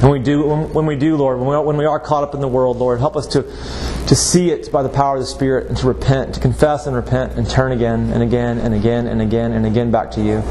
When 0.00 0.12
we 0.12 0.20
do, 0.20 0.48
when 0.48 0.86
we 0.86 0.96
do, 0.96 1.16
Lord, 1.16 1.38
when 1.38 1.48
we, 1.48 1.54
are, 1.54 1.62
when 1.62 1.76
we 1.76 1.84
are 1.84 1.98
caught 1.98 2.22
up 2.22 2.34
in 2.34 2.40
the 2.40 2.48
world, 2.48 2.76
Lord, 2.76 3.00
help 3.00 3.16
us 3.16 3.26
to, 3.28 3.42
to 3.42 4.14
see 4.14 4.50
it 4.50 4.70
by 4.70 4.84
the 4.84 4.88
power 4.88 5.16
of 5.16 5.22
the 5.22 5.26
Spirit 5.26 5.66
and 5.68 5.76
to 5.78 5.88
repent, 5.88 6.34
to 6.34 6.40
confess 6.40 6.86
and 6.86 6.94
repent 6.94 7.32
and 7.32 7.48
turn 7.50 7.72
again 7.72 8.10
and 8.10 8.22
again 8.22 8.58
and 8.58 8.72
again 8.72 9.08
and 9.08 9.20
again 9.20 9.52
and 9.52 9.66
again 9.66 9.90
back 9.90 10.12
to 10.12 10.20
you. 10.22 10.42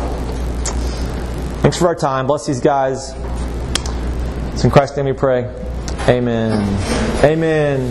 Thanks 1.61 1.77
for 1.77 1.87
our 1.87 1.95
time. 1.95 2.27
Bless 2.27 2.45
these 2.45 2.59
guys. 2.59 3.13
It's 4.53 4.65
in 4.65 4.71
Christ's 4.71 4.97
name 4.97 5.05
we 5.05 5.13
pray. 5.13 5.45
Amen. 6.09 7.23
Amen. 7.23 7.89